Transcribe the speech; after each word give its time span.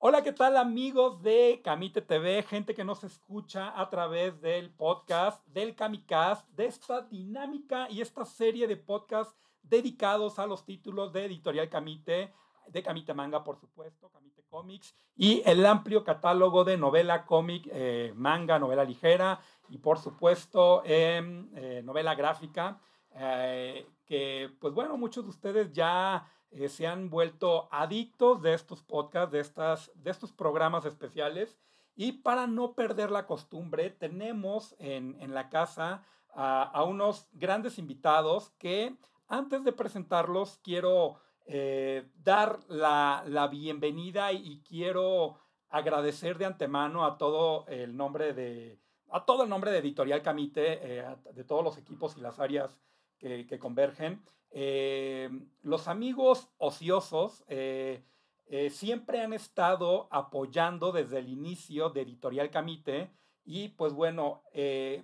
Hola, 0.00 0.22
¿qué 0.22 0.32
tal 0.32 0.56
amigos 0.56 1.20
de 1.22 1.60
Camite 1.64 2.00
TV? 2.00 2.44
Gente 2.44 2.72
que 2.72 2.84
nos 2.84 3.02
escucha 3.02 3.72
a 3.76 3.90
través 3.90 4.40
del 4.40 4.70
podcast, 4.70 5.44
del 5.48 5.74
Camicast, 5.74 6.48
de 6.50 6.66
esta 6.66 7.02
dinámica 7.02 7.88
y 7.90 8.00
esta 8.00 8.24
serie 8.24 8.68
de 8.68 8.76
podcasts 8.76 9.34
dedicados 9.60 10.38
a 10.38 10.46
los 10.46 10.64
títulos 10.64 11.12
de 11.12 11.24
Editorial 11.24 11.68
Camite, 11.68 12.32
de 12.68 12.82
Camite 12.84 13.12
Manga, 13.12 13.42
por 13.42 13.58
supuesto, 13.58 14.08
Camite 14.10 14.44
Comics, 14.48 14.94
y 15.16 15.42
el 15.44 15.66
amplio 15.66 16.04
catálogo 16.04 16.62
de 16.62 16.76
novela, 16.76 17.26
cómic, 17.26 17.68
eh, 17.72 18.12
manga, 18.14 18.60
novela 18.60 18.84
ligera 18.84 19.40
y, 19.68 19.78
por 19.78 19.98
supuesto, 19.98 20.80
em, 20.84 21.50
eh, 21.56 21.82
novela 21.84 22.14
gráfica, 22.14 22.78
eh, 23.16 23.84
que, 24.06 24.48
pues 24.60 24.72
bueno, 24.72 24.96
muchos 24.96 25.24
de 25.24 25.30
ustedes 25.30 25.72
ya 25.72 26.24
eh, 26.50 26.68
se 26.68 26.86
han 26.86 27.10
vuelto 27.10 27.68
adictos 27.70 28.42
de 28.42 28.54
estos 28.54 28.82
podcasts, 28.82 29.32
de, 29.32 29.40
estas, 29.40 29.92
de 29.94 30.10
estos 30.10 30.32
programas 30.32 30.84
especiales. 30.84 31.58
Y 31.94 32.12
para 32.12 32.46
no 32.46 32.74
perder 32.74 33.10
la 33.10 33.26
costumbre, 33.26 33.90
tenemos 33.90 34.74
en, 34.78 35.16
en 35.20 35.34
la 35.34 35.48
casa 35.48 36.04
a, 36.30 36.62
a, 36.62 36.84
unos 36.84 37.28
grandes 37.32 37.78
invitados 37.78 38.50
que 38.58 38.96
antes 39.26 39.64
de 39.64 39.72
presentarlos 39.72 40.58
quiero 40.62 41.20
eh, 41.46 42.08
dar 42.22 42.60
la, 42.68 43.24
la 43.26 43.48
bienvenida 43.48 44.32
y, 44.32 44.62
quiero 44.68 45.38
agradecer 45.70 46.38
de 46.38 46.46
antemano 46.46 47.04
a 47.04 47.18
todo 47.18 47.66
el 47.68 47.96
nombre 47.96 48.32
de, 48.32 48.78
a 49.10 49.24
todo 49.24 49.44
el 49.44 49.48
nombre 49.48 49.70
de 49.70 49.78
Editorial 49.78 50.22
Camite, 50.22 50.78
eh, 50.82 51.16
de 51.32 51.44
todos 51.44 51.64
los 51.64 51.76
equipos 51.78 52.16
y 52.16 52.20
las 52.20 52.38
áreas 52.38 52.78
que 53.18 53.58
convergen. 53.58 54.22
Eh, 54.50 55.28
los 55.62 55.88
amigos 55.88 56.48
ociosos 56.58 57.44
eh, 57.48 58.02
eh, 58.46 58.70
siempre 58.70 59.20
han 59.20 59.32
estado 59.32 60.08
apoyando 60.10 60.90
desde 60.90 61.18
el 61.18 61.28
inicio 61.28 61.90
de 61.90 62.02
Editorial 62.02 62.50
Camite 62.50 63.10
y 63.44 63.68
pues 63.68 63.92
bueno, 63.92 64.42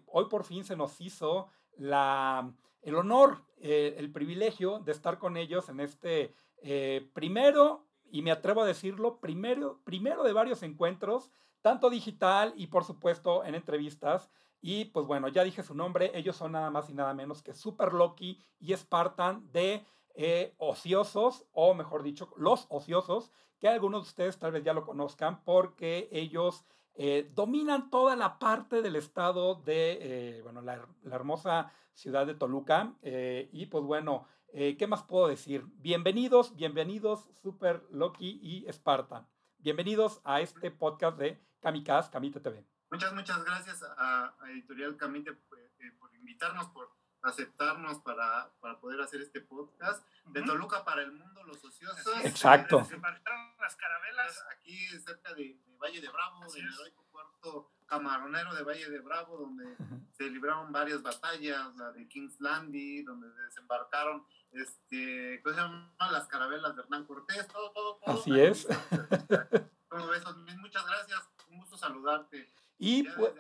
hoy 0.07 0.27
por 0.29 0.45
fin 0.45 0.65
se 0.65 0.77
nos 0.77 1.01
hizo 1.01 1.49
la, 1.79 2.53
el 2.83 2.95
honor, 2.95 3.43
el 3.59 4.13
privilegio 4.13 4.81
de 4.81 4.93
estar 4.93 5.19
con 5.19 5.39
ellos 5.39 5.71
en 5.71 5.81
este 5.81 6.35
primero, 7.15 7.87
y 8.11 8.21
me 8.21 8.31
atrevo 8.31 8.61
a 8.61 8.67
decirlo, 8.67 9.19
primero, 9.19 9.81
primero 9.85 10.25
de 10.25 10.35
varios 10.35 10.63
encuentros, 10.63 11.33
tanto 11.63 11.89
digital 11.89 12.53
y 12.55 12.67
por 12.67 12.85
supuesto 12.85 13.45
en 13.45 13.55
entrevistas. 13.55 14.31
Y 14.67 14.87
pues 14.87 15.07
bueno, 15.07 15.29
ya 15.29 15.45
dije 15.45 15.63
su 15.63 15.75
nombre, 15.75 16.11
ellos 16.15 16.37
son 16.37 16.53
nada 16.53 16.71
más 16.71 16.89
y 16.89 16.95
nada 16.95 17.13
menos 17.13 17.43
que 17.43 17.53
Super 17.53 17.93
Loki 17.93 18.41
y 18.59 18.75
Spartan 18.75 19.53
de 19.53 19.85
eh, 20.15 20.55
Ociosos, 20.57 21.45
o 21.53 21.75
mejor 21.75 22.03
dicho, 22.03 22.33
Los 22.39 22.65
Ociosos, 22.71 23.31
que 23.61 23.69
algunos 23.69 24.05
de 24.05 24.09
ustedes 24.09 24.39
tal 24.39 24.53
vez 24.53 24.65
ya 24.65 24.73
lo 24.73 24.87
conozcan 24.87 25.45
porque 25.45 26.09
ellos 26.11 26.65
eh, 26.95 27.31
dominan 27.35 27.91
toda 27.91 28.17
la 28.17 28.39
parte 28.39 28.81
del 28.81 28.97
estado 28.97 29.57
de, 29.57 29.99
eh, 30.01 30.43
bueno, 30.43 30.63
la, 30.63 30.89
la, 31.03 31.15
hermosa 31.15 31.71
ciudad 31.93 32.27
de 32.27 32.35
Toluca. 32.35 32.95
Y 33.53 33.67
pues 33.67 33.85
bueno, 33.85 34.27
¿qué 34.51 34.87
más 34.89 35.03
puedo 35.03 35.29
decir? 35.29 35.67
Bienvenidos, 35.77 36.57
bienvenidos 36.57 37.29
Super 37.43 37.85
Loki 37.91 38.41
y 38.43 38.73
Spartan. 38.73 39.27
Bienvenidos 39.59 40.23
a 40.25 40.41
este 40.41 40.71
podcast 40.71 41.19
de 41.19 41.39
Kamikaze, 41.61 42.11
Camite 42.11 42.41
TV. 42.41 42.74
Muchas, 42.95 43.13
muchas 43.13 43.45
gracias 43.45 43.83
a, 43.83 44.37
a 44.41 44.51
Editorial 44.53 44.97
Camite 44.97 45.33
por, 45.33 45.59
eh, 45.59 45.93
por, 45.99 46.15
invitarnos, 46.15 46.69
por 46.69 46.93
aceptarnos 47.23 47.99
para, 47.99 48.53
para 48.61 48.79
poder 48.79 49.01
hacer 49.01 49.21
este 49.21 49.41
podcast. 49.41 50.07
De 50.27 50.43
Toluca 50.43 50.85
para 50.85 51.03
el 51.03 51.11
mundo, 51.11 51.43
los 51.43 51.63
ociosos. 51.65 52.25
Exacto. 52.25 52.79
Desembarcaron 52.79 53.57
las 53.61 53.75
carabelas. 53.75 54.45
Aquí 54.53 54.87
cerca 55.01 55.35
de, 55.35 55.59
de 55.67 55.77
Valle 55.77 56.01
de 56.01 56.09
Bravo, 56.09 56.53
del 56.53 56.73
heroico 56.73 57.05
puerto 57.11 57.73
camaronero 57.87 58.55
de 58.55 58.63
Valle 58.63 58.89
de 58.89 59.01
Bravo, 59.01 59.39
donde 59.39 59.77
se 60.13 60.31
libraron 60.31 60.71
varias 60.71 61.03
batallas, 61.03 61.75
la 61.75 61.91
de 61.91 62.07
King's 62.07 62.41
Landing, 62.41 63.05
donde 63.05 63.29
desembarcaron 63.43 64.25
este, 64.53 65.41
¿cómo 65.43 65.57
se 65.57 65.61
llaman? 65.61 65.93
Las 66.13 66.29
carabelas 66.29 66.77
de 66.77 66.83
Hernán 66.83 67.07
Cortés, 67.07 67.49
todo, 67.49 67.73
todo, 67.73 67.97
todo. 67.97 68.21
Así 68.21 68.41
es. 68.41 68.69
Todo 69.91 70.15
eso. 70.15 70.37
Muchas 70.59 70.87
gracias, 70.87 71.29
un 71.49 71.59
gusto 71.59 71.77
saludarte. 71.77 72.53
Y 72.79 73.05
pues, 73.05 73.33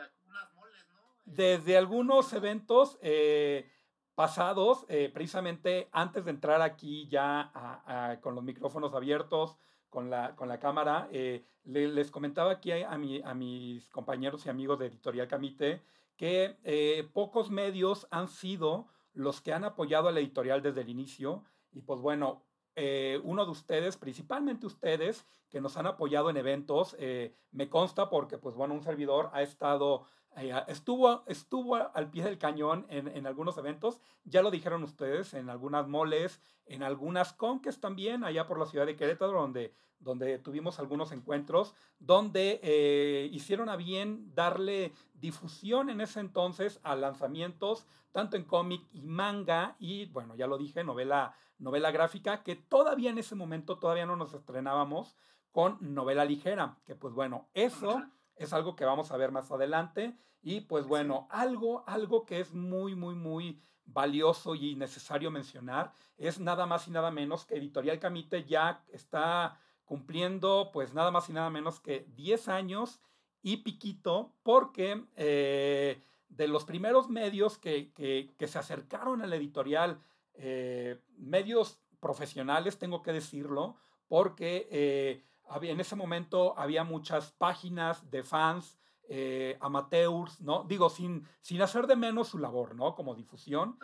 desde 1.24 1.76
algunos 1.76 2.32
eventos 2.32 2.98
eh, 3.02 3.70
pasados, 4.14 4.84
eh, 4.88 5.10
precisamente 5.12 5.88
antes 5.92 6.24
de 6.24 6.30
entrar 6.30 6.62
aquí 6.62 7.08
ya 7.08 7.50
a, 7.54 8.10
a, 8.10 8.20
con 8.20 8.34
los 8.34 8.44
micrófonos 8.44 8.94
abiertos, 8.94 9.56
con 9.90 10.10
la, 10.10 10.34
con 10.34 10.48
la 10.48 10.58
cámara, 10.58 11.08
eh, 11.12 11.44
le, 11.64 11.88
les 11.88 12.10
comentaba 12.10 12.52
aquí 12.52 12.72
a, 12.72 12.96
mi, 12.98 13.22
a, 13.22 13.34
mis 13.34 13.88
compañeros 13.90 14.44
y 14.46 14.50
amigos 14.50 14.78
de 14.78 14.86
Editorial 14.86 15.28
Camite 15.28 15.82
que 16.16 17.08
pocos 17.12 17.50
medios 17.50 18.06
han 18.12 18.28
sido 18.28 18.86
los 19.14 19.40
que 19.40 19.52
han 19.52 19.64
apoyado 19.64 20.08
a 20.08 20.12
la 20.12 20.20
editorial 20.20 20.62
desde 20.62 20.82
el 20.82 20.88
inicio. 20.88 21.42
Y 21.72 21.80
pues 21.80 22.00
bueno, 22.00 22.44
eh, 22.76 23.20
uno 23.22 23.44
de 23.44 23.52
ustedes, 23.52 23.96
principalmente 23.96 24.66
ustedes, 24.66 25.24
que 25.48 25.60
nos 25.60 25.76
han 25.76 25.86
apoyado 25.86 26.30
en 26.30 26.36
eventos, 26.36 26.96
eh, 26.98 27.32
me 27.52 27.68
consta 27.68 28.10
porque, 28.10 28.38
pues 28.38 28.56
bueno, 28.56 28.74
un 28.74 28.82
servidor 28.82 29.30
ha 29.32 29.42
estado, 29.42 30.04
eh, 30.36 30.52
estuvo, 30.66 31.22
estuvo 31.28 31.76
al 31.76 32.10
pie 32.10 32.24
del 32.24 32.38
cañón 32.38 32.86
en, 32.88 33.06
en, 33.06 33.28
algunos 33.28 33.56
eventos, 33.58 34.00
ya 34.24 34.42
lo 34.42 34.50
dijeron 34.50 34.82
ustedes, 34.82 35.34
en 35.34 35.50
algunas 35.50 35.86
moles, 35.86 36.40
en 36.66 36.82
algunas 36.82 37.32
conques 37.32 37.80
también, 37.80 38.24
allá 38.24 38.46
por 38.48 38.58
la 38.58 38.66
ciudad 38.66 38.86
de 38.86 38.96
Querétaro, 38.96 39.40
donde, 39.40 39.72
donde 40.00 40.38
tuvimos 40.40 40.80
algunos 40.80 41.12
encuentros, 41.12 41.74
donde 42.00 43.28
hicieron 43.30 43.68
a 43.68 43.76
bien 43.76 44.34
darle 44.34 44.92
difusión 45.14 45.90
en 45.90 46.00
ese 46.00 46.18
entonces 46.18 46.80
a 46.82 46.96
lanzamientos, 46.96 47.86
tanto 48.10 48.36
en 48.36 48.44
cómic 48.44 48.82
y 48.92 49.02
manga, 49.02 49.76
y 49.78 50.06
bueno, 50.06 50.34
ya 50.34 50.46
lo 50.46 50.58
dije, 50.58 50.82
novela, 50.82 51.36
novela 51.64 51.90
gráfica, 51.90 52.42
que 52.44 52.54
todavía 52.54 53.10
en 53.10 53.18
ese 53.18 53.34
momento 53.34 53.78
todavía 53.78 54.06
no 54.06 54.16
nos 54.16 54.34
estrenábamos 54.34 55.16
con 55.50 55.78
novela 55.80 56.24
ligera, 56.24 56.78
que 56.84 56.94
pues 56.94 57.14
bueno, 57.14 57.48
eso 57.54 58.02
es 58.36 58.52
algo 58.52 58.76
que 58.76 58.84
vamos 58.84 59.10
a 59.10 59.16
ver 59.16 59.32
más 59.32 59.50
adelante, 59.50 60.16
y 60.42 60.60
pues 60.60 60.86
bueno, 60.86 61.26
algo, 61.30 61.84
algo 61.86 62.26
que 62.26 62.38
es 62.38 62.52
muy, 62.52 62.94
muy, 62.94 63.14
muy 63.14 63.62
valioso 63.86 64.54
y 64.54 64.74
necesario 64.76 65.30
mencionar 65.30 65.92
es 66.16 66.40
nada 66.40 66.66
más 66.66 66.88
y 66.88 66.90
nada 66.90 67.10
menos 67.10 67.44
que 67.44 67.56
Editorial 67.56 67.98
Camite 67.98 68.44
ya 68.44 68.82
está 68.88 69.58
cumpliendo 69.84 70.70
pues 70.72 70.94
nada 70.94 71.10
más 71.10 71.28
y 71.28 71.32
nada 71.32 71.50
menos 71.50 71.80
que 71.80 72.06
10 72.14 72.48
años 72.48 73.00
y 73.42 73.58
piquito 73.58 74.32
porque 74.42 75.04
eh, 75.16 76.02
de 76.28 76.48
los 76.48 76.64
primeros 76.64 77.10
medios 77.10 77.58
que, 77.58 77.92
que, 77.92 78.34
que, 78.38 78.48
se 78.48 78.58
acercaron 78.58 79.22
al 79.22 79.32
editorial, 79.32 80.00
eh, 80.34 81.00
medios 81.16 81.80
profesionales, 82.00 82.78
tengo 82.78 83.02
que 83.02 83.12
decirlo, 83.12 83.76
porque 84.08 84.68
eh, 84.70 85.24
había, 85.48 85.72
en 85.72 85.80
ese 85.80 85.96
momento 85.96 86.58
había 86.58 86.84
muchas 86.84 87.32
páginas 87.32 88.10
de 88.10 88.22
fans 88.22 88.78
eh, 89.08 89.56
amateurs, 89.60 90.40
¿no? 90.40 90.64
Digo, 90.64 90.88
sin, 90.88 91.26
sin 91.40 91.60
hacer 91.62 91.86
de 91.86 91.96
menos 91.96 92.28
su 92.28 92.38
labor, 92.38 92.74
¿no? 92.74 92.94
Como 92.94 93.14
difusión, 93.14 93.78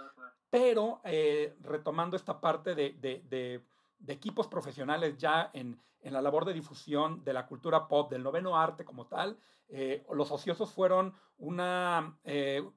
pero 0.49 1.01
eh, 1.05 1.57
retomando 1.61 2.17
esta 2.17 2.41
parte 2.41 2.75
de, 2.75 2.93
de, 3.01 3.23
de, 3.29 3.65
de, 3.99 4.13
equipos 4.13 4.49
profesionales 4.49 5.17
ya 5.19 5.51
en, 5.53 5.79
en, 6.01 6.13
la 6.13 6.23
labor 6.23 6.45
de 6.45 6.55
difusión 6.55 7.23
de 7.23 7.33
la 7.33 7.47
cultura 7.47 7.87
pop, 7.87 8.11
del 8.11 8.23
noveno 8.23 8.57
arte 8.57 8.85
como 8.85 9.07
tal, 9.07 9.39
eh, 9.69 10.05
los 10.13 10.31
ociosos 10.31 10.73
fueron 10.73 11.15
una... 11.39 12.19
Eh, 12.25 12.69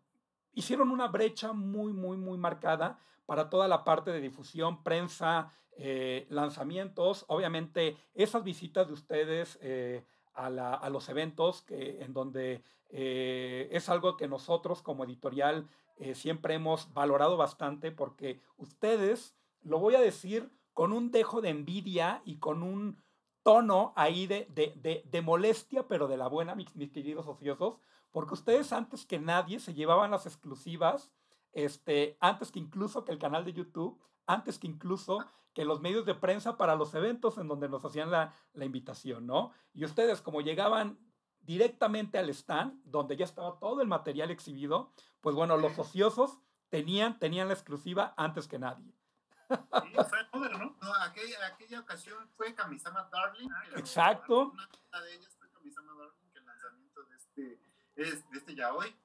hicieron 0.53 0.91
una 0.91 1.07
brecha 1.07 1.53
muy, 1.53 1.93
muy, 1.93 2.17
muy 2.17 2.37
marcada 2.37 2.99
para 3.25 3.49
toda 3.49 3.67
la 3.67 3.83
parte 3.83 4.11
de 4.11 4.21
difusión, 4.21 4.83
prensa, 4.83 5.53
eh, 5.77 6.27
lanzamientos. 6.29 7.25
Obviamente, 7.27 7.97
esas 8.13 8.43
visitas 8.43 8.87
de 8.87 8.93
ustedes 8.93 9.57
eh, 9.61 10.05
a, 10.33 10.49
la, 10.49 10.73
a, 10.73 10.89
los 10.89 11.09
eventos, 11.09 11.65
en 11.69 12.13
donde 12.13 12.63
eh, 12.89 13.69
es 13.71 13.89
algo 13.89 14.17
que 14.17 14.27
nosotros 14.27 14.81
como 14.81 15.03
editorial 15.03 15.67
siempre 16.15 16.55
hemos 16.55 16.91
valorado 16.93 17.37
bastante, 17.37 17.91
porque 17.91 18.41
ustedes, 18.57 19.35
lo 19.61 19.79
voy 19.79 19.95
a 19.95 20.01
decir 20.01 20.49
con 20.73 20.91
un 20.91 21.11
dejo 21.11 21.39
de 21.39 21.49
envidia 21.49 22.21
y 22.25 22.37
con 22.37 22.63
un 22.63 22.97
tono 23.43 23.93
ahí 23.95 24.25
de, 24.25 24.47
de, 24.49 24.73
de, 24.75 25.03
de 25.09 25.21
molestia, 25.21 25.87
pero 25.87 26.07
de 26.07 26.17
la 26.17 26.27
buena, 26.27 26.55
mis, 26.55 26.75
mis 26.75 26.91
queridos 26.91 27.27
ociosos, 27.27 27.75
porque 28.13 28.35
ustedes 28.35 28.71
antes 28.71 29.05
que 29.05 29.19
nadie 29.19 29.59
se 29.59 29.73
llevaban 29.73 30.11
las 30.11 30.25
exclusivas, 30.25 31.11
este, 31.51 32.15
antes 32.21 32.51
que 32.51 32.59
incluso 32.59 33.03
que 33.03 33.11
el 33.11 33.19
canal 33.19 33.43
de 33.43 33.53
YouTube, 33.53 33.99
antes 34.25 34.59
que 34.59 34.67
incluso 34.67 35.25
que 35.53 35.65
los 35.65 35.81
medios 35.81 36.05
de 36.05 36.15
prensa 36.15 36.55
para 36.55 36.75
los 36.75 36.93
eventos 36.93 37.37
en 37.37 37.47
donde 37.47 37.67
nos 37.67 37.83
hacían 37.83 38.11
la, 38.11 38.35
la 38.53 38.65
invitación, 38.65 39.27
¿no? 39.27 39.51
Y 39.73 39.83
ustedes 39.83 40.21
como 40.21 40.41
llegaban 40.41 40.99
directamente 41.41 42.17
al 42.17 42.29
stand, 42.29 42.81
donde 42.85 43.17
ya 43.17 43.25
estaba 43.25 43.59
todo 43.59 43.81
el 43.81 43.87
material 43.87 44.31
exhibido, 44.31 44.93
pues 45.19 45.35
bueno, 45.35 45.57
los 45.57 45.77
ociosos 45.77 46.37
tenían, 46.69 47.19
tenían 47.19 47.47
la 47.47 47.55
exclusiva 47.55 48.13
antes 48.15 48.47
que 48.47 48.59
nadie. 48.59 48.95
Sí, 49.49 49.93
fue 50.09 50.49
¿no? 50.51 50.77
No, 50.81 50.95
aquella, 51.01 51.45
aquella 51.47 51.79
ocasión 51.79 52.29
fue 52.35 52.55
Kamisama 52.55 53.09
Darling. 53.11 53.49
Exacto. 53.75 54.51
Una 54.51 55.01
de 55.01 55.15
ellas 55.15 55.35
fue 55.37 55.49
Kamisama 55.51 55.93
Darling, 55.93 56.29
que 56.31 56.39
el 56.39 56.45
lanzamiento 56.45 57.03
de 57.03 57.15
este, 57.15 57.72
es, 57.95 58.29
de 58.31 58.37
este 58.37 58.55
yaoi. 58.55 58.95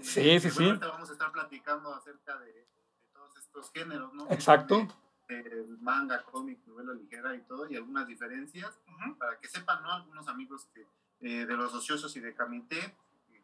Sí, 0.00 0.38
sí, 0.40 0.50
sí. 0.50 0.64
Ahorita 0.64 0.88
vamos 0.88 1.10
a 1.10 1.12
estar 1.12 1.32
platicando 1.32 1.94
acerca 1.94 2.38
de, 2.38 2.52
de 2.52 2.68
todos 3.12 3.36
estos 3.36 3.70
géneros, 3.72 4.12
¿no? 4.14 4.30
Exacto. 4.30 4.86
El 5.28 5.78
manga, 5.80 6.22
cómic, 6.24 6.64
novela 6.66 6.94
ligera 6.94 7.34
y 7.34 7.42
todo, 7.42 7.68
y 7.68 7.76
algunas 7.76 8.06
diferencias, 8.06 8.80
para 9.18 9.38
que 9.38 9.48
sepan, 9.48 9.82
¿no? 9.82 9.92
Algunos 9.92 10.26
amigos 10.28 10.68
que, 10.72 10.86
eh, 11.20 11.44
de 11.44 11.56
los 11.56 11.74
ociosos 11.74 12.16
y 12.16 12.20
de 12.20 12.34
Kamite, 12.34 12.96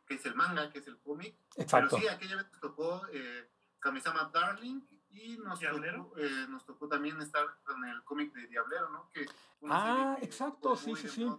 que 0.06 0.14
es 0.14 0.25
el 0.26 0.35
manga, 0.35 0.70
que 0.70 0.79
es 0.79 0.87
el 0.87 0.99
cómic. 0.99 1.37
Exacto. 1.56 1.96
Pero 1.96 2.08
sí, 2.08 2.14
aquella 2.14 2.37
vez 2.37 2.46
tocó 2.61 3.02
eh, 3.12 3.50
Kamisama 3.81 4.31
Darling 4.32 4.81
y 5.11 5.37
nos 5.38 5.61
tocó, 5.61 6.14
eh, 6.17 6.46
nos 6.49 6.64
tocó 6.64 6.88
también 6.88 7.20
estar 7.20 7.44
con 7.64 7.85
el 7.85 8.02
cómic 8.05 8.32
de 8.32 8.46
Diablero, 8.46 8.88
¿no? 8.91 9.11
Que 9.12 9.26
ah, 9.69 10.17
exacto, 10.23 10.76
sí, 10.76 10.94
sí, 10.96 11.08
sí. 11.08 11.23
En, 11.23 11.32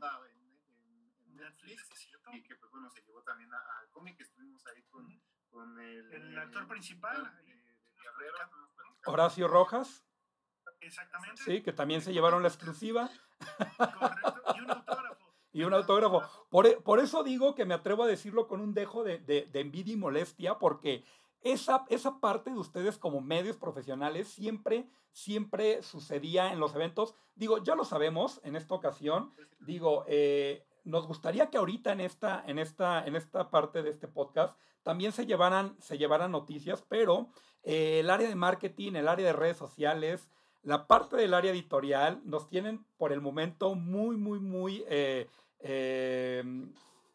en 1.25 1.35
Netflix 1.37 1.89
y 2.33 2.41
que, 2.43 2.55
pues 2.55 2.71
bueno, 2.71 2.89
se 2.89 3.01
llevó 3.01 3.21
también 3.23 3.51
al 3.53 3.89
cómic. 3.91 4.19
Estuvimos 4.19 4.65
ahí 4.67 4.83
con, 4.83 5.07
con 5.49 5.79
el, 5.79 6.13
el, 6.13 6.37
actor 6.37 6.67
principal 6.67 7.23
de, 7.37 7.55
de 7.55 7.77
Diablero. 8.01 8.37
Horacio 9.05 9.47
Rojas. 9.47 10.05
Exactamente. 10.79 11.41
Sí, 11.43 11.61
que 11.61 11.73
también 11.73 12.01
se 12.01 12.13
llevaron 12.13 12.41
la 12.41 12.49
exclusiva. 12.49 13.09
Correcto. 13.77 14.41
Y 14.55 14.61
un 14.61 14.71
autógrafo. 14.71 15.33
Y 15.53 15.63
un 15.63 15.73
autógrafo. 15.73 16.47
Por, 16.49 16.83
por, 16.83 16.99
eso 16.99 17.23
digo 17.23 17.55
que 17.55 17.65
me 17.65 17.73
atrevo 17.73 18.03
a 18.03 18.07
decirlo 18.07 18.47
con 18.47 18.61
un 18.61 18.73
dejo 18.73 19.03
de, 19.03 19.19
de, 19.19 19.45
de 19.45 19.59
envidia 19.59 19.93
y 19.93 19.97
molestia, 19.97 20.59
porque 20.59 21.05
esa, 21.41 21.85
esa 21.89 22.19
parte 22.19 22.49
de 22.49 22.57
ustedes 22.57 22.97
como 22.97 23.21
medios 23.21 23.55
profesionales 23.55 24.27
siempre, 24.27 24.89
siempre 25.11 25.81
sucedía 25.83 26.51
en 26.51 26.59
los 26.59 26.75
eventos. 26.75 27.15
Digo, 27.35 27.63
ya 27.63 27.75
lo 27.75 27.85
sabemos 27.85 28.41
en 28.43 28.55
esta 28.55 28.73
ocasión. 28.73 29.33
Digo, 29.59 30.03
eh, 30.07 30.65
nos 30.85 31.07
gustaría 31.07 31.49
que 31.49 31.57
ahorita 31.57 31.91
en 31.91 32.01
esta, 32.01 32.43
en 32.47 32.59
esta, 32.59 33.05
en 33.05 33.15
esta 33.15 33.49
parte 33.49 33.83
de 33.83 33.89
este 33.89 34.07
podcast 34.07 34.57
también 34.83 35.11
se 35.11 35.25
llevaran, 35.25 35.75
se 35.81 35.97
llevaran 35.97 36.31
noticias, 36.31 36.83
pero 36.87 37.27
eh, 37.63 37.99
el 37.99 38.09
área 38.09 38.29
de 38.29 38.35
marketing, 38.35 38.93
el 38.93 39.07
área 39.07 39.25
de 39.25 39.33
redes 39.33 39.57
sociales, 39.57 40.29
la 40.61 40.87
parte 40.87 41.17
del 41.17 41.33
área 41.33 41.51
editorial 41.51 42.21
nos 42.23 42.47
tienen 42.47 42.85
por 42.97 43.11
el 43.11 43.19
momento 43.19 43.75
muy, 43.75 44.15
muy, 44.15 44.39
muy... 44.39 44.85
Eh, 44.87 45.27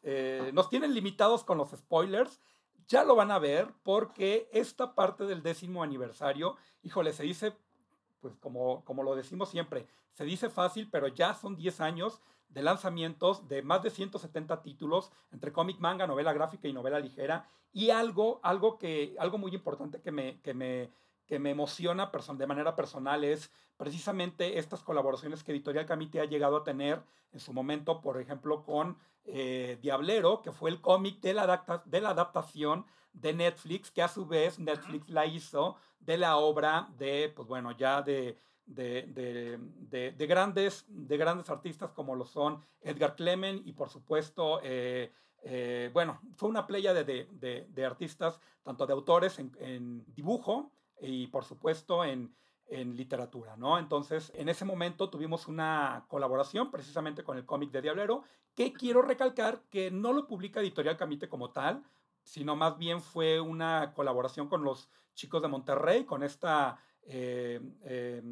eh, 0.02 0.50
nos 0.52 0.68
tienen 0.68 0.94
limitados 0.94 1.44
con 1.44 1.58
los 1.58 1.70
spoilers. 1.70 2.40
Ya 2.88 3.04
lo 3.04 3.14
van 3.14 3.30
a 3.30 3.38
ver 3.38 3.68
porque 3.84 4.48
esta 4.52 4.94
parte 4.94 5.24
del 5.24 5.42
décimo 5.42 5.82
aniversario, 5.82 6.56
híjole, 6.82 7.12
se 7.12 7.22
dice, 7.22 7.56
pues 8.20 8.34
como, 8.36 8.84
como 8.84 9.04
lo 9.04 9.14
decimos 9.14 9.50
siempre, 9.50 9.86
se 10.12 10.24
dice 10.24 10.50
fácil, 10.50 10.88
pero 10.90 11.06
ya 11.06 11.34
son 11.34 11.54
10 11.54 11.80
años 11.80 12.20
de 12.50 12.62
lanzamientos 12.62 13.48
de 13.48 13.62
más 13.62 13.82
de 13.82 13.90
170 13.90 14.62
títulos 14.62 15.10
entre 15.32 15.52
cómic, 15.52 15.78
manga, 15.78 16.06
novela 16.06 16.32
gráfica 16.32 16.68
y 16.68 16.72
novela 16.72 17.00
ligera. 17.00 17.48
Y 17.72 17.90
algo, 17.90 18.40
algo, 18.42 18.78
que, 18.78 19.14
algo 19.18 19.38
muy 19.38 19.54
importante 19.54 20.00
que 20.00 20.10
me, 20.10 20.40
que 20.40 20.54
me, 20.54 20.90
que 21.26 21.38
me 21.38 21.50
emociona 21.50 22.10
de 22.10 22.46
manera 22.46 22.74
personal 22.74 23.22
es 23.24 23.50
precisamente 23.76 24.58
estas 24.58 24.82
colaboraciones 24.82 25.44
que 25.44 25.52
Editorial 25.52 25.86
Camite 25.86 26.20
ha 26.20 26.24
llegado 26.24 26.56
a 26.56 26.64
tener 26.64 27.00
en 27.32 27.40
su 27.40 27.52
momento, 27.52 28.00
por 28.00 28.20
ejemplo, 28.20 28.64
con 28.64 28.98
eh, 29.24 29.78
Diablero, 29.80 30.42
que 30.42 30.50
fue 30.50 30.70
el 30.70 30.80
cómic 30.80 31.20
de, 31.20 31.34
de 31.84 32.00
la 32.00 32.10
adaptación 32.10 32.84
de 33.12 33.32
Netflix, 33.32 33.90
que 33.90 34.02
a 34.02 34.08
su 34.08 34.26
vez 34.26 34.58
Netflix 34.58 35.08
la 35.08 35.26
hizo 35.26 35.76
de 36.00 36.18
la 36.18 36.36
obra 36.36 36.88
de, 36.98 37.32
pues 37.34 37.46
bueno, 37.46 37.72
ya 37.72 38.02
de, 38.02 38.38
de, 38.74 39.58
de, 39.90 40.12
de, 40.12 40.26
grandes, 40.26 40.84
de 40.88 41.16
grandes 41.16 41.50
artistas 41.50 41.90
como 41.90 42.14
lo 42.14 42.24
son 42.24 42.60
Edgar 42.80 43.16
Clement 43.16 43.66
y 43.66 43.72
por 43.72 43.90
supuesto, 43.90 44.60
eh, 44.62 45.12
eh, 45.42 45.90
bueno, 45.92 46.20
fue 46.36 46.48
una 46.48 46.66
playa 46.66 46.94
de, 46.94 47.04
de, 47.04 47.84
artistas, 47.84 48.40
tanto 48.62 48.86
de 48.86 48.92
autores 48.92 49.38
en, 49.38 49.52
en, 49.60 50.04
dibujo 50.14 50.70
y 51.00 51.26
por 51.28 51.44
supuesto 51.44 52.04
en, 52.04 52.34
en 52.68 52.96
literatura, 52.96 53.56
¿no? 53.56 53.78
Entonces, 53.78 54.32
en 54.34 54.48
ese 54.48 54.64
momento 54.64 55.10
tuvimos 55.10 55.48
una 55.48 56.04
colaboración 56.08 56.70
precisamente 56.70 57.24
con 57.24 57.36
el 57.36 57.44
cómic 57.44 57.70
de 57.70 57.82
Diablero, 57.82 58.22
que 58.54 58.72
quiero 58.72 59.02
recalcar 59.02 59.62
que 59.70 59.90
no 59.90 60.12
lo 60.12 60.26
publica 60.26 60.60
Editorial 60.60 60.96
Camite 60.96 61.28
como 61.28 61.50
tal, 61.50 61.82
sino 62.22 62.54
más 62.54 62.78
bien 62.78 63.00
fue 63.00 63.40
una 63.40 63.92
colaboración 63.94 64.48
con 64.48 64.62
los 64.62 64.88
chicos 65.14 65.42
de 65.42 65.48
Monterrey, 65.48 66.04
con 66.04 66.22
esta 66.22 66.78
eh, 67.02 67.60
eh, 67.84 68.22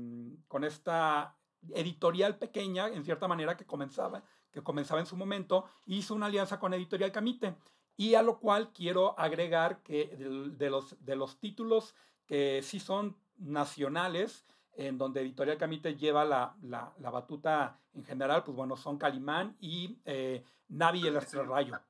con 0.46 0.64
esta 0.64 1.36
editorial 1.74 2.38
pequeña, 2.38 2.88
en 2.88 3.04
cierta 3.04 3.28
manera, 3.28 3.56
que 3.56 3.66
comenzaba, 3.66 4.22
que 4.50 4.62
comenzaba 4.62 5.00
en 5.00 5.06
su 5.06 5.16
momento, 5.16 5.66
hizo 5.86 6.14
una 6.14 6.26
alianza 6.26 6.58
con 6.58 6.74
Editorial 6.74 7.12
Camite. 7.12 7.56
Y 7.96 8.14
a 8.14 8.22
lo 8.22 8.38
cual 8.38 8.72
quiero 8.72 9.18
agregar 9.18 9.82
que 9.82 10.06
de, 10.16 10.50
de 10.50 10.70
los, 10.70 11.04
de 11.04 11.16
los 11.16 11.40
títulos 11.40 11.96
que 12.26 12.60
sí 12.62 12.78
son 12.78 13.16
nacionales, 13.38 14.46
en 14.78 14.96
donde 14.96 15.20
Editorial 15.20 15.58
Camite 15.58 15.96
lleva 15.96 16.24
la, 16.24 16.54
la, 16.62 16.92
la, 16.98 17.10
batuta 17.10 17.80
en 17.94 18.04
general, 18.04 18.44
pues 18.44 18.56
bueno, 18.56 18.76
son 18.76 18.96
Calimán 18.96 19.56
y 19.60 19.98
eh, 20.04 20.44
Navi 20.68 21.00
y 21.00 21.06
el 21.08 21.20
Rayo. 21.20 21.80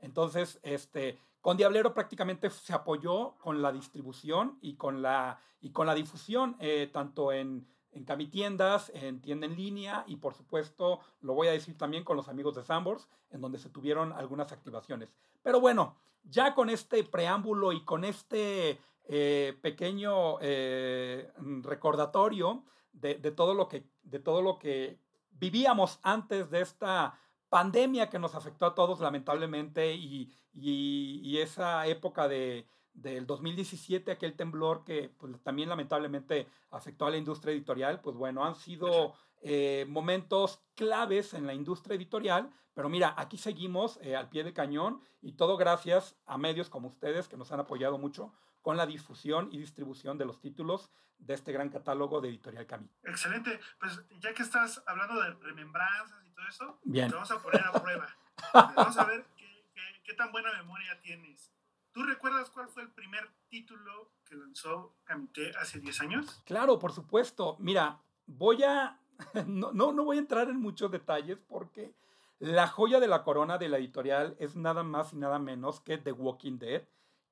Entonces, 0.00 0.58
este, 0.64 1.20
con 1.42 1.56
Diablero 1.56 1.92
prácticamente 1.92 2.48
se 2.50 2.72
apoyó 2.72 3.34
con 3.38 3.60
la 3.60 3.72
distribución 3.72 4.58
y 4.62 4.76
con 4.76 5.02
la, 5.02 5.40
y 5.60 5.70
con 5.70 5.86
la 5.86 5.94
difusión, 5.94 6.56
eh, 6.60 6.88
tanto 6.92 7.32
en, 7.32 7.66
en 7.90 8.04
Camitiendas, 8.04 8.90
en 8.94 9.20
tienda 9.20 9.46
en 9.46 9.56
línea 9.56 10.04
y 10.06 10.16
por 10.16 10.34
supuesto, 10.34 11.00
lo 11.20 11.34
voy 11.34 11.48
a 11.48 11.52
decir 11.52 11.76
también 11.76 12.04
con 12.04 12.16
los 12.16 12.28
amigos 12.28 12.54
de 12.54 12.62
Sambors, 12.62 13.08
en 13.30 13.40
donde 13.40 13.58
se 13.58 13.70
tuvieron 13.70 14.12
algunas 14.12 14.52
activaciones. 14.52 15.12
Pero 15.42 15.60
bueno, 15.60 15.96
ya 16.22 16.54
con 16.54 16.70
este 16.70 17.02
preámbulo 17.02 17.72
y 17.72 17.84
con 17.84 18.04
este 18.04 18.80
eh, 19.04 19.58
pequeño 19.60 20.38
eh, 20.40 21.28
recordatorio 21.62 22.64
de, 22.92 23.16
de, 23.16 23.32
todo 23.32 23.52
lo 23.52 23.68
que, 23.68 23.84
de 24.04 24.20
todo 24.20 24.42
lo 24.42 24.60
que 24.60 25.00
vivíamos 25.32 25.98
antes 26.04 26.50
de 26.50 26.60
esta 26.60 27.18
pandemia 27.52 28.08
que 28.08 28.18
nos 28.18 28.34
afectó 28.34 28.64
a 28.64 28.74
todos 28.74 29.00
lamentablemente 29.00 29.92
y, 29.92 30.32
y, 30.54 31.20
y 31.22 31.36
esa 31.36 31.86
época 31.86 32.26
de, 32.26 32.66
del 32.94 33.26
2017, 33.26 34.10
aquel 34.10 34.32
temblor 34.32 34.84
que 34.84 35.10
pues, 35.18 35.38
también 35.42 35.68
lamentablemente 35.68 36.48
afectó 36.70 37.04
a 37.04 37.10
la 37.10 37.18
industria 37.18 37.52
editorial, 37.52 38.00
pues 38.00 38.16
bueno, 38.16 38.42
han 38.42 38.54
sido 38.54 39.12
eh, 39.42 39.84
momentos 39.86 40.62
claves 40.74 41.34
en 41.34 41.46
la 41.46 41.52
industria 41.52 41.96
editorial, 41.96 42.50
pero 42.72 42.88
mira, 42.88 43.14
aquí 43.18 43.36
seguimos 43.36 43.98
eh, 44.00 44.16
al 44.16 44.30
pie 44.30 44.44
del 44.44 44.54
cañón 44.54 45.02
y 45.20 45.32
todo 45.32 45.58
gracias 45.58 46.16
a 46.24 46.38
medios 46.38 46.70
como 46.70 46.88
ustedes 46.88 47.28
que 47.28 47.36
nos 47.36 47.52
han 47.52 47.60
apoyado 47.60 47.98
mucho 47.98 48.32
con 48.62 48.76
la 48.76 48.86
difusión 48.86 49.48
y 49.52 49.58
distribución 49.58 50.16
de 50.16 50.24
los 50.24 50.40
títulos 50.40 50.90
de 51.18 51.34
este 51.34 51.52
gran 51.52 51.68
catálogo 51.68 52.20
de 52.20 52.28
Editorial 52.28 52.66
Camino. 52.66 52.90
Excelente. 53.04 53.60
Pues 53.78 54.00
ya 54.20 54.32
que 54.32 54.42
estás 54.42 54.82
hablando 54.86 55.20
de 55.20 55.34
remembranzas 55.34 56.24
y 56.26 56.30
todo 56.30 56.48
eso, 56.48 56.78
Bien. 56.84 57.08
te 57.08 57.14
vamos 57.14 57.30
a 57.30 57.42
poner 57.42 57.60
a 57.64 57.72
prueba. 57.82 58.08
vamos 58.52 58.96
a 58.96 59.04
ver 59.04 59.24
qué, 59.36 59.66
qué, 59.74 59.80
qué, 60.04 60.14
tan 60.14 60.32
buena 60.32 60.52
memoria 60.52 61.00
tienes. 61.00 61.52
¿Tú 61.92 62.02
recuerdas 62.04 62.50
cuál 62.50 62.68
fue 62.68 62.82
el 62.82 62.90
primer 62.90 63.28
título 63.48 64.12
que 64.24 64.34
lanzó 64.34 64.96
Camité 65.04 65.52
hace 65.60 65.78
10 65.78 66.00
años? 66.00 66.42
Claro, 66.46 66.78
por 66.78 66.92
supuesto. 66.92 67.56
Mira, 67.58 68.00
voy 68.26 68.62
a... 68.62 68.98
No, 69.46 69.72
no, 69.72 69.92
no 69.92 70.04
voy 70.04 70.16
a 70.16 70.20
entrar 70.20 70.48
en 70.48 70.58
muchos 70.58 70.90
detalles 70.90 71.38
porque 71.46 71.94
la 72.40 72.66
joya 72.66 72.98
de 72.98 73.06
la 73.06 73.22
corona 73.22 73.56
de 73.56 73.68
la 73.68 73.78
editorial 73.78 74.34
es 74.40 74.56
nada 74.56 74.82
más 74.82 75.12
y 75.12 75.16
nada 75.16 75.38
menos 75.38 75.78
que 75.80 75.96
The 75.98 76.10
Walking 76.10 76.58
Dead 76.58 76.82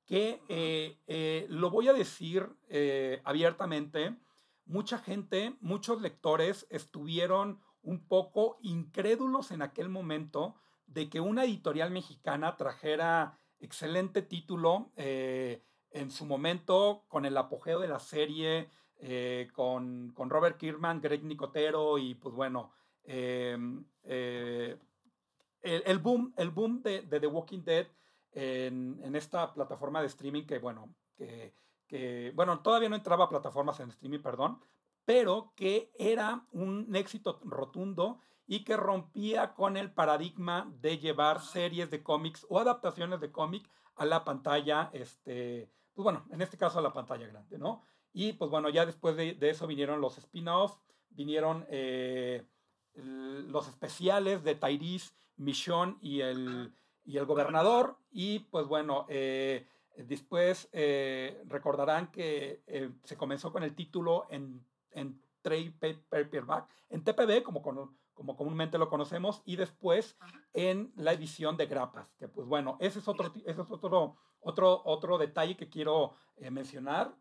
que 0.05 0.41
eh, 0.49 0.97
eh, 1.07 1.45
lo 1.49 1.69
voy 1.69 1.87
a 1.87 1.93
decir 1.93 2.49
eh, 2.69 3.21
abiertamente, 3.23 4.15
mucha 4.65 4.97
gente, 4.97 5.55
muchos 5.61 6.01
lectores 6.01 6.67
estuvieron 6.69 7.61
un 7.81 8.07
poco 8.07 8.57
incrédulos 8.61 9.51
en 9.51 9.61
aquel 9.61 9.89
momento 9.89 10.55
de 10.85 11.09
que 11.09 11.19
una 11.19 11.45
editorial 11.45 11.91
mexicana 11.91 12.57
trajera 12.57 13.39
excelente 13.59 14.21
título 14.21 14.91
en 14.95 16.11
su 16.11 16.25
momento 16.25 17.05
con 17.07 17.25
el 17.25 17.37
apogeo 17.37 17.79
de 17.79 17.87
la 17.87 17.99
serie, 17.99 18.69
con, 19.53 20.11
con, 20.13 20.29
Robert 20.29 20.57
Kirkman, 20.57 20.99
Greg 21.01 21.23
Nicotero 21.23 21.97
y 21.97 22.15
pues 22.15 22.35
bueno, 22.35 22.71
em, 23.03 23.85
el, 24.03 24.77
boom, 25.99 26.33
el 26.37 26.49
boom 26.49 26.81
de 26.83 27.01
The 27.01 27.27
Walking 27.27 27.63
Dead 27.63 27.87
en, 28.31 28.99
en, 29.03 29.15
esta 29.15 29.53
plataforma 29.53 30.01
de 30.01 30.07
streaming 30.07 30.43
que, 30.43 30.59
bueno, 30.59 30.93
que, 31.15 31.53
que, 31.87 32.31
bueno, 32.35 32.59
todavía 32.61 32.89
no 32.89 32.95
entraba 32.95 33.25
a 33.25 33.29
plataformas 33.29 33.79
en 33.79 33.89
streaming, 33.89 34.19
perdón, 34.19 34.59
pero 35.05 35.53
que 35.55 35.91
era 35.97 36.45
un 36.51 36.95
éxito 36.95 37.39
rotundo 37.43 38.19
y 38.47 38.63
que 38.63 38.77
rompía 38.77 39.53
con 39.53 39.77
el 39.77 39.91
paradigma 39.91 40.71
de 40.81 40.97
llevar 40.97 41.41
series 41.41 41.89
de 41.89 42.03
cómics 42.03 42.45
o 42.49 42.59
adaptaciones 42.59 43.19
de 43.21 43.31
cómic 43.31 43.69
a 43.95 44.05
la 44.05 44.23
pantalla, 44.23 44.89
este, 44.93 45.69
pues 45.93 46.03
bueno, 46.03 46.25
en 46.31 46.41
este 46.41 46.57
caso 46.57 46.79
a 46.79 46.81
la 46.81 46.93
pantalla 46.93 47.27
grande, 47.27 47.57
¿no? 47.57 47.83
Y 48.13 48.33
pues 48.33 48.51
bueno, 48.51 48.69
ya 48.69 48.85
después 48.85 49.15
de, 49.15 49.37
eso 49.41 49.67
vinieron 49.67 50.01
los 50.01 50.17
spin-offs, 50.17 50.77
vinieron 51.09 51.65
eh, 51.69 52.43
los 52.93 53.67
especiales 53.67 54.43
de 54.43 54.55
Tyrese, 54.55 55.13
Michonne 55.37 55.97
y 56.01 56.21
el, 56.21 56.73
y 57.03 57.17
el 57.17 57.25
gobernador. 57.25 57.97
Y 58.11 58.39
pues 58.39 58.67
bueno, 58.67 59.05
eh, 59.09 59.67
después 59.97 60.69
eh, 60.71 61.41
recordarán 61.45 62.11
que 62.11 62.63
se 63.03 63.17
comenzó 63.17 63.51
con 63.51 63.63
el 63.63 63.75
título 63.75 64.27
en, 64.29 64.65
en 64.91 65.21
trade 65.41 65.73
paperback, 66.09 66.69
en 66.89 67.03
TPB, 67.03 67.43
como, 67.43 67.61
como 68.13 68.37
comúnmente 68.37 68.77
lo 68.77 68.89
conocemos, 68.89 69.41
y 69.45 69.55
después 69.55 70.17
en 70.53 70.91
la 70.95 71.13
edición 71.13 71.57
de 71.57 71.65
grapas, 71.65 72.13
que 72.19 72.27
pues 72.27 72.47
bueno, 72.47 72.77
ese 72.79 72.99
es 72.99 73.07
otro, 73.07 73.33
ese 73.45 73.61
es 73.61 73.71
otro, 73.71 74.17
otro, 74.39 74.81
otro 74.85 75.17
detalle 75.17 75.57
que 75.57 75.69
quiero 75.69 76.13
mencionar 76.37 77.15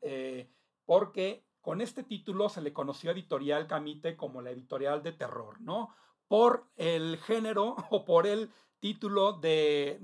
porque 0.85 1.45
con 1.61 1.81
este 1.81 2.03
título 2.03 2.49
se 2.49 2.61
le 2.61 2.73
conoció 2.73 3.11
a 3.11 3.13
Editorial 3.13 3.67
Camite 3.67 4.17
como 4.17 4.41
la 4.41 4.51
editorial 4.51 5.03
de 5.03 5.13
terror, 5.13 5.61
¿no? 5.61 5.95
Por 6.27 6.67
el 6.77 7.19
género 7.19 7.77
o 7.91 8.05
por 8.05 8.27
el 8.27 8.51
título 8.81 9.35
de, 9.35 10.01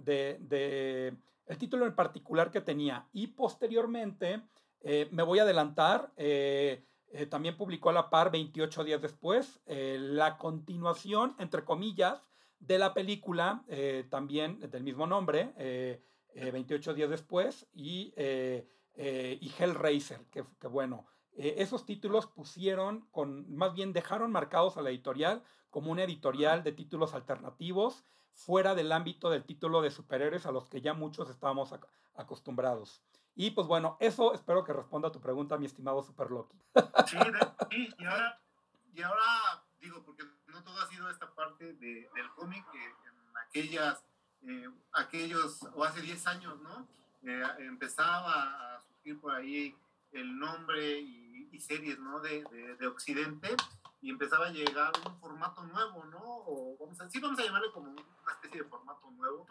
el 1.47 1.59
título 1.59 1.87
en 1.87 1.95
particular 1.95 2.50
que 2.50 2.61
tenía. 2.61 3.09
Y 3.12 3.28
posteriormente, 3.28 4.42
eh, 4.83 5.09
me 5.11 5.23
voy 5.23 5.38
a 5.38 5.42
adelantar, 5.42 6.12
eh, 6.16 6.85
eh, 7.09 7.26
también 7.26 7.56
publicó 7.56 7.90
a 7.90 7.95
la 7.95 8.11
par 8.11 8.30
28 8.30 8.85
días 8.85 9.00
después 9.00 9.61
la 9.66 10.38
continuación, 10.38 11.35
entre 11.38 11.64
comillas, 11.64 12.23
de 12.59 12.78
la 12.78 12.95
película, 12.95 13.64
también 14.11 14.59
del 14.61 14.83
mismo 14.83 15.06
nombre, 15.06 15.52
28 16.35 16.95
días 16.95 17.11
después, 17.11 17.66
y 17.73 18.12
y 18.18 19.52
Hellraiser, 19.59 20.21
que, 20.30 20.45
que 20.59 20.68
bueno, 20.68 21.06
esos 21.37 21.85
títulos 21.85 22.26
pusieron, 22.26 23.06
con, 23.11 23.54
más 23.54 23.75
bien 23.75 23.92
dejaron 23.92 24.33
marcados 24.33 24.78
a 24.78 24.83
la 24.83 24.88
editorial 24.90 25.42
como 25.71 25.92
una 25.92 26.04
editorial 26.04 26.64
de 26.64 26.73
títulos 26.73 27.12
alternativos 27.12 28.04
fuera 28.37 28.75
del 28.75 28.93
ámbito 28.93 29.31
del 29.31 29.45
título 29.45 29.81
de 29.81 29.90
superhéroes 29.90 30.47
a 30.47 30.52
los 30.52 30.69
que 30.69 30.81
ya 30.81 30.95
muchos 30.95 31.31
estábamos 31.31 31.75
acostumbrados. 32.14 33.02
Y 33.35 33.50
pues 33.50 33.66
bueno, 33.66 33.97
eso 33.99 34.35
espero 34.35 34.62
que 34.62 34.73
responda 34.73 35.09
a 35.09 35.12
tu 35.12 35.21
pregunta, 35.21 35.59
mi 35.59 35.66
estimado 35.66 36.02
Super 36.02 36.31
Loki. 36.31 36.57
Sí, 37.07 37.16
y, 37.99 38.05
ahora, 38.05 38.40
y 38.95 39.02
ahora 39.02 39.64
digo, 39.81 40.02
porque 40.05 40.25
no 40.47 40.62
todo 40.62 40.78
ha 40.81 40.87
sido 40.87 41.11
esta 41.11 41.35
parte 41.35 41.75
de, 41.75 42.09
del 42.14 42.31
cómic, 42.35 42.64
en 42.75 43.37
aquellas, 43.49 44.05
eh, 44.43 44.71
aquellos, 44.93 45.62
o 45.75 45.85
hace 45.85 46.00
10 46.00 46.26
años, 46.26 46.61
¿no? 46.61 46.87
empezaba 47.59 48.76
a 48.76 48.81
surgir 48.83 49.21
por 49.21 49.35
ahí 49.35 49.75
el 50.12 50.38
nombre 50.38 51.00
y, 51.00 51.26
series 51.59 51.99
¿no? 51.99 52.21
de, 52.21 52.45
de, 52.78 52.87
Occidente 52.87 53.49
y 54.06 54.10
empezaba 54.10 54.46
a 54.46 54.50
llegar 54.50 54.92
un 55.04 55.18
formato 55.18 55.64
nuevo, 55.64 56.04
¿no? 56.04 56.20
O 56.22 56.76
vamos 56.78 57.00
a, 57.00 57.10
sí 57.10 57.18
vamos 57.18 57.40
a 57.40 57.42
llamarle 57.42 57.72
como 57.72 57.90
una 57.90 58.02
especie 58.34 58.62
de 58.62 58.68
formato 58.68 59.10
nuevo, 59.10 59.48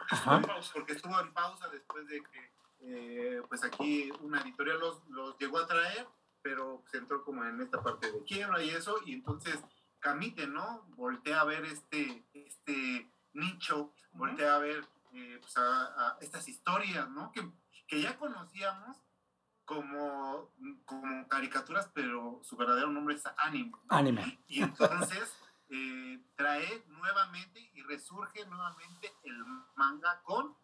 porque, 0.74 0.94
estuvo 0.94 1.20
en, 1.20 1.34
pausa, 1.34 1.68
después 1.68 2.08
de 2.08 2.24
que 2.24 2.52
eh, 2.80 3.42
pues 3.50 3.66
aquí 3.66 4.10
una 4.22 4.42
editorial 4.42 4.80
los, 4.80 5.06
los 5.10 5.38
llegó 5.40 5.58
a 5.60 5.68
traer, 5.68 6.08
pero 6.42 6.86
se 6.90 7.00
entró 7.00 7.22
como 7.26 7.44
en 7.44 7.60
esta 7.60 7.84
parte 7.84 8.10
de 8.10 8.24
quiebra 8.24 8.64
y 8.64 8.70
eso, 8.70 8.98
y 9.06 9.14
entonces 9.14 9.60
Camite, 10.00 10.48
¿no? 10.48 10.86
Voltea 10.96 11.42
a 11.42 11.46
ver 11.46 11.66
este, 11.66 12.24
este 12.34 13.12
nicho, 13.34 13.92
voltea 14.14 14.56
a 14.56 14.60
ver 14.60 14.88
eh, 15.14 15.38
pues 15.42 15.58
a, 15.58 16.18
estas 16.22 16.48
historias, 16.48 17.10
¿no? 17.10 17.32
Que 17.34 17.42
que 17.88 18.02
ya 18.02 18.18
conocíamos 18.18 18.98
como, 19.66 20.52
como 20.86 21.28
caricaturas, 21.28 21.90
pero 21.94 22.40
su 22.44 22.56
verdadero 22.56 22.90
nombre 22.90 23.16
es 23.16 23.24
anime. 23.38 23.74
Anime. 23.90 24.40
Y 24.48 24.62
entonces 24.62 25.36
eh, 25.70 26.20
trae 26.36 26.84
nuevamente 26.88 27.60
y 27.74 27.82
resurge 27.82 28.46
nuevamente 28.46 29.12
el 29.24 29.44
manga 29.76 30.22
con, 30.24 30.56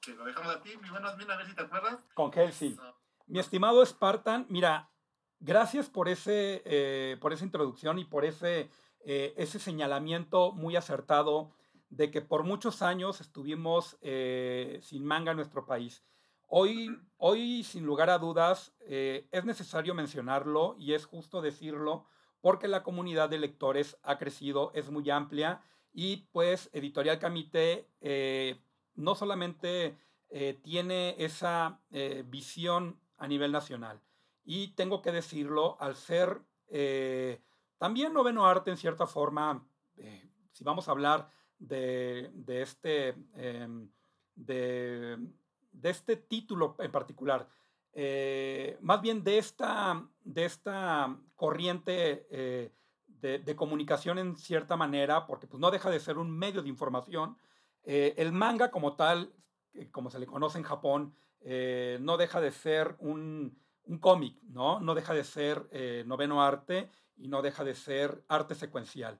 que 0.00 0.14
lo 0.14 0.24
dejamos 0.24 0.54
a 0.54 0.62
ti, 0.62 0.76
mi 0.82 0.90
buenas 0.90 1.14
a 1.14 1.36
ver 1.36 1.46
si 1.46 1.54
te 1.54 1.62
acuerdas. 1.62 2.04
Con 2.14 2.30
Kelsey. 2.30 2.78
Mi 3.26 3.38
estimado 3.38 3.84
Spartan, 3.84 4.46
mira, 4.48 4.90
gracias 5.38 5.88
por, 5.88 6.08
ese, 6.08 6.62
eh, 6.64 7.16
por 7.20 7.32
esa 7.32 7.44
introducción 7.44 7.98
y 7.98 8.04
por 8.04 8.24
ese, 8.24 8.70
eh, 9.00 9.34
ese 9.36 9.58
señalamiento 9.58 10.52
muy 10.52 10.76
acertado 10.76 11.52
de 11.88 12.10
que 12.10 12.20
por 12.20 12.44
muchos 12.44 12.82
años 12.82 13.20
estuvimos 13.20 13.98
sin 14.00 15.04
manga 15.04 15.32
en 15.32 15.36
nuestro 15.36 15.66
país. 15.66 16.04
Hoy, 16.52 17.00
hoy, 17.16 17.62
sin 17.62 17.86
lugar 17.86 18.10
a 18.10 18.18
dudas, 18.18 18.74
eh, 18.80 19.28
es 19.30 19.44
necesario 19.44 19.94
mencionarlo 19.94 20.74
y 20.80 20.94
es 20.94 21.06
justo 21.06 21.40
decirlo 21.40 22.06
porque 22.40 22.66
la 22.66 22.82
comunidad 22.82 23.28
de 23.28 23.38
lectores 23.38 23.96
ha 24.02 24.18
crecido, 24.18 24.72
es 24.74 24.90
muy 24.90 25.08
amplia 25.10 25.62
y 25.92 26.28
pues 26.32 26.68
Editorial 26.72 27.20
Camite 27.20 27.88
eh, 28.00 28.60
no 28.96 29.14
solamente 29.14 29.96
eh, 30.28 30.58
tiene 30.60 31.14
esa 31.18 31.78
visión 32.24 32.98
a 33.16 33.28
nivel 33.28 33.52
nacional. 33.52 34.00
Y 34.42 34.74
tengo 34.74 35.02
que 35.02 35.12
decirlo 35.12 35.76
al 35.78 35.94
ser 35.94 36.42
también 37.78 38.12
noveno 38.12 38.44
arte 38.44 38.72
en 38.72 38.76
cierta 38.76 39.06
forma, 39.06 39.64
si 40.50 40.64
vamos 40.64 40.88
a 40.88 40.90
hablar 40.90 41.30
de, 41.60 42.32
de 42.34 42.62
este, 42.62 43.14
em, 43.36 43.88
de 44.34 45.16
de 45.72 45.90
este 45.90 46.16
título 46.16 46.76
en 46.78 46.90
particular, 46.90 47.48
eh, 47.92 48.78
más 48.80 49.00
bien 49.00 49.24
de 49.24 49.38
esta, 49.38 50.06
de 50.22 50.44
esta 50.44 51.16
corriente 51.34 52.26
eh, 52.30 52.72
de, 53.06 53.56
comunicación 53.56 54.18
en 54.18 54.36
cierta 54.36 54.76
manera, 54.76 55.26
porque 55.26 55.46
pues, 55.46 55.60
no 55.60 55.70
deja 55.70 55.90
de 55.90 56.00
ser 56.00 56.18
un 56.18 56.30
medio 56.30 56.62
de 56.62 56.68
información. 56.68 57.36
Eh, 57.82 58.14
el 58.16 58.32
manga 58.32 58.70
como 58.70 58.96
tal, 58.96 59.32
como 59.90 60.10
se 60.10 60.18
le 60.18 60.26
conoce 60.26 60.58
en 60.58 60.64
Japón, 60.64 61.14
no 61.42 62.16
deja 62.18 62.40
de 62.40 62.50
ser 62.50 62.96
un, 62.98 63.58
un 63.84 63.98
cómic, 63.98 64.38
¿no? 64.42 64.78
No 64.80 64.94
deja 64.94 65.14
de 65.14 65.24
ser 65.24 65.68
noveno 66.06 66.42
arte 66.42 66.90
y 67.16 67.28
no 67.28 67.40
deja 67.40 67.64
de 67.64 67.74
ser 67.74 68.22
arte 68.28 68.54
secuencial. 68.54 69.18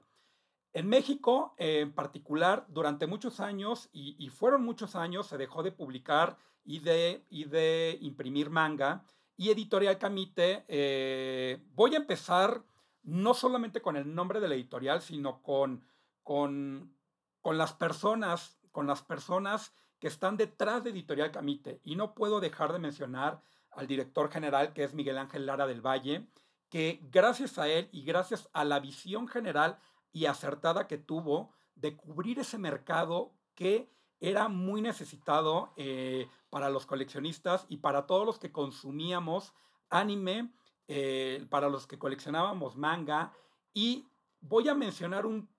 En 0.73 0.87
México, 0.87 1.53
en 1.57 1.91
particular, 1.91 2.65
durante 2.69 3.05
muchos 3.05 3.39
años, 3.39 3.89
y, 3.91 4.29
fueron 4.29 4.63
muchos 4.63 4.95
años, 4.95 5.27
se 5.27 5.37
dejó 5.37 5.63
de 5.63 5.71
publicar 5.71 6.37
y 6.63 6.79
de, 6.79 7.25
y 7.29 7.43
de 7.43 7.97
imprimir 8.01 8.49
manga. 8.49 9.03
Y 9.35 9.49
Editorial 9.49 9.97
Camite, 9.97 10.63
eh, 10.67 11.61
voy 11.73 11.95
a 11.95 11.97
empezar 11.97 12.63
no 13.03 13.33
solamente 13.33 13.81
con 13.81 13.97
el 13.97 14.13
nombre 14.13 14.39
de 14.39 14.47
la 14.47 14.55
editorial, 14.55 15.01
sino 15.01 15.41
con, 15.41 15.83
con, 16.23 16.95
con 17.41 17.57
las 17.57 17.73
personas, 17.73 18.57
con 18.71 18.87
las 18.87 19.01
personas 19.01 19.73
que 19.99 20.07
están 20.07 20.37
detrás 20.37 20.83
de 20.83 20.91
Editorial 20.91 21.31
Camite. 21.31 21.81
Y 21.83 21.95
no 21.95 22.13
puedo 22.13 22.39
dejar 22.39 22.71
de 22.71 22.79
mencionar 22.79 23.41
al 23.71 23.87
director 23.87 24.31
general, 24.31 24.73
que 24.73 24.83
es 24.83 24.93
Miguel 24.93 25.17
Ángel 25.17 25.45
Lara 25.45 25.67
del 25.67 25.85
Valle, 25.85 26.27
que 26.69 27.01
gracias 27.11 27.57
a 27.57 27.67
él 27.67 27.89
y 27.91 28.03
gracias 28.03 28.49
a 28.53 28.63
la 28.63 28.79
visión 28.79 29.27
general 29.27 29.77
y 30.11 30.25
acertada 30.25 30.87
que 30.87 30.97
tuvo 30.97 31.53
de 31.75 31.95
cubrir 31.95 32.39
ese 32.39 32.57
mercado 32.57 33.33
que 33.55 33.91
era 34.19 34.47
muy 34.49 34.81
necesitado 34.81 35.73
eh, 35.77 36.27
para 36.49 36.69
los 36.69 36.85
coleccionistas 36.85 37.65
y 37.69 37.77
para 37.77 38.05
todos 38.05 38.25
los 38.25 38.37
que 38.37 38.51
consumíamos 38.51 39.53
anime, 39.89 40.53
eh, 40.87 41.45
para 41.49 41.69
los 41.69 41.87
que 41.87 41.97
coleccionábamos 41.97 42.77
manga. 42.77 43.33
Y 43.73 44.07
voy 44.39 44.69
a 44.69 44.75
mencionar 44.75 45.25
un 45.25 45.49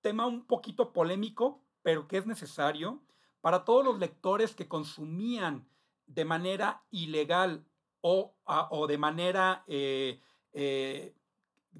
tema 0.00 0.26
un 0.26 0.46
poquito 0.46 0.92
polémico, 0.92 1.62
pero 1.82 2.08
que 2.08 2.16
es 2.18 2.26
necesario 2.26 3.02
para 3.40 3.64
todos 3.64 3.84
los 3.84 3.98
lectores 3.98 4.54
que 4.54 4.66
consumían 4.66 5.68
de 6.06 6.24
manera 6.24 6.82
ilegal 6.90 7.64
o, 8.00 8.34
o 8.44 8.86
de 8.86 8.98
manera 8.98 9.64
eh, 9.68 10.20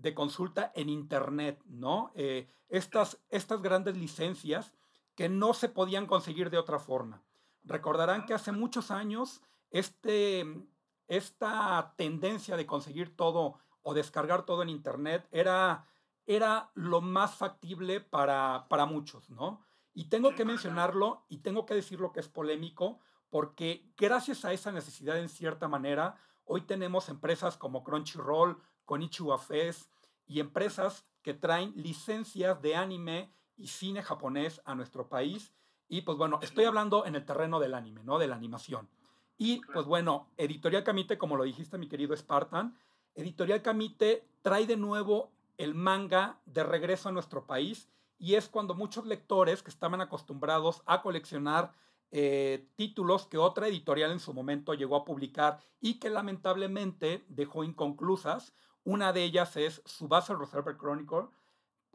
de 0.01 0.15
consulta 0.15 0.73
en 0.75 0.89
Internet, 0.89 1.61
¿no? 1.67 2.13
Eh, 2.15 2.49
estas, 2.69 3.21
estas 3.31 3.61
grandes 3.61 3.97
licencias 3.97 4.73
que 5.15 5.29
no 5.29 5.55
se 5.55 5.69
podían 5.69 6.07
conseguir 6.07 6.51
de 6.51 6.59
otra 6.59 6.79
forma. 6.79 7.23
Recordarán 7.65 8.25
que 8.25 8.35
hace 8.35 8.53
muchos 8.53 8.93
años 8.93 9.43
este, 9.71 10.47
esta 11.09 11.95
tendencia 11.97 12.57
de 12.57 12.67
conseguir 12.67 13.17
todo 13.17 13.59
o 13.83 13.95
descargar 13.95 14.47
todo 14.47 14.63
en 14.63 14.69
Internet 14.69 15.27
era, 15.33 15.87
era 16.27 16.71
lo 16.75 17.01
más 17.01 17.35
factible 17.35 18.01
para, 18.01 18.67
para 18.69 18.87
muchos, 18.87 19.29
¿no? 19.31 19.65
Y 19.95 20.05
tengo 20.05 20.37
que 20.37 20.45
mencionarlo 20.45 21.25
y 21.29 21.39
tengo 21.39 21.67
que 21.67 21.75
decirlo 21.75 22.13
que 22.13 22.21
es 22.21 22.29
polémico 22.29 23.01
porque 23.31 23.93
gracias 23.97 24.45
a 24.45 24.53
esa 24.53 24.71
necesidad 24.71 25.19
en 25.19 25.29
cierta 25.29 25.67
manera, 25.67 26.21
hoy 26.45 26.61
tenemos 26.61 27.09
empresas 27.09 27.57
como 27.57 27.83
Crunchyroll, 27.83 28.63
Konichiwa 28.89 29.37
Fest 29.39 29.91
y 30.27 30.41
empresas 30.41 31.05
que 31.23 31.35
traen 31.35 31.75
licencias 31.77 32.61
de 32.63 32.75
anime 32.75 33.31
y 33.59 33.67
cine 33.67 34.03
japonés 34.03 34.63
a 34.65 34.75
nuestro 34.75 35.09
país. 35.09 35.53
Y 35.89 36.01
pues 36.01 36.17
bueno, 36.17 36.39
estoy 36.41 36.65
hablando 36.65 37.05
en 37.05 37.15
el 37.15 37.27
terreno 37.27 37.61
del 37.61 37.75
anime, 37.75 38.03
¿no? 38.03 38.19
De 38.19 38.27
la 38.27 38.37
animación. 38.37 38.89
Y 39.37 39.61
pues 39.73 39.85
bueno, 39.85 40.31
Editorial 40.39 40.85
Camite, 40.85 41.19
como 41.19 41.37
lo 41.37 41.45
dijiste 41.45 41.77
mi 41.77 41.87
querido 41.87 42.17
Spartan, 42.17 42.79
Editorial 43.15 43.61
Camite 43.61 44.27
trae 44.41 44.67
de 44.67 44.77
nuevo 44.77 45.31
el 45.59 45.75
manga 45.75 46.41
de 46.47 46.65
regreso 46.65 47.11
a 47.11 47.13
nuestro 47.13 47.47
país 47.47 47.89
y 48.19 48.37
es 48.37 48.49
cuando 48.49 48.75
muchos 48.75 49.05
lectores 49.05 49.63
que 49.63 49.71
estaban 49.71 50.01
acostumbrados 50.01 50.83
a 50.87 51.03
coleccionar 51.03 51.73
eh, 52.11 52.67
títulos 52.77 53.27
que 53.27 53.37
otra 53.37 53.69
editorial 53.69 54.13
en 54.13 54.21
su 54.21 54.33
momento 54.33 54.73
llegó 54.73 54.97
a 54.97 55.05
publicar 55.05 55.59
y 55.81 55.99
que 55.99 56.09
lamentablemente 56.09 57.25
dejó 57.29 57.65
inconclusas. 57.65 58.55
Una 58.85 59.13
de 59.13 59.25
ellas 59.25 59.57
es 59.57 59.83
Subasa 59.85 60.35
Reserve 60.35 60.77
Chronicle. 60.77 61.29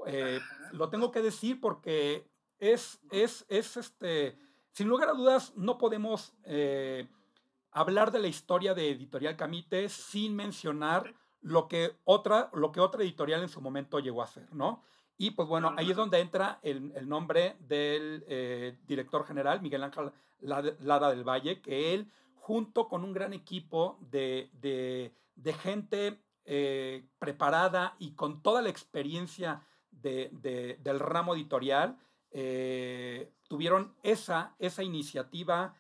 Eh, 0.05 0.39
lo 0.71 0.89
tengo 0.89 1.11
que 1.11 1.21
decir 1.21 1.59
porque 1.59 2.27
es, 2.59 2.99
es, 3.11 3.45
es 3.47 3.77
este, 3.77 4.37
sin 4.71 4.87
lugar 4.87 5.09
a 5.09 5.13
dudas, 5.13 5.53
no 5.55 5.77
podemos 5.77 6.33
eh, 6.43 7.07
hablar 7.71 8.11
de 8.11 8.19
la 8.19 8.27
historia 8.27 8.73
de 8.73 8.91
Editorial 8.91 9.35
Camite 9.35 9.89
sin 9.89 10.35
mencionar 10.35 11.13
lo 11.41 11.67
que 11.67 11.97
otra, 12.05 12.49
lo 12.53 12.71
que 12.71 12.79
otra 12.79 13.03
editorial 13.03 13.41
en 13.41 13.49
su 13.49 13.61
momento 13.61 13.99
llegó 13.99 14.21
a 14.21 14.25
hacer, 14.25 14.53
¿no? 14.53 14.81
Y 15.17 15.31
pues 15.31 15.47
bueno, 15.47 15.73
ahí 15.77 15.91
es 15.91 15.95
donde 15.95 16.19
entra 16.19 16.59
el, 16.63 17.07
nombre 17.07 17.55
del 17.59 18.23
eh, 18.27 18.77
director 18.87 19.25
general, 19.25 19.61
Miguel 19.61 19.83
Ángel 19.83 20.11
Lara 20.39 21.09
del 21.09 21.23
Valle, 21.23 21.61
que 21.61 21.93
él, 21.93 22.11
junto 22.35 22.87
con 22.87 23.03
un 23.03 23.13
gran 23.13 23.33
equipo 23.33 23.99
de, 24.09 24.49
gente 25.61 26.22
eh, 26.45 27.07
preparada 27.19 27.95
y 27.99 28.15
con 28.15 28.41
toda 28.41 28.61
la 28.61 28.69
experiencia 28.69 29.65
del 29.91 30.99
ramo 30.99 31.35
editorial, 31.35 31.97
eh, 32.31 33.31
tuvieron 33.47 33.95
esa, 34.03 34.55
esa 34.59 34.83
iniciativa 34.83 35.75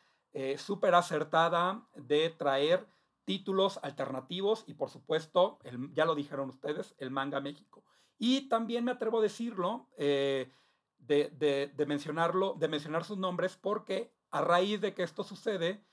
súper 0.57 0.95
acertada 0.95 1.87
de 1.95 2.31
traer 2.31 2.87
títulos 3.23 3.79
alternativos 3.83 4.63
y 4.65 4.73
por 4.73 4.89
supuesto, 4.89 5.59
ya 5.93 6.05
lo 6.05 6.15
dijeron 6.15 6.49
ustedes, 6.49 6.95
el 6.97 7.11
manga 7.11 7.39
México. 7.39 7.83
Y 8.17 8.47
también 8.47 8.85
me 8.85 8.91
atrevo 8.91 9.19
a 9.19 9.21
decirlo, 9.21 9.89
eh, 9.97 10.51
de, 10.97 11.85
mencionarlo, 11.87 12.55
de 12.57 12.67
mencionar 12.67 13.03
sus 13.03 13.17
nombres, 13.17 13.57
porque 13.57 14.13
a 14.31 14.41
raíz 14.41 14.79
de 14.81 14.93
que 14.93 15.03
esto 15.03 15.23
sucede, 15.23 15.83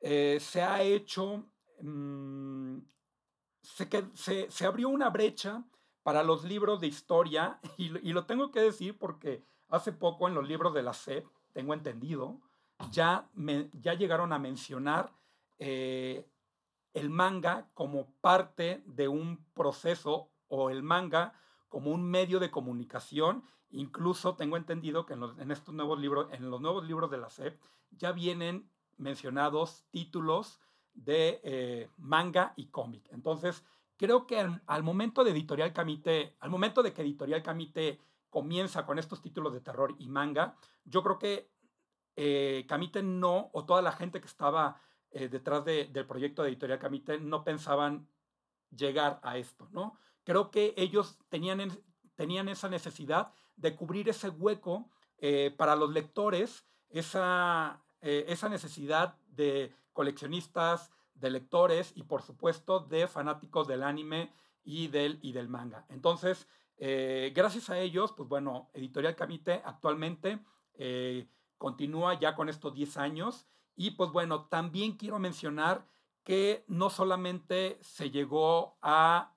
eh, 0.00 0.38
se 0.40 0.62
ha 0.62 0.82
hecho, 0.82 1.46
mm, 1.80 2.78
se, 3.64 4.50
se, 4.50 4.66
abrió 4.66 4.90
una 4.90 5.10
brecha 5.10 5.64
para 6.02 6.22
los 6.22 6.44
libros 6.44 6.80
de 6.80 6.86
historia, 6.86 7.58
y, 7.78 7.88
lo 7.88 8.26
tengo 8.26 8.50
que 8.50 8.60
decir 8.60 8.98
porque 8.98 9.42
hace 9.68 9.92
poco 9.92 10.28
en 10.28 10.34
los 10.34 10.46
libros 10.46 10.74
de 10.74 10.82
la 10.82 10.92
SEP, 10.92 11.26
tengo 11.52 11.74
entendido, 11.74 12.40
ya, 12.90 13.28
me, 13.32 13.70
ya 13.72 13.94
llegaron 13.94 14.32
a 14.32 14.38
mencionar 14.38 15.12
eh, 15.58 16.26
el 16.92 17.10
manga 17.10 17.68
como 17.74 18.10
parte 18.20 18.82
de 18.86 19.08
un 19.08 19.44
proceso 19.54 20.28
o 20.48 20.70
el 20.70 20.82
manga 20.82 21.32
como 21.68 21.90
un 21.90 22.08
medio 22.08 22.40
de 22.40 22.50
comunicación. 22.50 23.44
Incluso 23.70 24.34
tengo 24.34 24.56
entendido 24.56 25.06
que 25.06 25.14
en, 25.14 25.50
estos 25.50 25.74
nuevos 25.74 25.98
libros, 25.98 26.28
en 26.32 26.50
los 26.50 26.60
nuevos 26.60 26.84
libros 26.84 27.10
de 27.10 27.18
la 27.18 27.30
SEP, 27.30 27.58
ya 27.92 28.12
vienen 28.12 28.68
mencionados 28.96 29.84
títulos 29.90 30.60
de 30.94 31.40
eh, 31.42 31.88
manga 31.98 32.54
y 32.56 32.66
cómic. 32.66 33.08
Entonces, 33.10 33.64
creo 33.96 34.26
que 34.26 34.38
al, 34.38 34.82
momento 34.82 35.24
de 35.24 35.32
Editorial 35.32 35.72
Camite, 35.72 36.36
al 36.40 36.50
momento 36.50 36.82
de 36.82 36.92
que 36.92 37.02
Editorial 37.02 37.42
Camite 37.42 38.00
comienza 38.30 38.86
con 38.86 38.98
estos 38.98 39.20
títulos 39.20 39.52
de 39.52 39.60
terror 39.60 39.94
y 39.98 40.08
manga, 40.08 40.56
yo 40.84 41.02
creo 41.02 41.18
que 41.18 41.50
eh, 42.16 42.64
Camite 42.68 43.02
no, 43.02 43.50
o 43.52 43.64
toda 43.64 43.82
la 43.82 43.92
gente 43.92 44.20
que 44.20 44.26
estaba 44.26 44.80
eh, 45.10 45.28
detrás 45.28 45.64
del 45.64 46.06
proyecto 46.06 46.42
de 46.42 46.48
Editorial 46.48 46.78
Camite 46.78 47.18
no 47.20 47.44
pensaban 47.44 48.08
llegar 48.70 49.20
a 49.22 49.36
esto, 49.36 49.68
¿no? 49.72 49.98
Creo 50.24 50.50
que 50.50 50.74
ellos 50.76 51.18
tenían, 51.28 51.70
tenían 52.16 52.48
esa 52.48 52.68
necesidad 52.68 53.32
de 53.56 53.76
cubrir 53.76 54.08
ese 54.08 54.30
hueco 54.30 54.88
eh, 55.18 55.54
para 55.56 55.76
los 55.76 55.92
lectores, 55.92 56.64
esa, 56.88 57.82
esa 58.00 58.48
necesidad 58.48 59.16
de 59.28 59.74
coleccionistas, 59.94 60.92
de 61.14 61.30
lectores 61.30 61.92
y 61.96 62.02
por 62.02 62.20
supuesto 62.20 62.80
de 62.80 63.06
fanáticos 63.08 63.66
del 63.66 63.82
anime 63.82 64.34
y 64.62 64.88
del, 64.88 65.18
y 65.22 65.32
del 65.32 65.48
manga. 65.48 65.86
Entonces, 65.88 66.46
gracias 66.76 67.70
a 67.70 67.78
ellos, 67.78 68.12
pues 68.12 68.28
bueno, 68.28 68.68
Editorial 68.74 69.16
Camite 69.16 69.62
actualmente 69.64 70.40
continúa 71.56 72.18
ya 72.18 72.34
con 72.34 72.48
estos 72.48 72.74
10 72.74 72.96
años 72.98 73.46
y 73.76 73.92
pues 73.92 74.10
bueno, 74.10 74.46
también 74.46 74.96
quiero 74.96 75.18
mencionar 75.18 75.86
que 76.22 76.64
no 76.68 76.90
solamente 76.90 77.78
se 77.82 78.10
llegó 78.10 78.78
a, 78.80 79.34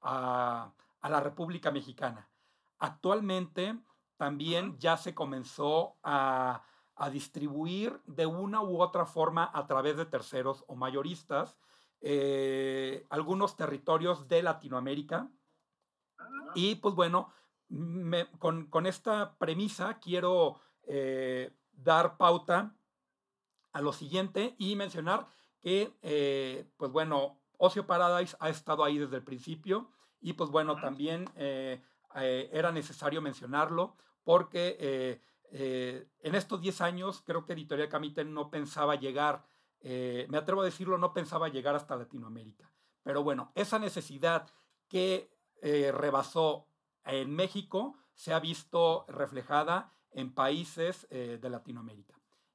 a, 0.00 0.72
la 1.02 1.20
República 1.20 1.70
Mexicana, 1.70 2.28
actualmente 2.78 3.78
también 4.16 4.78
ya 4.78 4.96
se 4.96 5.14
comenzó 5.14 5.96
a, 6.02 6.64
distribuir 7.10 8.00
de 8.06 8.26
una 8.26 8.62
u 8.62 8.80
otra 8.80 9.06
forma 9.06 9.50
a 9.52 9.66
través 9.66 9.96
de 9.96 10.06
terceros 10.06 10.64
o 10.68 10.76
mayoristas 10.76 11.56
eh, 12.06 13.06
algunos 13.08 13.56
territorios 13.56 14.28
de 14.28 14.42
Latinoamérica. 14.42 15.30
Y 16.54 16.74
pues 16.74 16.94
bueno, 16.94 17.32
con, 18.38 18.86
esta 18.86 19.36
premisa 19.38 19.98
quiero 20.00 20.60
eh, 20.82 21.50
dar 21.72 22.18
pauta 22.18 22.76
a 23.72 23.80
lo 23.80 23.94
siguiente 23.94 24.54
y 24.58 24.76
mencionar 24.76 25.28
que, 25.62 25.96
eh, 26.02 26.68
pues 26.76 26.92
bueno, 26.92 27.40
Ocio 27.56 27.86
Paradise 27.86 28.36
ha 28.38 28.50
estado 28.50 28.84
ahí 28.84 28.98
desde 28.98 29.16
el 29.16 29.24
principio 29.24 29.90
y 30.20 30.34
pues 30.34 30.50
bueno, 30.50 30.76
también 30.76 31.30
era 31.34 32.70
necesario 32.70 33.22
mencionarlo 33.22 33.96
porque 34.24 35.22
en 35.56 36.34
estos 36.34 36.60
10 36.60 36.80
años 36.80 37.22
creo 37.24 37.44
que 37.44 37.52
Editorial 37.52 37.88
Camite 37.88 38.24
no 38.24 38.50
pensaba 38.50 38.96
llegar, 38.96 39.44
me 39.82 40.36
atrevo 40.36 40.62
a 40.62 40.64
decirlo, 40.64 40.98
no 40.98 41.12
pensaba 41.12 41.48
llegar 41.48 41.76
hasta 41.76 41.94
Latinoamérica. 41.94 42.72
Pero 43.04 43.22
bueno, 43.22 43.52
esa 43.54 43.78
necesidad 43.78 44.48
que 44.88 45.30
rebasó 45.62 46.66
en 47.04 47.34
México 47.34 47.96
se 48.14 48.32
ha 48.32 48.40
visto 48.40 49.04
reflejada 49.06 49.92
en 50.10 50.34
países 50.34 51.06
de 51.10 51.48
Latinoamérica. 51.48 52.14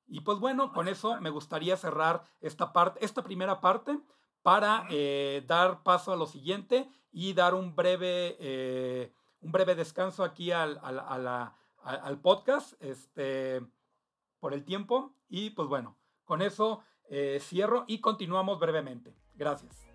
Y 0.10 0.22
pues 0.22 0.40
bueno, 0.40 0.74
con 0.74 0.88
eso 0.88 1.22
me 1.22 1.30
gustaría 1.30 1.78
cerrar 1.78 2.24
esta, 2.42 2.74
parte, 2.74 3.04
esta 3.06 3.24
primera 3.24 3.62
parte 3.62 4.00
para 4.42 4.88
eh, 4.90 5.44
dar 5.48 5.84
paso 5.84 6.12
a 6.12 6.16
lo 6.16 6.26
siguiente 6.26 6.90
y 7.12 7.34
dar 7.34 7.54
un 7.54 7.76
breve, 7.76 8.36
eh, 8.40 9.14
un 9.42 9.52
breve 9.52 9.76
descanso 9.76 10.24
aquí 10.24 10.52
al, 10.52 10.80
al, 10.84 11.54
podcast 12.22 12.74
este, 12.82 13.62
por 14.40 14.54
el 14.54 14.64
tiempo. 14.64 15.14
Y 15.30 15.52
pues 15.52 15.68
bueno, 15.68 15.98
con 16.26 16.42
eso 16.42 16.82
eh, 17.10 17.40
cierro 17.42 17.86
y 17.88 18.02
continuamos 18.02 18.60
brevemente. 18.60 19.16
Gracias. 19.36 19.90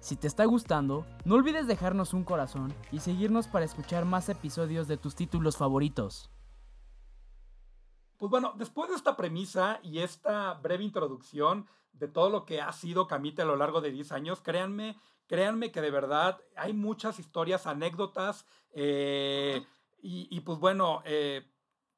Si 0.00 0.16
te 0.16 0.26
está 0.26 0.46
gustando, 0.46 1.04
no 1.26 1.34
olvides 1.34 1.66
dejarnos 1.66 2.14
un 2.14 2.24
corazón 2.24 2.72
y 2.90 3.00
seguirnos 3.00 3.48
para 3.48 3.66
escuchar 3.66 4.06
más 4.06 4.30
episodios 4.30 4.88
de 4.88 4.96
tus 4.96 5.14
títulos 5.14 5.58
favoritos. 5.58 6.30
Pues 8.16 8.30
bueno, 8.30 8.54
después 8.56 8.88
de 8.88 8.96
esta 8.96 9.16
premisa 9.16 9.80
y 9.82 9.98
esta 9.98 10.54
breve 10.54 10.84
introducción 10.84 11.66
de 11.92 12.08
todo 12.08 12.30
lo 12.30 12.46
que 12.46 12.62
ha 12.62 12.72
sido 12.72 13.06
Camite 13.06 13.42
a 13.42 13.46
lo 13.46 13.56
largo 13.56 13.82
de 13.82 13.90
10 13.90 14.12
años, 14.12 14.40
créanme, 14.40 14.98
créanme 15.26 15.70
que 15.70 15.82
de 15.82 15.90
verdad 15.90 16.40
hay 16.56 16.72
muchas 16.72 17.18
historias, 17.18 17.66
anécdotas, 17.66 18.46
eh, 18.72 19.66
y, 20.02 20.40
pues 20.40 20.58
bueno, 20.58 21.02
eh, 21.04 21.46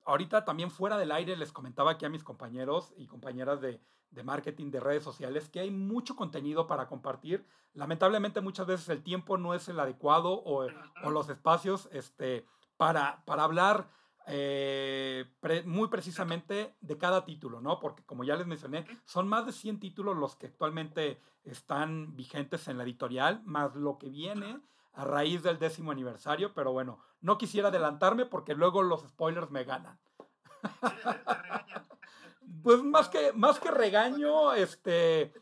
ahorita 0.04 0.44
también 0.44 0.70
fuera 0.70 0.96
del 0.96 1.12
aire 1.12 1.36
les 1.36 1.52
comentaba 1.52 1.92
aquí 1.92 2.04
a 2.04 2.10
mis 2.10 2.24
compañeros 2.24 2.92
y 2.96 3.06
compañeras 3.06 3.60
de, 3.60 3.80
marketing 4.24 4.70
de 4.70 4.80
redes 4.80 5.02
sociales 5.02 5.48
que 5.48 5.60
hay 5.60 5.70
mucho 5.70 6.16
contenido 6.16 6.66
para 6.66 6.86
compartir. 6.86 7.46
Lamentablemente 7.72 8.42
muchas 8.42 8.66
veces 8.66 8.88
el 8.90 9.02
tiempo 9.02 9.38
no 9.38 9.54
es 9.54 9.68
el 9.68 9.80
adecuado 9.80 10.42
o, 10.44 10.68
los 11.10 11.28
espacios 11.30 11.88
este, 11.92 12.46
para, 12.76 13.24
para 13.24 13.44
hablar 13.44 13.88
eh, 14.26 15.24
muy 15.64 15.88
precisamente 15.88 16.76
de 16.80 16.98
cada 16.98 17.24
título, 17.24 17.60
¿no? 17.60 17.80
Porque 17.80 18.04
como 18.04 18.24
ya 18.24 18.36
les 18.36 18.46
mencioné, 18.46 18.86
son 19.04 19.28
más 19.28 19.46
de 19.46 19.52
100 19.52 19.80
títulos 19.80 20.16
los 20.16 20.36
que 20.36 20.46
actualmente 20.46 21.20
están 21.44 22.14
vigentes 22.14 22.68
en 22.68 22.78
la 22.78 22.84
editorial, 22.84 23.42
más 23.44 23.74
lo 23.74 23.98
que 23.98 24.10
viene 24.10 24.60
a 24.92 25.04
raíz 25.04 25.42
del 25.42 25.58
décimo 25.58 25.90
aniversario, 25.90 26.52
pero 26.54 26.72
bueno, 26.72 27.00
no 27.22 27.38
quisiera 27.38 27.68
adelantarme 27.68 28.26
porque 28.26 28.54
luego 28.54 28.82
los 28.82 29.00
spoilers 29.00 29.50
me 29.50 29.64
ganan. 29.64 29.98
pues 32.62 32.82
más 32.82 33.08
que, 33.08 33.32
más 33.32 33.58
que 33.58 33.70
regaño, 33.70 34.52
este, 34.52 35.32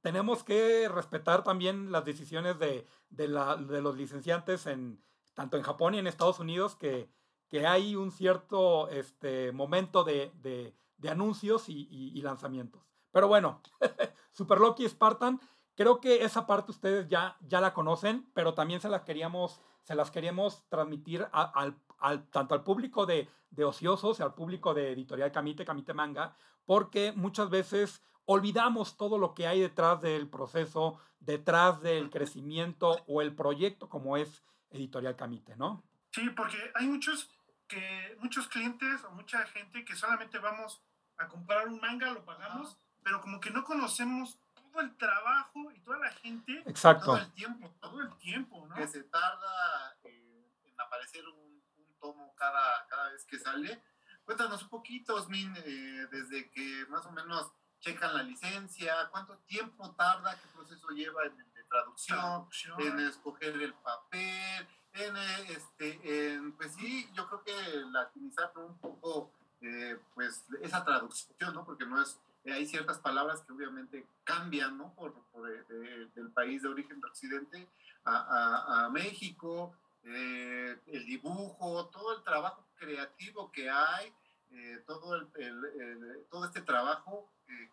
tenemos 0.00 0.42
que 0.42 0.88
respetar 0.88 1.44
también 1.44 1.92
las 1.92 2.04
decisiones 2.04 2.58
de, 2.58 2.86
de, 3.10 3.28
la, 3.28 3.56
de 3.56 3.80
los 3.80 3.96
licenciantes 3.96 4.66
en, 4.66 5.00
tanto 5.34 5.56
en 5.56 5.62
Japón 5.62 5.94
y 5.94 5.98
en 5.98 6.06
Estados 6.06 6.40
Unidos 6.40 6.74
que 6.74 7.08
que 7.48 7.66
hay 7.66 7.96
un 7.96 8.12
cierto 8.12 8.88
este, 8.88 9.52
momento 9.52 10.04
de, 10.04 10.74
anuncios 11.08 11.68
y, 11.68 12.20
lanzamientos. 12.22 12.82
Pero 13.10 13.28
bueno, 13.28 13.62
Super 14.32 14.58
Loki 14.58 14.88
Spartan, 14.88 15.40
creo 15.78 16.00
que 16.00 16.24
esa 16.24 16.44
parte 16.44 16.72
ustedes 16.72 17.06
ya, 17.06 17.36
ya 17.40 17.60
la 17.60 17.72
conocen, 17.72 18.28
pero 18.34 18.52
también 18.52 18.80
se 18.80 18.88
las 18.88 19.02
queríamos, 19.02 19.60
se 19.84 19.94
las 19.94 20.10
queríamos 20.10 20.68
transmitir 20.68 21.28
al, 21.30 21.76
al, 22.00 22.28
tanto 22.30 22.56
al 22.56 22.64
público 22.64 23.06
de, 23.06 23.28
de 23.52 23.64
ociosos 23.64 24.18
y 24.18 24.24
al 24.24 24.34
público 24.34 24.74
de 24.74 24.90
Editorial 24.90 25.30
Camite, 25.30 25.64
Camite 25.64 25.94
Manga, 25.94 26.34
porque 26.66 27.12
muchas 27.14 27.48
veces 27.48 28.02
olvidamos 28.24 28.96
todo 28.96 29.18
lo 29.18 29.34
que 29.34 29.46
hay 29.46 29.60
detrás 29.60 30.02
del 30.02 30.28
proceso, 30.28 30.98
detrás 31.20 31.80
del 31.80 32.10
crecimiento 32.10 33.04
o 33.06 33.22
el 33.22 33.32
proyecto 33.32 33.88
como 33.88 34.16
es 34.16 34.42
Editorial 34.70 35.14
Camite, 35.14 35.54
¿no? 35.54 35.84
Sí, 36.10 36.28
porque 36.30 36.58
hay 36.74 36.88
muchos 36.88 37.30
que 37.68 38.16
muchos 38.18 38.48
clientes 38.48 39.04
o 39.04 39.12
mucha 39.12 39.46
gente 39.46 39.84
que 39.84 39.94
solamente 39.94 40.40
vamos 40.40 40.82
a 41.18 41.28
comprar 41.28 41.68
un 41.68 41.78
manga, 41.78 42.10
lo 42.10 42.24
pagamos, 42.24 42.76
pero 43.04 43.20
como 43.20 43.38
que 43.38 43.50
no 43.50 43.62
conocemos 43.62 44.40
todo 44.70 44.82
el 44.82 44.96
trabajo 44.96 45.70
y 45.72 45.80
toda 45.80 45.98
la 45.98 46.10
gente. 46.10 46.62
Exacto. 46.66 47.06
Todo 47.06 47.18
el 47.18 47.32
tiempo, 47.32 47.74
todo 47.80 48.00
el 48.00 48.16
tiempo, 48.18 48.66
¿no? 48.66 48.74
Que 48.74 48.88
se 48.88 49.04
tarda 49.04 49.96
en, 50.04 50.44
aparecer 50.78 51.26
un, 51.26 51.62
un, 51.76 51.98
tomo 52.00 52.34
cada, 52.36 52.86
cada 52.88 53.10
vez 53.10 53.24
que 53.24 53.38
sale. 53.38 53.82
Cuéntanos 54.24 54.62
un 54.62 54.68
poquito, 54.68 55.14
Osmin, 55.14 55.54
eh, 55.64 56.06
desde 56.10 56.50
que 56.50 56.86
más 56.88 57.04
o 57.06 57.12
menos 57.12 57.50
checan 57.80 58.14
la 58.14 58.22
licencia, 58.22 59.08
cuánto 59.10 59.38
tiempo 59.38 59.90
tarda, 59.92 60.38
qué 60.38 60.48
proceso 60.54 60.88
lleva 60.90 61.24
en, 61.24 61.36
de 61.36 61.64
traducción, 61.64 62.18
traducción, 62.18 62.80
en 62.80 63.00
escoger 63.00 63.54
el 63.60 63.74
papel, 63.74 64.68
en, 64.94 65.16
este, 65.48 66.32
en, 66.34 66.52
pues 66.52 66.74
sí, 66.74 67.08
yo 67.14 67.26
creo 67.28 67.44
que 67.44 67.52
latinizar 67.90 68.52
un 68.56 68.78
poco 68.78 69.32
eh, 69.60 69.98
pues 70.14 70.44
esa 70.62 70.84
traducción, 70.84 71.54
¿no? 71.54 71.64
Porque 71.64 71.86
no 71.86 72.00
es, 72.00 72.10
eh, 72.10 72.27
hay 72.52 72.66
ciertas 72.66 72.98
palabras 72.98 73.42
que 73.42 73.52
obviamente 73.52 74.06
cambian, 74.24 74.78
¿no? 74.78 74.94
Por, 74.94 75.12
por 75.32 75.50
eh, 75.50 75.64
de, 75.68 76.06
del 76.14 76.30
país 76.32 76.62
de 76.62 76.68
origen 76.68 77.00
de 77.00 77.06
Occidente 77.06 77.68
a, 78.04 78.16
a, 78.16 78.84
a 78.84 78.90
México, 78.90 79.74
eh, 80.04 80.78
el 80.86 81.06
dibujo, 81.06 81.86
todo 81.86 82.16
el 82.16 82.22
trabajo 82.22 82.64
creativo 82.76 83.50
que 83.50 83.68
hay, 83.68 84.12
eh, 84.50 84.82
todo, 84.86 85.16
el, 85.16 85.28
el, 85.36 85.64
el, 85.80 86.26
todo 86.30 86.44
este 86.44 86.62
trabajo, 86.62 87.28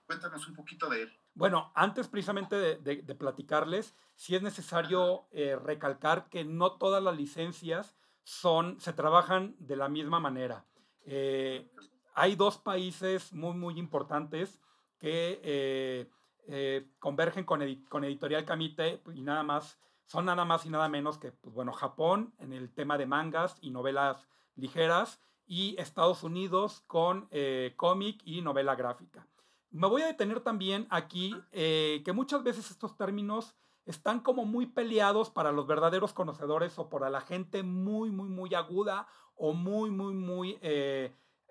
cuéntanos 0.06 0.48
un 0.48 0.56
poquito 0.56 0.90
de 0.90 1.04
él. 1.04 1.20
Bueno, 1.34 1.72
antes 1.76 2.08
precisamente 2.08 2.56
de, 2.56 2.78
de, 2.78 3.02
de 3.02 3.16
platicarles, 3.16 3.94
sí 4.16 4.36
es 4.36 4.42
necesario 4.42 5.28
eh, 5.32 5.58
recalcar 5.58 6.30
que 6.30 6.46
no 6.46 6.78
todas 6.78 7.04
las 7.04 7.16
licencias 7.18 7.94
son, 8.24 8.80
se 8.80 8.94
trabajan 8.94 9.56
de 9.60 9.76
la 9.76 9.90
misma 9.90 10.20
manera. 10.20 10.64
Eh, 11.06 11.70
hay 12.16 12.36
dos 12.36 12.58
países 12.58 13.34
muy, 13.34 13.54
muy 13.54 13.78
importantes 13.78 14.60
que 14.98 15.40
eh, 15.44 16.10
eh, 16.48 16.88
convergen 17.00 17.44
con, 17.44 17.62
edi 17.62 17.84
con, 17.84 18.06
Editorial 18.06 18.46
Camite 18.46 19.02
y 19.14 19.22
nada 19.22 19.44
más, 19.44 19.78
son 20.06 20.26
nada 20.26 20.46
más 20.46 20.66
y 20.66 20.70
nada 20.70 20.88
menos 20.88 21.18
que, 21.18 21.34
pues 21.34 21.54
bueno, 21.54 21.74
Japón 21.74 22.34
en 22.40 22.54
el 22.54 22.74
tema 22.74 22.98
de 22.98 23.06
mangas 23.06 23.58
y 23.62 23.70
novelas 23.70 24.28
ligeras 24.56 25.20
y 25.46 25.76
Estados 25.78 26.24
Unidos 26.24 26.84
con 26.88 27.28
eh, 27.32 27.74
cómic 27.76 28.22
y 28.24 28.42
novela 28.42 28.76
gráfica. 28.76 29.28
Me 29.70 29.88
voy 29.88 30.02
a 30.02 30.08
detener 30.08 30.40
también 30.40 30.88
aquí 30.90 31.36
que 31.52 32.14
muchas 32.14 32.44
veces 32.44 32.72
estos 32.72 32.96
términos 32.96 33.58
están 33.86 34.22
como 34.22 34.46
muy 34.46 34.68
peleados 34.68 35.30
para 35.30 35.52
los 35.52 35.68
verdaderos 35.68 36.14
conocedores 36.14 36.80
o 36.80 36.88
para 36.88 37.10
la 37.10 37.20
gente 37.20 37.62
muy, 37.62 38.10
muy, 38.10 38.30
muy 38.30 38.56
aguda 38.56 39.10
o 39.36 39.52
muy, 39.52 39.92
muy, 39.92 40.14
muy 40.14 40.58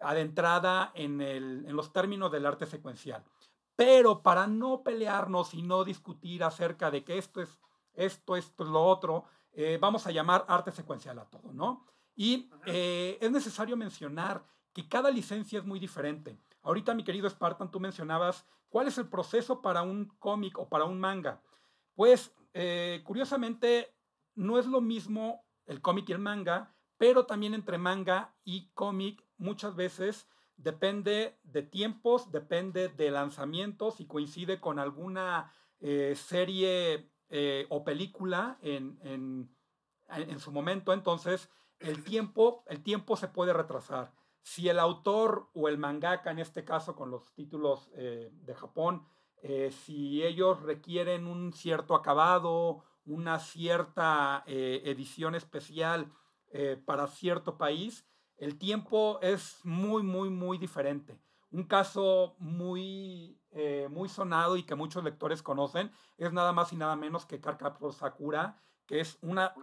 adentrada 0.05 0.93
en, 0.95 1.21
el, 1.21 1.65
en 1.67 1.77
los 1.77 1.93
términos 1.93 2.31
del 2.31 2.47
arte 2.47 2.67
secuencial. 2.67 3.25
Pero 3.77 4.23
para 4.23 4.47
no 4.47 4.83
pelearnos 4.83 5.55
y 5.55 5.63
no 5.63 5.85
discutir 5.85 6.45
acerca 6.45 6.91
de 6.91 7.03
que 7.03 7.19
esto 7.19 7.41
es 7.41 7.59
esto, 7.95 8.37
esto 8.37 8.65
es 8.65 8.71
lo 8.71 8.85
otro, 8.85 9.25
eh, 9.53 9.79
vamos 9.81 10.07
a 10.07 10.11
llamar 10.11 10.45
arte 10.49 10.73
secuencial 10.73 11.19
a 11.19 11.25
todo, 11.25 11.53
¿no? 11.53 11.87
Y 12.17 12.51
eh, 12.67 13.19
es 13.21 13.31
necesario 13.31 13.77
mencionar 13.77 14.45
que 14.73 14.89
cada 14.89 15.11
licencia 15.11 15.59
es 15.59 15.65
muy 15.65 15.79
diferente. 15.79 16.37
Ahorita, 16.63 16.95
mi 16.95 17.05
querido 17.05 17.29
Spartan, 17.29 17.71
tú 17.71 17.81
mencionabas 17.81 18.47
cuál 18.69 18.89
es 18.89 18.99
el 18.99 19.09
proceso 19.09 19.63
para 19.63 19.83
un 19.83 20.07
cómic 20.19 20.59
o 20.59 20.69
para 20.69 20.85
un 20.85 20.99
manga. 20.99 21.41
Pues, 21.95 22.35
eh, 22.53 23.03
curiosamente, 23.05 23.95
no 24.35 24.59
es 24.59 24.67
lo 24.67 24.81
mismo 24.81 25.45
el 25.67 25.81
cómic 25.81 26.09
y 26.09 26.13
el 26.13 26.19
manga, 26.19 26.75
pero 26.97 27.27
también 27.27 27.55
entre 27.55 27.79
manga 27.79 28.35
y 28.45 28.71
cómic 28.75 29.24
muchas 29.45 29.77
veces 29.77 30.27
depende 30.57 31.39
de 31.45 31.63
tiempos, 31.63 32.33
depende 32.33 32.89
de 32.89 33.11
lanzamientos 33.11 34.01
y 34.01 34.07
coincide 34.07 34.61
con 34.61 34.79
alguna 34.79 35.53
eh, 35.81 36.15
serie 36.17 37.11
eh, 37.29 37.67
o 37.69 37.85
película 37.85 38.59
en, 38.63 38.99
en, 39.03 39.55
en, 40.09 40.41
su 40.41 40.51
momento. 40.51 40.93
Entonces, 40.93 41.51
el 41.81 42.03
tiempo, 42.05 42.65
el 42.67 42.83
tiempo 42.83 43.17
se 43.17 43.29
puede 43.29 43.53
retrasar. 43.53 44.13
Si 44.43 44.69
el 44.69 44.79
autor 44.79 45.51
o 45.55 45.69
el 45.69 45.79
mangaka, 45.79 46.31
en 46.31 46.39
este 46.39 46.65
caso 46.65 46.95
con 46.95 47.11
los 47.11 47.33
títulos 47.35 47.91
eh, 47.95 48.31
de 48.33 48.55
Japón, 48.55 49.07
si 49.85 50.25
ellos 50.25 50.63
requieren 50.63 51.27
un 51.27 51.53
cierto 51.53 51.95
acabado, 51.95 52.83
una 53.05 53.39
cierta 53.39 54.43
edición 54.47 55.35
especial 55.35 56.11
para 56.87 57.09
cierto 57.09 57.59
país, 57.59 58.07
el 58.37 58.59
tiempo 58.59 59.19
es 59.23 59.61
muy, 59.65 60.03
muy, 60.03 60.31
muy 60.31 60.59
diferente. 60.59 61.19
Un 61.51 61.65
caso 61.65 62.35
muy, 62.39 63.39
eh, 63.53 63.89
muy 63.91 64.09
sonado 64.09 64.57
y 64.57 64.65
que 64.65 64.75
muchos 64.75 65.05
lectores 65.05 65.43
conocen 65.43 65.93
es 66.19 66.33
nada 66.33 66.53
más 66.53 66.73
y 66.73 66.77
nada 66.77 66.97
menos 66.97 67.27
que 67.27 67.41
Cardcaptor 67.41 67.93
Sakura, 67.93 68.61
que 68.87 69.01
es 69.01 69.19
una 69.23 69.55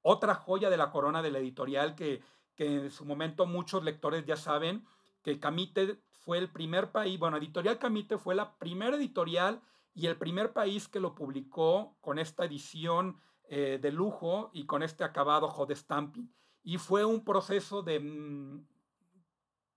otra 0.00 0.34
joya 0.34 0.70
de 0.70 0.76
la 0.76 0.90
corona 0.90 1.20
de 1.20 1.30
la 1.30 1.38
editorial 1.38 1.94
que, 1.94 2.22
que 2.54 2.76
en 2.76 2.90
su 2.90 3.04
momento 3.04 3.44
muchos 3.44 3.84
lectores 3.84 4.24
ya 4.24 4.36
saben 4.36 4.86
que 5.22 5.38
Camite 5.38 6.00
fue 6.12 6.38
el 6.38 6.50
primer 6.50 6.90
país, 6.90 7.18
bueno, 7.18 7.36
Editorial 7.36 7.78
Camite 7.78 8.18
fue 8.18 8.34
la 8.34 8.56
primera 8.56 8.96
editorial 8.96 9.60
y 9.94 10.06
el 10.06 10.16
primer 10.16 10.52
país 10.52 10.88
que 10.88 11.00
lo 11.00 11.14
publicó 11.14 11.96
con 12.00 12.18
esta 12.18 12.44
edición 12.44 13.20
eh, 13.48 13.78
de 13.80 13.92
lujo 13.92 14.50
y 14.52 14.66
con 14.66 14.82
este 14.82 15.04
acabado 15.04 15.48
hot 15.48 15.72
stamping. 15.72 16.32
Y 16.66 16.78
fue 16.78 17.04
un 17.04 17.24
proceso 17.24 17.82
de, 17.82 18.00
mmm, 18.00 18.66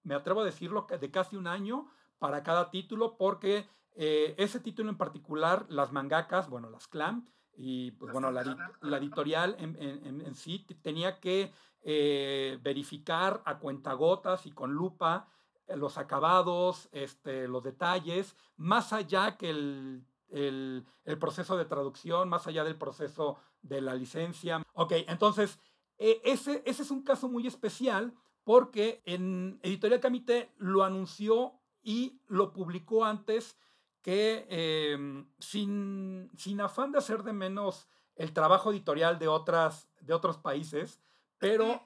me 0.01 0.15
atrevo 0.15 0.41
a 0.41 0.45
decirlo, 0.45 0.87
de 0.89 1.11
casi 1.11 1.35
un 1.35 1.45
año 1.45 1.87
para 2.17 2.41
cada 2.41 2.71
título, 2.71 3.15
porque 3.15 3.69
eh, 3.95 4.33
ese 4.39 4.59
título 4.59 4.89
en 4.89 4.97
particular, 4.97 5.67
las 5.69 5.91
mangakas, 5.91 6.49
bueno, 6.49 6.67
las 6.71 6.87
clan, 6.87 7.29
y 7.55 7.91
pues 7.91 8.11
bueno, 8.11 8.31
la, 8.31 8.71
la 8.81 8.97
editorial 8.97 9.55
en, 9.59 9.75
en, 9.79 10.21
en, 10.21 10.33
sí 10.33 10.65
tenía 10.81 11.19
que 11.19 11.53
eh, 11.83 12.57
verificar 12.63 13.43
a 13.45 13.59
cuentagotas 13.59 14.47
y 14.47 14.51
con 14.51 14.73
lupa 14.73 15.27
eh, 15.67 15.77
los 15.77 15.99
acabados, 15.99 16.89
este, 16.91 17.47
los 17.47 17.63
detalles, 17.63 18.35
más 18.57 18.93
allá 18.93 19.37
que 19.37 19.51
el, 19.51 20.07
el, 20.29 20.87
el, 21.05 21.19
proceso 21.19 21.55
de 21.55 21.65
traducción, 21.65 22.29
más 22.29 22.47
allá 22.47 22.63
del 22.63 22.77
proceso 22.77 23.37
de 23.61 23.81
la 23.81 23.93
licencia. 23.93 24.63
Ok, 24.73 24.93
entonces, 25.07 25.59
eh, 25.99 26.21
ese, 26.23 26.63
ese 26.65 26.81
es 26.81 26.91
un 26.91 27.03
caso 27.03 27.29
muy 27.29 27.45
especial 27.45 28.13
porque 28.43 29.01
en 29.05 29.59
Editorial 29.61 29.99
Camite 29.99 30.51
lo 30.57 30.83
anunció 30.83 31.53
y 31.83 32.19
lo 32.27 32.51
publicó 32.51 33.05
antes 33.05 33.57
que 34.01 34.47
eh, 34.49 35.25
sin, 35.39 36.31
sin, 36.37 36.61
afán 36.61 36.91
de 36.91 36.97
hacer 36.97 37.23
de 37.23 37.33
menos 37.33 37.87
el 38.15 38.33
trabajo 38.33 38.71
editorial 38.71 39.19
de, 39.19 39.27
otras, 39.27 39.89
de 40.01 40.13
otros 40.13 40.37
países, 40.37 40.99
pero 41.37 41.83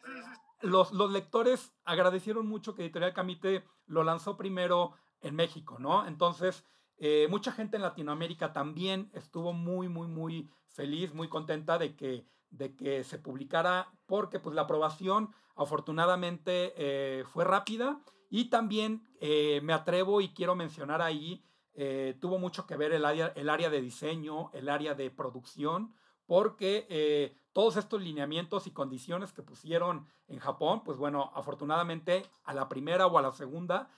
los, 0.62 0.94
los, 0.94 1.12
lectores 1.12 1.74
agradecieron 1.84 2.48
mucho 2.48 2.76
que 2.76 2.84
Editorial 2.84 3.14
Camite 3.14 3.64
lo 3.88 4.04
lanzó 4.04 4.38
primero 4.38 4.94
en 5.22 5.36
México, 5.36 5.78
¿no? 5.80 6.08
Entonces, 6.08 6.64
eh, 6.98 7.28
mucha 7.30 7.52
gente 7.52 7.76
en 7.76 7.82
Latinoamérica 7.82 8.54
también 8.54 9.10
estuvo 9.14 9.54
muy, 9.54 9.90
muy, 9.90 10.08
muy 10.08 10.50
feliz, 10.70 11.14
muy 11.14 11.28
contenta 11.28 11.78
de 11.78 11.96
que, 11.96 12.26
de 12.54 12.76
que 12.76 13.04
se 13.04 13.18
publicara, 13.18 13.92
porque 14.06 14.40
pues 14.40 14.56
la 14.56 14.64
aprobación 14.64 15.34
afortunadamente 15.56 16.74
eh, 16.78 17.24
fue 17.26 17.44
rápida 17.44 18.00
y 18.30 18.46
también 18.46 19.08
eh, 19.20 19.60
me 19.64 19.74
atrevo 19.74 20.22
y 20.22 20.30
quiero 20.30 20.56
mencionar 20.56 21.02
ahí, 21.02 21.44
eh, 21.74 22.18
tuvo 22.22 22.40
mucho 22.40 22.66
que 22.66 22.78
ver 22.78 22.94
el 22.94 23.06
área, 23.06 23.34
el 23.36 23.50
área 23.50 23.70
de 23.70 23.82
diseño, 23.82 24.52
el 24.54 24.70
área 24.70 24.94
de 24.94 25.10
producción, 25.10 25.94
porque 26.26 27.36
todos 27.52 27.76
estos 27.76 28.02
lineamientos 28.02 28.66
y 28.66 28.72
condiciones 28.72 29.34
que 29.34 29.44
pusieron 29.44 30.08
en 30.28 30.40
Japón, 30.40 30.82
pues 30.84 30.98
bueno, 30.98 31.32
afortunadamente 31.36 32.24
a 32.46 32.54
la 32.54 32.70
primera 32.70 33.08
o 33.08 33.18
a 33.18 33.22
la 33.22 33.34
segunda 33.34 33.90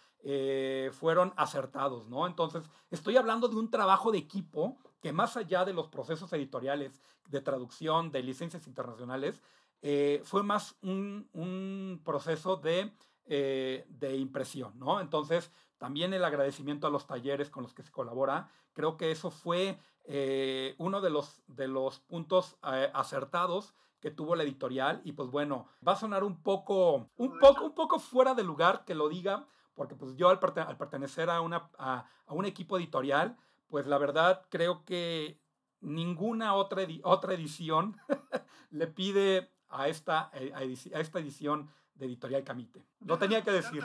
fueron 0.91 1.33
acertados, 1.37 2.09
¿no? 2.09 2.25
Entonces, 2.25 2.63
estoy 2.89 3.15
hablando 3.15 3.47
de 3.47 3.57
un 3.57 3.69
trabajo 3.69 4.11
de 4.11 4.17
equipo 4.17 4.79
que 5.05 5.13
más 5.13 5.37
allá 5.37 5.65
de 5.65 5.73
los 5.73 5.87
procesos 5.87 6.33
editoriales 6.33 6.99
de 7.27 7.39
traducción, 7.39 8.11
de 8.11 8.23
licencias 8.23 8.65
internacionales, 8.65 9.39
eh, 9.83 10.19
fue 10.23 10.41
más 10.41 10.79
un, 10.81 11.29
un 11.31 12.01
proceso 12.03 12.55
de, 12.55 12.91
eh, 13.27 13.85
de, 13.87 14.17
impresión, 14.17 14.73
¿no? 14.79 14.99
Entonces, 14.99 15.51
también 15.77 16.15
el 16.15 16.25
agradecimiento 16.25 16.87
a 16.87 16.89
los 16.89 17.05
talleres 17.05 17.51
con 17.51 17.61
los 17.61 17.75
que 17.75 17.83
se 17.83 17.91
colabora. 17.91 18.49
Creo 18.73 18.97
que 18.97 19.11
eso 19.11 19.29
fue 19.29 19.77
eh, 20.05 20.73
uno 20.79 21.01
de 21.01 21.11
los, 21.11 21.43
de 21.45 21.67
los 21.67 21.99
puntos 21.99 22.57
acertados 22.63 23.75
que 23.99 24.09
tuvo 24.09 24.35
la 24.35 24.41
editorial 24.41 25.01
y 25.03 25.11
pues 25.11 25.29
bueno, 25.29 25.67
va 25.87 25.91
a 25.91 25.97
sonar 25.97 26.23
un 26.23 26.41
poco, 26.41 27.11
un 27.17 27.37
poco, 27.37 27.65
un 27.65 27.75
poco 27.75 27.99
fuera 27.99 28.33
de 28.33 28.43
lugar 28.43 28.85
que 28.85 28.95
lo 28.95 29.07
diga, 29.07 29.45
porque 29.75 29.93
pues 29.93 30.15
yo 30.15 30.29
al, 30.29 30.39
pertenecer 30.39 31.29
a, 31.29 31.41
una, 31.41 31.69
a, 31.77 32.09
un 32.29 32.45
equipo 32.45 32.77
editorial, 32.77 33.37
pues 33.67 33.87
la 33.87 33.97
verdad 33.97 34.45
creo 34.49 34.83
que 34.85 35.39
ninguna 35.81 36.53
otra, 36.53 36.85
otra 37.03 37.33
edición 37.33 37.97
le 38.71 38.87
pide 38.87 39.51
a 39.69 39.87
esta, 39.87 40.29
eh, 40.33 40.51
a, 40.53 40.99
esta 40.99 41.19
edición 41.19 41.69
de 41.93 42.05
Editorial 42.05 42.43
Camite. 42.43 42.85
Lo 42.99 43.17
tenía 43.17 43.43
que 43.43 43.51
decir. 43.51 43.83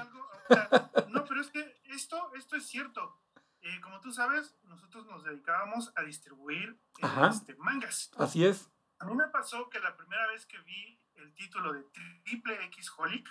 no, 1.08 1.24
pero 1.24 1.40
es 1.40 1.50
que 1.50 1.80
esto, 1.84 2.32
esto 2.34 2.56
es 2.56 2.66
cierto. 2.66 3.20
Eh, 3.62 3.80
como 3.82 4.00
tú 4.00 4.12
sabes, 4.12 4.56
nosotros 4.64 5.06
nos 5.06 5.22
dedicábamos 5.24 5.92
a 5.94 6.02
distribuir 6.02 6.80
este, 7.28 7.54
mangas. 7.56 8.10
Así 8.16 8.44
es. 8.44 8.70
A 8.98 9.04
mí 9.06 9.14
me 9.14 9.28
pasó 9.28 9.68
que 9.68 9.80
la 9.80 9.96
primera 9.96 10.26
vez 10.28 10.46
que 10.46 10.58
vi 10.58 10.98
el 11.14 11.34
título 11.34 11.72
de 11.72 11.82
Triple 12.24 12.64
X 12.66 12.90
Holic 12.96 13.28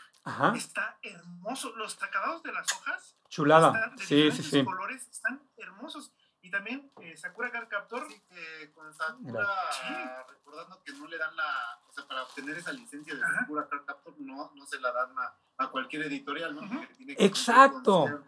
está 0.55 0.99
hermoso. 1.01 1.75
Los 1.75 2.01
acabados 2.01 2.43
de 2.43 2.51
las 2.51 2.71
hojas. 2.73 3.15
Chulada. 3.27 3.93
sí, 3.97 4.31
sí, 4.31 4.43
sí. 4.43 4.63
colores 4.63 5.07
están 5.09 5.41
hermosos. 5.57 6.13
Y 6.41 6.49
también 6.49 6.91
eh, 7.01 7.17
Sakura 7.17 7.51
Card 7.51 7.67
Captor. 7.67 8.07
Sí, 8.07 8.21
que 8.29 8.71
con 8.71 8.93
Sakura, 8.93 10.25
recordando 10.29 10.81
que 10.83 10.93
no 10.93 11.07
le 11.07 11.17
dan 11.17 11.35
la. 11.35 11.81
O 11.87 11.91
sea, 11.91 12.07
para 12.07 12.23
obtener 12.23 12.57
esa 12.57 12.71
licencia 12.71 13.13
de 13.13 13.21
Sakura 13.21 13.67
Card 13.67 13.85
Captor 13.85 14.13
no, 14.19 14.51
no 14.55 14.65
se 14.65 14.79
la 14.79 14.91
dan 14.91 15.17
a, 15.19 15.35
a 15.57 15.69
cualquier 15.69 16.03
editorial, 16.03 16.55
¿no? 16.55 16.61
Tiene 16.95 17.15
que 17.15 17.25
Exacto. 17.25 18.23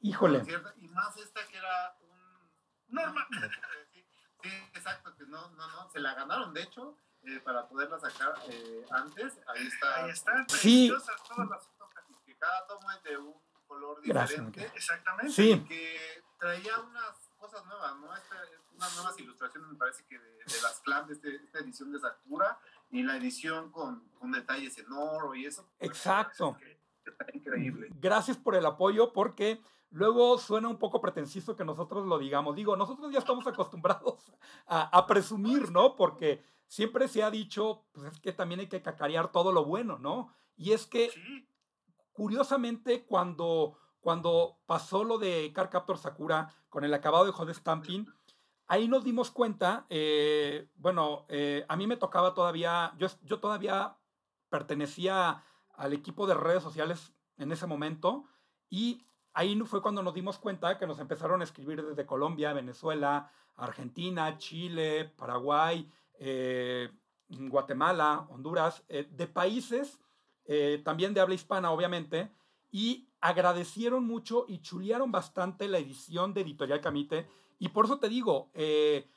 Híjole. 0.00 0.44
y 0.78 0.88
más 0.88 1.16
esta 1.16 1.46
que 1.46 1.56
era 1.56 1.96
un. 2.00 2.94
Norma. 2.94 3.26
sí, 4.42 4.48
exacto, 4.74 5.14
que 5.16 5.24
no, 5.26 5.50
no, 5.50 5.66
no. 5.68 5.90
Se 5.90 6.00
la 6.00 6.14
ganaron, 6.14 6.52
de 6.54 6.62
hecho. 6.62 6.96
Eh, 7.24 7.38
para 7.38 7.68
poderla 7.68 8.00
sacar 8.00 8.34
eh, 8.48 8.84
antes, 8.90 9.38
ahí 9.46 9.64
está. 9.64 10.04
Ahí 10.04 10.10
está, 10.10 10.44
sí. 10.48 10.88
todas 10.88 11.48
las 11.48 11.68
que 12.26 12.36
cada 12.36 12.66
tomo 12.66 12.90
es 12.90 13.02
de 13.04 13.16
un 13.16 13.34
color 13.68 14.00
diferente. 14.02 14.72
Exactamente. 14.74 15.32
Sí. 15.32 15.64
Que 15.68 16.24
traía 16.36 16.80
unas 16.80 17.21
cosas 17.42 17.66
nuevas, 17.66 17.96
¿no? 17.98 18.14
Este, 18.14 18.36
unas 18.76 18.94
nuevas 18.94 19.18
ilustraciones, 19.18 19.68
me 19.70 19.76
parece 19.76 20.04
que 20.04 20.16
de, 20.16 20.62
las 20.62 20.80
clans 20.80 21.08
de 21.08 21.14
este, 21.14 21.34
esta 21.36 21.58
edición 21.58 21.90
de 21.90 21.98
Sakura 21.98 22.58
y 22.90 23.02
la 23.02 23.16
edición 23.16 23.72
con, 23.72 24.08
con 24.18 24.30
detalles 24.30 24.78
en 24.78 24.92
oro 24.92 25.34
y 25.34 25.46
eso. 25.46 25.68
Pues, 25.78 25.90
Exacto. 25.90 26.56
está 27.04 27.26
increíble. 27.34 27.88
Gracias 28.00 28.36
por 28.36 28.54
el 28.54 28.64
apoyo 28.64 29.12
porque 29.12 29.60
luego 29.90 30.38
suena 30.38 30.68
un 30.68 30.78
poco 30.78 31.00
pretencioso 31.00 31.56
que 31.56 31.64
nosotros 31.64 32.06
lo 32.06 32.18
digamos. 32.18 32.54
Digo, 32.54 32.76
nosotros 32.76 33.12
ya 33.12 33.18
estamos 33.18 33.44
acostumbrados 33.46 34.32
a, 34.66 34.96
a 34.96 35.06
presumir, 35.08 35.72
¿no? 35.72 35.96
Porque 35.96 36.44
siempre 36.68 37.08
se 37.08 37.24
ha 37.24 37.30
dicho, 37.30 37.84
pues 37.92 38.12
es 38.12 38.20
que 38.20 38.32
también 38.32 38.60
hay 38.60 38.68
que 38.68 38.82
cacarear 38.82 39.32
todo 39.32 39.50
lo 39.50 39.64
bueno, 39.64 39.98
¿no? 39.98 40.32
Y 40.56 40.72
es 40.72 40.86
que, 40.86 41.10
curiosamente, 42.12 43.04
cuando 43.04 43.78
cuando 44.02 44.58
pasó 44.66 45.04
lo 45.04 45.16
de 45.16 45.52
Car 45.54 45.70
Captor 45.70 45.96
Sakura 45.96 46.52
con 46.68 46.84
el 46.84 46.92
acabado 46.92 47.24
de 47.24 47.30
Jode 47.30 47.54
Stamping, 47.54 48.04
ahí 48.66 48.88
nos 48.88 49.04
dimos 49.04 49.30
cuenta, 49.30 49.86
eh, 49.90 50.68
bueno, 50.74 51.24
eh, 51.28 51.64
a 51.68 51.76
mí 51.76 51.86
me 51.86 51.96
tocaba 51.96 52.34
todavía, 52.34 52.92
yo, 52.98 53.06
yo 53.22 53.38
todavía 53.38 53.96
pertenecía 54.50 55.44
al 55.76 55.92
equipo 55.92 56.26
de 56.26 56.34
redes 56.34 56.64
sociales 56.64 57.12
en 57.38 57.52
ese 57.52 57.68
momento 57.68 58.24
y 58.68 59.06
ahí 59.34 59.58
fue 59.60 59.80
cuando 59.80 60.02
nos 60.02 60.14
dimos 60.14 60.36
cuenta 60.36 60.78
que 60.78 60.86
nos 60.86 60.98
empezaron 60.98 61.40
a 61.40 61.44
escribir 61.44 61.80
desde 61.84 62.04
Colombia, 62.04 62.52
Venezuela, 62.52 63.30
Argentina, 63.54 64.36
Chile, 64.36 65.12
Paraguay, 65.16 65.88
eh, 66.18 66.90
Guatemala, 67.28 68.26
Honduras, 68.30 68.84
de 68.88 69.26
países 69.28 70.00
también 70.84 71.14
de 71.14 71.20
habla 71.20 71.34
hispana, 71.34 71.70
obviamente, 71.70 72.30
y 72.70 73.11
agradecieron 73.22 74.04
mucho 74.04 74.44
y 74.48 74.58
chulearon 74.58 75.12
bastante 75.12 75.68
la 75.68 75.78
edición 75.78 76.34
de 76.34 76.42
Editorial 76.42 76.80
Camite. 76.80 77.28
Y 77.58 77.68
por 77.68 77.84
eso 77.84 77.98
te 77.98 78.08
digo, 78.08 78.50
eh, 78.52 79.08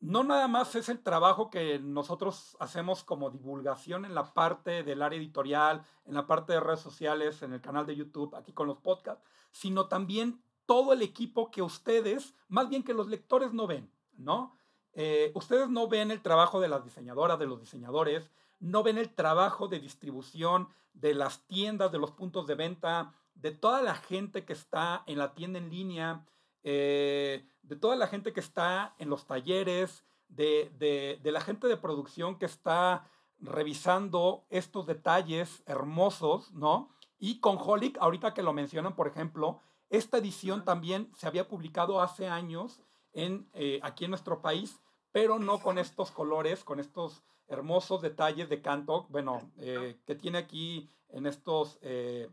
no 0.00 0.24
nada 0.24 0.48
más 0.48 0.74
es 0.74 0.88
el 0.88 0.98
trabajo 0.98 1.50
que 1.50 1.78
nosotros 1.78 2.56
hacemos 2.58 3.04
como 3.04 3.30
divulgación 3.30 4.04
en 4.04 4.14
la 4.14 4.34
parte 4.34 4.82
del 4.82 5.00
área 5.00 5.18
editorial, 5.18 5.82
en 6.04 6.14
la 6.14 6.26
parte 6.26 6.52
de 6.52 6.60
redes 6.60 6.80
sociales, 6.80 7.42
en 7.42 7.52
el 7.52 7.60
canal 7.60 7.86
de 7.86 7.94
YouTube, 7.94 8.34
aquí 8.34 8.52
con 8.52 8.66
los 8.66 8.78
podcasts, 8.78 9.24
sino 9.52 9.86
también 9.86 10.42
todo 10.66 10.92
el 10.92 11.02
equipo 11.02 11.52
que 11.52 11.62
ustedes, 11.62 12.34
más 12.48 12.68
bien 12.68 12.82
que 12.82 12.92
los 12.92 13.06
lectores 13.06 13.52
no 13.52 13.68
ven, 13.68 13.88
¿no? 14.16 14.56
Eh, 14.94 15.30
ustedes 15.34 15.68
no 15.68 15.86
ven 15.86 16.10
el 16.10 16.22
trabajo 16.22 16.60
de 16.60 16.68
las 16.68 16.84
diseñadoras, 16.84 17.38
de 17.38 17.46
los 17.46 17.60
diseñadores, 17.60 18.30
no 18.58 18.82
ven 18.82 18.98
el 18.98 19.14
trabajo 19.14 19.68
de 19.68 19.78
distribución 19.78 20.68
de 20.92 21.14
las 21.14 21.46
tiendas, 21.46 21.92
de 21.92 21.98
los 21.98 22.10
puntos 22.10 22.46
de 22.46 22.56
venta, 22.56 23.14
de 23.34 23.50
toda 23.50 23.82
la 23.82 23.94
gente 23.94 24.44
que 24.44 24.52
está 24.52 25.02
en 25.06 25.18
la 25.18 25.34
tienda 25.34 25.58
en 25.58 25.70
línea, 25.70 26.26
eh, 26.62 27.46
de 27.62 27.76
toda 27.76 27.96
la 27.96 28.06
gente 28.06 28.32
que 28.32 28.40
está 28.40 28.94
en 28.98 29.10
los 29.10 29.26
talleres, 29.26 30.04
de, 30.28 31.20
la 31.22 31.40
gente 31.40 31.68
de 31.68 31.76
producción 31.76 32.38
que 32.38 32.46
está 32.46 33.08
revisando 33.38 34.46
estos 34.50 34.86
detalles 34.86 35.62
hermosos, 35.66 36.52
¿no? 36.52 36.90
Y 37.18 37.40
con 37.40 37.58
Holic, 37.58 37.98
ahorita 38.00 38.34
que 38.34 38.42
lo 38.42 38.52
mencionan, 38.52 38.96
por 38.96 39.06
ejemplo, 39.06 39.60
esta 39.90 40.18
edición 40.18 40.64
también 40.64 41.10
se 41.16 41.26
había 41.26 41.48
publicado 41.48 42.00
hace 42.00 42.28
años 42.28 42.80
en, 43.12 43.48
eh, 43.52 43.80
aquí 43.82 44.04
en 44.04 44.10
nuestro 44.10 44.40
país, 44.40 44.80
pero 45.12 45.38
no 45.38 45.60
con 45.60 45.78
estos 45.78 46.10
colores, 46.10 46.64
con 46.64 46.80
estos 46.80 47.22
hermosos 47.46 48.02
detalles 48.02 48.48
de 48.48 48.62
canto, 48.62 49.06
bueno, 49.10 49.52
eh, 49.58 49.96
que 50.06 50.14
tiene 50.14 50.38
aquí 50.38 50.90
en 51.08 51.26
estos, 51.26 51.78
eh, 51.82 52.28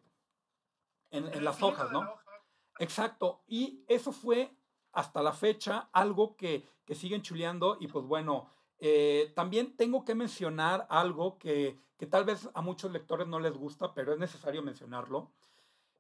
en, 1.12 1.44
las 1.44 1.62
hojas, 1.62 1.92
¿no? 1.92 2.08
Exacto, 2.80 3.44
y 3.48 3.84
eso 3.88 4.12
fue 4.12 4.56
hasta 4.94 5.22
la 5.22 5.34
fecha 5.34 5.90
algo 5.94 6.36
que, 6.36 6.68
que 6.86 6.96
siguen 6.96 7.22
chuleando 7.22 7.78
y 7.80 7.88
pues 7.88 8.06
bueno, 8.06 8.50
eh, 8.80 9.32
también 9.36 9.78
tengo 9.78 10.04
que 10.04 10.16
mencionar 10.16 10.88
algo 10.90 11.38
que, 11.38 11.80
que, 11.98 12.08
tal 12.08 12.26
vez 12.26 12.50
a 12.54 12.62
muchos 12.62 12.92
lectores 12.92 13.28
no 13.28 13.40
les 13.40 13.54
gusta, 13.54 13.94
pero 13.94 14.14
es 14.14 14.20
necesario 14.20 14.64
mencionarlo. 14.64 15.32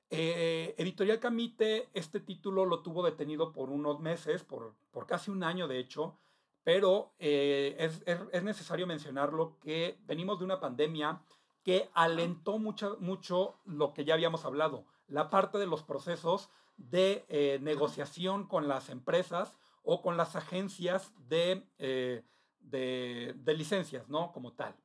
Editorial 0.10 1.19
Camite, 1.19 1.88
este 1.93 2.19
título 2.19 2.65
lo 2.65 2.82
tuvo 2.82 3.02
detenido 3.02 3.54
por 3.54 3.69
unos 3.69 4.02
meses, 4.02 4.43
por, 4.43 4.76
por 4.91 5.06
casi 5.06 5.32
un 5.32 5.41
año 5.41 5.69
de 5.69 5.80
hecho, 5.80 6.17
pero 6.63 7.13
eh, 7.19 7.76
es, 7.80 8.43
necesario 8.43 8.86
mencionarlo 8.86 9.58
que 9.60 9.97
venimos 10.06 10.39
de 10.39 10.45
una 10.45 10.60
pandemia 10.60 11.21
que 11.63 11.89
alentó 11.93 12.58
mucho, 12.60 12.97
mucho 13.00 13.60
lo 13.65 13.93
que 13.93 14.06
ya 14.06 14.13
habíamos 14.13 14.45
hablado, 14.45 14.86
la 15.12 15.30
parte 15.30 15.58
de 15.58 15.67
los 15.67 15.84
procesos 15.84 16.50
de 16.78 17.26
eh, 17.30 17.60
negociación 17.62 18.47
con 18.47 18.67
las 18.67 18.89
empresas 18.89 19.58
o 19.84 20.02
con 20.02 20.17
las 20.17 20.36
agencias 20.36 21.13
de, 21.28 21.67
eh, 21.78 22.24
de, 22.60 23.34
de, 23.38 23.54
licencias, 23.54 24.08
¿no? 24.10 24.32
Como 24.32 24.54
tal. 24.54 24.76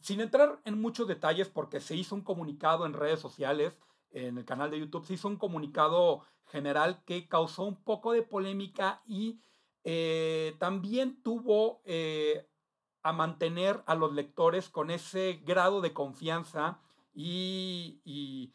Sin 0.00 0.20
entrar 0.20 0.60
en 0.64 0.80
muchos 0.80 1.06
detalles, 1.06 1.48
porque 1.48 1.80
se 1.80 1.94
hizo 1.94 2.14
un 2.14 2.22
comunicado 2.22 2.86
en 2.86 2.94
redes 2.94 3.20
sociales, 3.20 3.78
en 4.10 4.38
el 4.38 4.44
canal 4.44 4.70
de 4.70 4.80
YouTube, 4.80 5.06
se 5.06 5.14
hizo 5.14 5.28
un 5.28 5.36
comunicado 5.36 6.24
general 6.46 7.02
que 7.04 7.28
causó 7.28 7.64
un 7.64 7.82
poco 7.82 8.12
de 8.12 8.22
polémica 8.22 9.02
y 9.06 9.40
eh, 9.84 10.56
también 10.58 11.22
tuvo 11.22 11.82
a 13.02 13.12
mantener 13.12 13.82
a 13.86 13.94
los 13.94 14.12
lectores 14.12 14.68
con 14.68 14.90
ese 14.90 15.40
grado 15.44 15.80
de 15.80 15.92
confianza 15.92 16.80
y, 17.14 18.52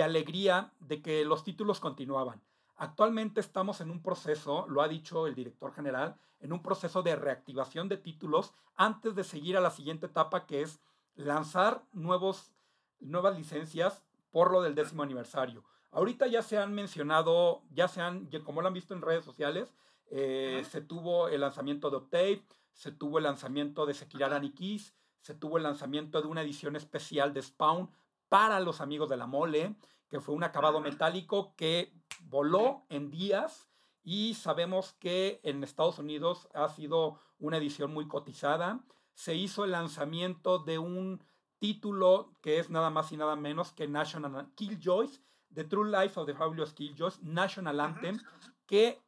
alegría 0.00 0.72
de 0.80 1.02
que 1.02 1.24
los 1.24 1.44
títulos 1.44 1.80
continuaban. 1.80 2.42
Actualmente 2.76 3.40
estamos 3.40 3.80
en 3.80 3.90
un 3.90 4.02
proceso, 4.02 4.66
lo 4.68 4.82
ha 4.82 4.88
dicho 4.88 5.26
el 5.26 5.34
director 5.34 5.72
general, 5.72 6.16
en 6.40 6.52
un 6.52 6.62
proceso 6.62 7.02
de 7.02 7.16
reactivación 7.16 7.88
de 7.88 7.96
títulos 7.96 8.52
antes 8.74 9.14
de 9.14 9.24
seguir 9.24 9.56
a 9.56 9.60
la 9.60 9.70
siguiente 9.70 10.06
etapa 10.06 10.46
que 10.46 10.62
es 10.62 10.80
lanzar 11.14 11.84
nuevos, 11.92 12.52
nuevas 12.98 13.36
licencias 13.36 14.02
por 14.30 14.50
lo 14.50 14.60
del 14.62 14.74
décimo 14.74 15.02
aniversario. 15.02 15.64
Ahorita 15.92 16.26
ya 16.26 16.42
se 16.42 16.58
han 16.58 16.74
mencionado, 16.74 17.62
ya 17.70 17.86
se 17.86 18.00
han, 18.00 18.26
como 18.44 18.60
lo 18.60 18.66
han 18.66 18.74
visto 18.74 18.94
en 18.94 19.02
redes 19.02 19.24
sociales, 19.24 19.72
eh, 20.10 20.64
se 20.68 20.80
tuvo 20.80 21.28
el 21.28 21.40
lanzamiento 21.40 21.88
de 21.88 21.96
Octave, 21.96 22.44
se 22.72 22.90
tuvo 22.90 23.18
el 23.18 23.24
lanzamiento 23.24 23.86
de 23.86 23.94
Sekirara 23.94 24.40
Nikis, 24.40 24.94
se 25.20 25.34
tuvo 25.34 25.56
el 25.56 25.62
lanzamiento 25.62 26.20
de 26.20 26.26
una 26.26 26.42
edición 26.42 26.74
especial 26.74 27.32
de 27.32 27.42
Spawn 27.42 27.90
para 28.28 28.60
los 28.60 28.80
amigos 28.80 29.08
de 29.08 29.16
la 29.16 29.26
mole, 29.26 29.76
que 30.08 30.20
fue 30.20 30.34
un 30.34 30.44
acabado 30.44 30.80
metálico 30.80 31.54
que 31.56 31.92
voló 32.22 32.84
en 32.88 33.10
días 33.10 33.68
y 34.02 34.34
sabemos 34.34 34.92
que 34.94 35.40
en 35.42 35.64
Estados 35.64 35.98
Unidos 35.98 36.48
ha 36.54 36.68
sido 36.68 37.20
una 37.38 37.56
edición 37.56 37.92
muy 37.92 38.06
cotizada. 38.06 38.84
Se 39.14 39.34
hizo 39.34 39.64
el 39.64 39.72
lanzamiento 39.72 40.58
de 40.58 40.78
un 40.78 41.24
título 41.58 42.32
que 42.42 42.58
es 42.58 42.70
nada 42.70 42.90
más 42.90 43.12
y 43.12 43.16
nada 43.16 43.36
menos 43.36 43.72
que 43.72 43.88
National 43.88 44.52
Killjoys 44.54 45.22
The 45.54 45.64
True 45.64 45.90
Life 45.90 46.18
of 46.18 46.26
the 46.26 46.34
Fabulous 46.34 46.72
Killjoys, 46.72 47.22
National 47.22 47.80
Anthem, 47.80 48.18
que 48.66 49.00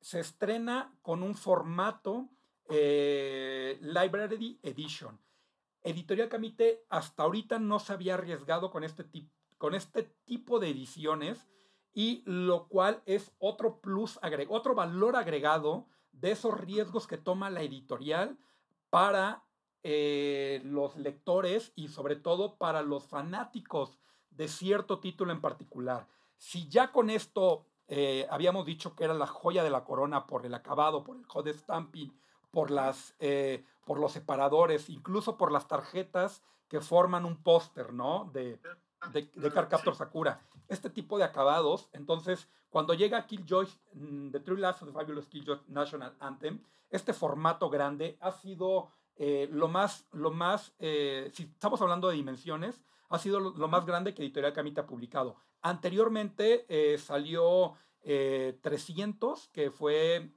se 0.00 0.20
estrena 0.20 0.94
con 1.02 1.22
un 1.22 1.34
formato 1.34 2.28
eh, 2.68 3.78
Library 3.80 4.60
Edition. 4.62 5.18
Editorial 5.82 6.28
Camite 6.28 6.84
hasta 6.88 7.22
ahorita 7.22 7.58
no 7.58 7.78
se 7.78 7.92
había 7.92 8.14
arriesgado 8.14 8.70
con 8.70 8.84
este, 8.84 9.04
con 9.58 9.74
este 9.74 10.04
tipo 10.24 10.58
de 10.58 10.70
ediciones 10.70 11.48
y 11.94 12.22
lo 12.26 12.68
cual 12.68 13.02
es 13.06 13.32
otro 13.38 13.80
plus, 13.80 14.18
otro 14.48 14.74
valor 14.74 15.16
agregado 15.16 15.86
de 16.12 16.32
esos 16.32 16.58
riesgos 16.60 17.06
que 17.06 17.18
toma 17.18 17.50
la 17.50 17.62
editorial 17.62 18.38
para 18.90 19.44
eh, 19.82 20.60
los 20.64 20.96
lectores 20.96 21.72
y 21.74 21.88
sobre 21.88 22.16
todo 22.16 22.56
para 22.56 22.82
los 22.82 23.06
fanáticos 23.06 23.98
de 24.30 24.48
cierto 24.48 25.00
título 25.00 25.32
en 25.32 25.40
particular. 25.40 26.06
Si 26.36 26.68
ya 26.68 26.92
con 26.92 27.10
esto 27.10 27.64
eh, 27.88 28.26
habíamos 28.30 28.66
dicho 28.66 28.94
que 28.94 29.04
era 29.04 29.14
la 29.14 29.26
joya 29.26 29.64
de 29.64 29.70
la 29.70 29.84
corona 29.84 30.26
por 30.26 30.44
el 30.44 30.54
acabado, 30.54 31.02
por 31.02 31.16
el 31.16 31.24
hot 31.26 31.48
stamping, 31.48 32.12
por, 32.50 32.70
las, 32.70 33.14
eh, 33.18 33.64
por 33.88 33.98
los 33.98 34.12
separadores, 34.12 34.90
incluso 34.90 35.38
por 35.38 35.50
las 35.50 35.66
tarjetas 35.66 36.42
que 36.68 36.82
forman 36.82 37.24
un 37.24 37.42
póster, 37.42 37.94
¿no? 37.94 38.30
De, 38.34 38.60
de, 39.14 39.30
de 39.34 39.50
Carcaptor 39.50 39.96
Sakura. 39.96 40.42
Este 40.68 40.90
tipo 40.90 41.16
de 41.16 41.24
acabados, 41.24 41.88
entonces, 41.94 42.48
cuando 42.68 42.92
llega 42.92 43.24
Killjoy, 43.24 43.66
mm, 43.94 44.30
The 44.30 44.40
True 44.40 44.60
Life 44.60 44.84
of 44.84 44.88
the 44.88 44.92
Fabulous 44.92 45.26
Killjoy 45.26 45.60
National 45.68 46.14
Anthem, 46.20 46.62
este 46.90 47.14
formato 47.14 47.70
grande 47.70 48.18
ha 48.20 48.30
sido 48.30 48.90
eh, 49.16 49.48
lo 49.50 49.68
más, 49.68 50.06
lo 50.12 50.32
más 50.32 50.74
eh, 50.78 51.30
si 51.32 51.44
estamos 51.44 51.80
hablando 51.80 52.10
de 52.10 52.16
dimensiones, 52.16 52.82
ha 53.08 53.18
sido 53.18 53.40
lo, 53.40 53.68
más 53.68 53.86
grande 53.86 54.12
que 54.12 54.20
Editorial 54.20 54.52
Camita 54.52 54.82
ha 54.82 54.86
publicado. 54.86 55.36
Anteriormente 55.62 56.66
eh, 56.68 56.98
salió 56.98 57.72
300, 58.02 59.48
que 59.48 59.70
fue 59.70 60.30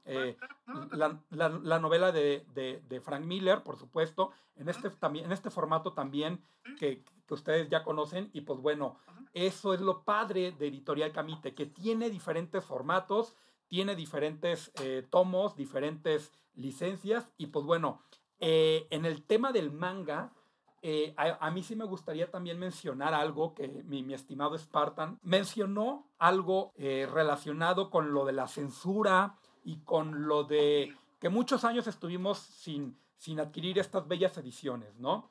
la, 0.91 1.21
la, 1.30 1.80
novela 1.80 2.12
de, 2.12 2.45
de, 2.54 2.82
de, 2.88 3.02
Frank 3.02 3.24
Miller, 3.24 3.63
por 3.63 3.78
supuesto, 3.78 4.32
en 4.56 4.67
este, 4.67 4.89
también, 4.89 5.26
en 5.26 5.32
este 5.32 5.50
formato 5.50 5.93
también 5.93 6.43
que, 6.78 7.04
que 7.28 7.34
ustedes 7.34 7.69
ya 7.69 7.84
conocen. 7.84 8.30
Y 8.34 8.41
pues 8.41 8.60
bueno, 8.60 8.97
eso 9.34 9.74
es 9.74 9.80
lo 9.80 10.04
padre 10.04 10.52
de 10.52 10.67
Editorial 10.67 11.13
Camite, 11.13 11.54
que 11.54 11.65
tiene 11.65 12.10
diferentes 12.10 12.65
formatos, 12.65 13.36
tiene 13.67 13.95
diferentes 13.95 14.71
tomos, 15.10 15.56
diferentes 15.56 16.34
licencias 16.56 17.30
y 17.38 17.47
pues 17.47 17.65
bueno, 17.65 18.02
eh, 18.39 18.88
en 18.89 19.06
el 19.06 19.24
tema 19.24 19.52
del 19.52 19.71
manga, 19.71 20.34
eh, 20.82 21.13
a, 21.17 21.52
mí 21.52 21.62
sí 21.62 21.76
me 21.76 21.86
gustaría 21.86 22.30
también 22.30 22.58
mencionar 22.58 23.13
algo 23.13 23.54
que 23.54 23.67
mi, 23.67 24.13
estimado 24.13 24.58
Spartan 24.58 25.20
mencionó, 25.22 26.10
algo 26.17 26.74
eh, 26.76 27.08
relacionado 27.12 27.89
con 27.89 28.13
lo 28.13 28.26
de 28.26 28.34
la 28.34 28.48
censura 28.48 29.38
y 29.63 29.78
con 29.82 30.28
lo 30.28 30.44
de 30.44 30.96
que 31.20 31.30
muchos 31.30 31.65
años 31.65 31.86
estuvimos 31.86 32.39
sin, 32.39 32.98
sin 33.17 33.39
adquirir 33.39 33.78
estas 33.78 34.08
bellas 34.08 34.36
ediciones, 34.38 34.96
¿no? 34.96 35.30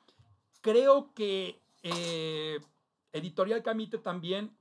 Creo 0.61 1.13
que 1.13 1.59
Editorial 3.11 3.63
Camite 3.63 3.97
también 3.97 4.55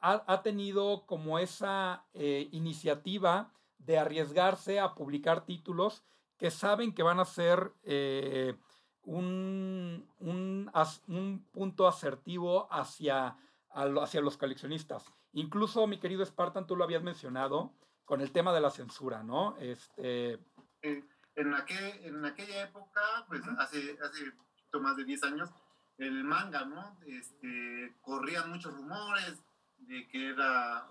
ha, 0.00 0.24
ha, 0.26 0.42
tenido 0.42 1.06
como 1.06 1.38
esa 1.38 2.04
iniciativa 2.12 3.52
de 3.78 3.98
arriesgarse 3.98 4.80
a 4.80 4.94
publicar 4.94 5.46
títulos 5.46 6.02
que 6.38 6.50
saben 6.50 6.94
que 6.94 7.02
van 7.02 7.20
a 7.20 7.24
ser 7.24 7.72
eh, 7.82 8.54
un, 9.08 10.06
un, 10.20 10.70
un, 11.08 11.46
punto 11.50 11.88
asertivo 11.88 12.70
hacia, 12.70 13.36
hacia 13.72 14.20
los 14.20 14.36
coleccionistas. 14.36 15.10
Incluso, 15.32 15.86
mi 15.86 15.98
querido 15.98 16.24
Spartan, 16.24 16.66
tú 16.66 16.76
lo 16.76 16.84
habías 16.84 17.02
mencionado 17.02 17.72
con 18.04 18.20
el 18.20 18.32
tema 18.32 18.52
de 18.52 18.60
la 18.60 18.70
censura, 18.70 19.22
¿no? 19.22 19.56
Este... 19.58 20.38
en, 20.82 21.54
aquel, 21.54 22.04
en 22.04 22.24
aquella 22.24 22.64
época, 22.64 23.00
pues 23.28 23.40
hace, 23.58 23.98
hace 24.02 24.78
más 24.78 24.96
de 24.96 25.04
10 25.04 25.22
años, 25.24 25.50
el 25.96 26.22
manga, 26.24 26.66
¿no? 26.66 26.98
Este, 27.06 27.96
corrían 28.02 28.50
muchos 28.50 28.74
rumores 28.74 29.42
de 29.78 30.06
que 30.08 30.30
era... 30.30 30.86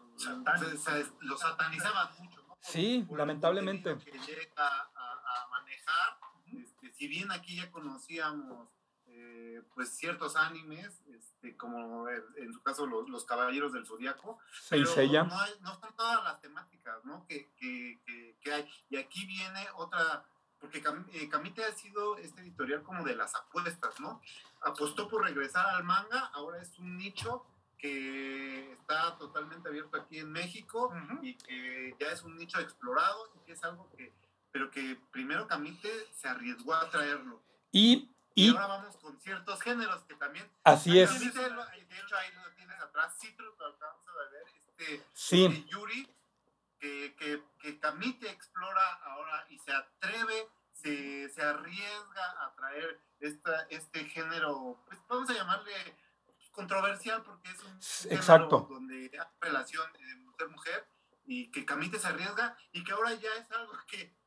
lo 1.21 1.37
satanizaban 1.37 2.09
mucho, 2.19 2.41
¿no? 2.47 2.57
Sí, 2.61 3.05
lamentablemente. 3.11 3.95
Que 3.97 4.11
llega 4.11 4.89
manejar. 5.51 6.26
Si 6.97 7.07
bien 7.07 7.31
aquí 7.31 7.55
ya 7.55 7.69
conocíamos 7.69 8.69
eh, 9.05 9.61
pues 9.75 9.89
ciertos 9.89 10.35
animes, 10.35 10.99
este, 11.15 11.55
como 11.55 12.09
en 12.09 12.51
su 12.51 12.61
caso 12.63 12.87
los, 12.87 13.07
los 13.07 13.23
Caballeros 13.23 13.71
del 13.71 13.85
Zodiaco, 13.85 14.39
pero 14.67 14.83
no, 15.25 15.39
hay, 15.39 15.51
no, 15.61 15.79
son 15.79 15.95
todas 15.95 16.23
las 16.23 16.41
temáticas 16.41 17.05
¿no? 17.05 17.23
que, 17.27 17.51
que, 17.55 18.35
que, 18.41 18.51
hay. 18.51 18.67
Y 18.89 18.97
aquí 18.97 19.27
viene 19.27 19.67
otra, 19.75 20.25
porque 20.59 20.83
eh, 21.13 21.29
Camite 21.29 21.63
ha 21.63 21.71
sido 21.71 22.17
este 22.17 22.41
editorial 22.41 22.81
como 22.81 23.03
de 23.03 23.15
las 23.15 23.35
apuestas, 23.35 23.99
¿no? 23.99 24.19
Apostó 24.61 25.07
por 25.07 25.23
regresar 25.23 25.67
al 25.67 25.83
manga, 25.83 26.31
ahora 26.33 26.59
es 26.59 26.79
un 26.79 26.97
nicho 26.97 27.45
que 27.77 28.71
está 28.71 29.15
totalmente 29.17 29.69
abierto 29.69 29.97
aquí 29.97 30.17
en 30.17 30.31
México 30.31 30.91
y 31.21 31.35
que 31.35 31.95
ya 31.99 32.07
es 32.07 32.23
un 32.23 32.35
nicho 32.35 32.59
explorado 32.59 33.31
y 33.35 33.45
que 33.45 33.51
es 33.51 33.63
algo 33.63 33.87
que 33.95 34.11
pero 34.57 34.71
que 34.71 34.99
primero 35.11 35.45
Camite 35.45 35.91
se 36.11 36.27
arriesgó 36.27 36.73
a 36.73 36.89
traerlo. 36.89 37.43
Y, 37.71 38.09
y, 38.33 38.49
ahora 38.49 38.65
vamos 38.65 38.97
con 38.97 39.19
ciertos 39.21 39.61
géneros 39.61 40.03
que 40.05 40.15
también. 40.15 40.49
Así 40.63 40.99
es. 40.99 41.19
de 41.19 41.27
hecho, 41.27 42.17
ahí 42.17 42.31
lo 42.33 42.51
tienes 42.55 42.79
atrás, 42.81 43.15
Citrus, 43.21 43.55
lo 43.59 43.65
alcanzas 43.67 44.07
a 44.07 44.31
ver, 44.31 44.43
este, 44.55 45.05
sí. 45.13 45.45
este 45.45 45.69
Yuri, 45.69 46.09
que, 46.79 47.15
que, 47.19 47.43
que 47.59 47.79
Camite 47.79 48.31
explora 48.31 48.95
ahora 49.03 49.45
y 49.51 49.59
se 49.59 49.71
atreve, 49.71 50.49
se, 50.73 51.29
se 51.29 51.41
arriesga 51.43 52.43
a 52.43 52.55
traer 52.55 52.99
esta, 53.19 53.61
este 53.69 54.05
género, 54.05 54.83
pues 54.87 54.99
vamos 55.07 55.29
a 55.29 55.33
llamarle 55.33 55.73
controversial 56.51 57.21
porque 57.21 57.51
es 57.51 57.63
un 57.63 58.11
Exacto. 58.11 58.65
donde 58.67 59.11
hay 59.13 59.27
relación 59.39 59.85
mujer-mujer 60.25 60.87
y 61.25 61.51
que 61.51 61.63
Camite 61.63 61.99
se 61.99 62.07
arriesga 62.07 62.57
y 62.71 62.83
que 62.83 62.93
ahora 62.93 63.13
ya 63.13 63.29
es 63.35 63.51
algo 63.51 63.73
que 63.85 64.17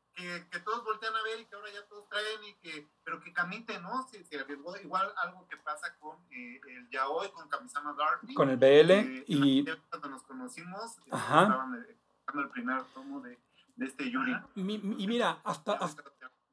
que, 0.51 0.59
todos 0.61 0.85
voltean 0.85 1.15
a 1.15 1.23
ver 1.23 1.41
y 1.41 1.47
que 1.47 1.55
ahora 1.55 1.69
ya 1.73 1.87
todos 1.87 2.09
traen 2.09 2.45
y 2.45 2.55
que, 2.57 2.89
pero 3.05 3.21
que 3.21 3.33
Camite, 3.33 3.81
¿no? 3.81 4.07
Se, 4.09 4.25
se 4.25 4.41
arriesgó 4.41 4.77
igual 4.77 5.13
algo 5.17 5.47
que 5.49 5.57
pasa 5.57 5.97
con 5.99 6.17
eh, 6.31 6.61
el 6.69 6.89
Yaoi, 6.91 7.31
con 7.31 7.49
Kamisama 7.49 7.95
Darby. 7.95 8.35
Con 8.35 8.51
el 8.51 8.57
BL 8.57 8.91
eh, 8.91 9.25
y... 9.27 9.65
Cuando 9.89 10.09
nos 10.09 10.23
conocimos, 10.23 10.99
Ajá. 11.11 11.43
estaban 11.43 11.87
el 12.35 12.49
primer 12.51 12.83
tomo 12.95 13.21
de, 13.21 13.39
de 13.77 13.87
este 13.87 14.11
Yuri. 14.11 14.37
y 14.55 14.63
mira, 15.07 15.41
hasta, 15.45 15.73
hasta, 15.73 16.05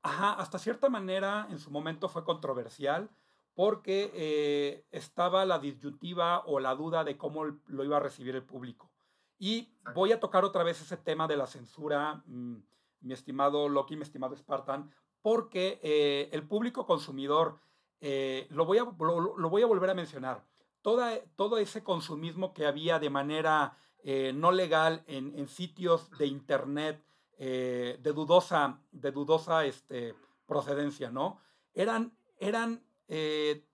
ajá, 0.02 0.34
hasta 0.34 0.60
cierta 0.60 0.90
manera 0.90 1.48
en 1.50 1.60
su 1.60 1.70
momento 1.70 2.10
fue 2.10 2.24
controversial 2.24 3.10
porque 3.58 4.12
eh, 4.14 4.86
estaba 4.92 5.44
la 5.44 5.58
disyuntiva 5.58 6.44
o 6.46 6.60
la 6.60 6.76
duda 6.76 7.04
de 7.04 7.18
cómo 7.18 7.44
lo 7.44 7.84
iba 7.84 7.98
a 7.98 8.00
recibir 8.00 8.36
el 8.36 8.44
público. 8.44 8.92
Y 9.40 9.74
voy 9.96 10.12
a 10.12 10.20
tocar 10.20 10.46
otra 10.46 10.64
vez 10.64 10.80
ese 10.80 10.96
tema 10.96 11.28
de 11.28 11.38
la 11.38 11.48
censura. 11.48 12.22
Mmm, 12.28 12.58
mi 13.02 13.14
estimado 13.14 13.70
Loki, 13.70 13.96
mi 13.96 14.04
estimado 14.04 14.36
Spartan, 14.36 14.92
porque 15.22 15.80
eh, 15.84 16.30
el 16.32 16.48
público 16.48 16.86
consumidor, 16.86 17.60
eh, 18.00 18.48
lo, 18.50 18.66
voy 18.66 18.78
a, 18.78 18.84
lo, 18.84 19.50
voy 19.50 19.62
a 19.62 19.66
volver 19.68 19.90
a 19.90 19.96
mencionar, 19.96 20.46
Toda, 20.82 21.20
todo 21.36 21.58
ese 21.58 21.84
consumismo 21.84 22.54
que 22.54 22.66
había 22.66 22.98
de 22.98 23.10
manera 23.10 23.78
eh, 24.04 24.32
no 24.34 24.52
legal 24.52 25.04
en, 25.08 25.38
en, 25.38 25.50
sitios 25.50 26.10
de 26.12 26.28
internet 26.28 27.04
de 27.38 28.14
dudosa, 28.16 28.82
de 28.92 29.12
dudosa 29.12 29.66
este, 29.66 30.16
procedencia, 30.46 31.12
¿no? 31.12 31.40
Eran, 31.74 32.18
eran 32.40 32.84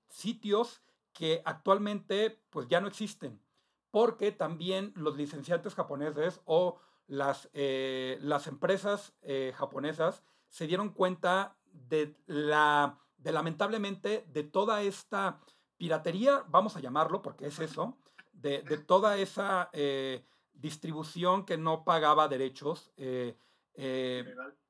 sitios 0.09 0.81
que 1.13 1.41
actualmente 1.45 2.41
pues 2.49 2.67
ya 2.67 2.81
no 2.81 2.87
existen, 2.87 3.39
porque 3.91 4.31
también 4.31 4.91
los 4.95 5.15
licenciantes 5.15 5.75
japoneses 5.75 6.41
o 6.45 6.79
las, 7.07 7.49
eh, 7.53 8.17
las 8.21 8.47
empresas 8.47 9.13
eh, 9.21 9.53
japonesas 9.55 10.23
se 10.49 10.67
dieron 10.67 10.89
cuenta 10.89 11.55
de 11.71 12.15
la, 12.25 12.99
de 13.17 13.31
lamentablemente, 13.31 14.25
de 14.27 14.43
toda 14.43 14.81
esta 14.81 15.39
piratería, 15.77 16.43
vamos 16.47 16.75
a 16.75 16.79
llamarlo, 16.79 17.21
porque 17.21 17.47
es 17.47 17.59
eso, 17.59 17.97
de, 18.31 18.61
de 18.61 18.77
toda 18.77 19.17
esa 19.17 19.69
eh, 19.73 20.23
distribución 20.53 21.45
que 21.45 21.57
no 21.57 21.83
pagaba 21.83 22.27
derechos 22.27 22.91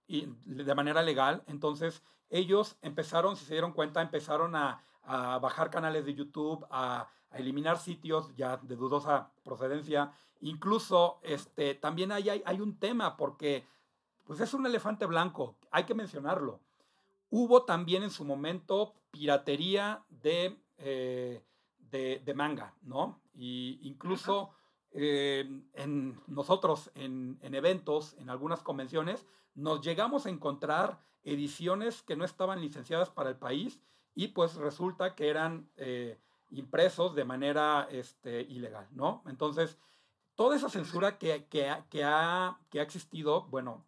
y 0.08 0.28
de 0.46 0.76
manera 0.76 1.02
legal. 1.02 1.44
Entonces, 1.48 2.04
ellos 2.30 2.78
empezaron, 2.82 3.36
si 3.36 3.46
se 3.46 3.54
dieron 3.54 3.74
cuenta, 3.74 4.02
empezaron 4.02 4.56
a, 4.56 4.84
a 5.04 5.40
bajar 5.40 5.70
canales 5.70 6.06
de 6.06 6.14
YouTube, 6.14 6.66
a, 6.70 7.08
a 7.30 7.38
eliminar 7.38 7.78
sitios 7.78 8.36
ya 8.36 8.58
de 8.58 8.76
dudosa 8.76 9.32
procedencia 9.44 10.12
Incluso 10.44 11.20
este, 11.24 11.74
también 11.74 12.12
hay, 12.12 12.30
hay, 12.30 12.60
un 12.60 12.78
tema 12.78 13.16
porque 13.16 13.66
pues 14.26 14.42
es 14.42 14.54
un 14.54 14.66
elefante 14.66 15.06
blanco, 15.06 15.56
hay 15.72 15.86
que 15.86 15.94
mencionarlo. 15.94 16.60
Hubo 17.30 17.64
también 17.64 18.04
en 18.04 18.10
su 18.10 18.26
momento 18.26 18.94
piratería 19.10 20.04
de, 20.10 20.60
eh, 20.80 21.42
de, 21.92 22.22
de 22.26 22.34
manga, 22.34 22.74
¿no? 22.82 23.22
Y 23.34 23.80
incluso 23.84 24.52
eh, 24.92 25.50
en 25.76 26.20
nosotros 26.28 26.92
en, 26.94 27.40
en, 27.42 27.56
eventos, 27.56 28.18
en 28.20 28.30
algunas 28.30 28.62
convenciones, 28.64 29.26
nos 29.56 29.82
llegamos 29.82 30.26
a 30.26 30.30
encontrar 30.30 31.00
ediciones 31.24 32.02
que 32.02 32.16
no 32.16 32.26
estaban 32.26 32.62
licenciadas 32.62 33.10
para 33.10 33.30
el 33.30 33.36
país 33.38 33.80
y 34.16 34.30
pues 34.30 34.56
resulta 34.56 35.16
que 35.16 35.30
eran 35.30 35.70
eh, 35.78 36.20
impresos 36.52 37.16
de 37.16 37.26
manera 37.26 37.88
este, 37.92 38.42
ilegal, 38.42 38.88
¿no? 38.92 39.24
Entonces, 39.28 39.78
toda 40.36 40.56
esa 40.56 40.70
censura 40.70 41.18
que, 41.18 41.46
que, 41.46 41.74
que, 41.90 42.04
ha, 42.04 42.60
que 42.70 42.80
ha 42.80 42.84
existido, 42.84 43.44
bueno, 43.48 43.86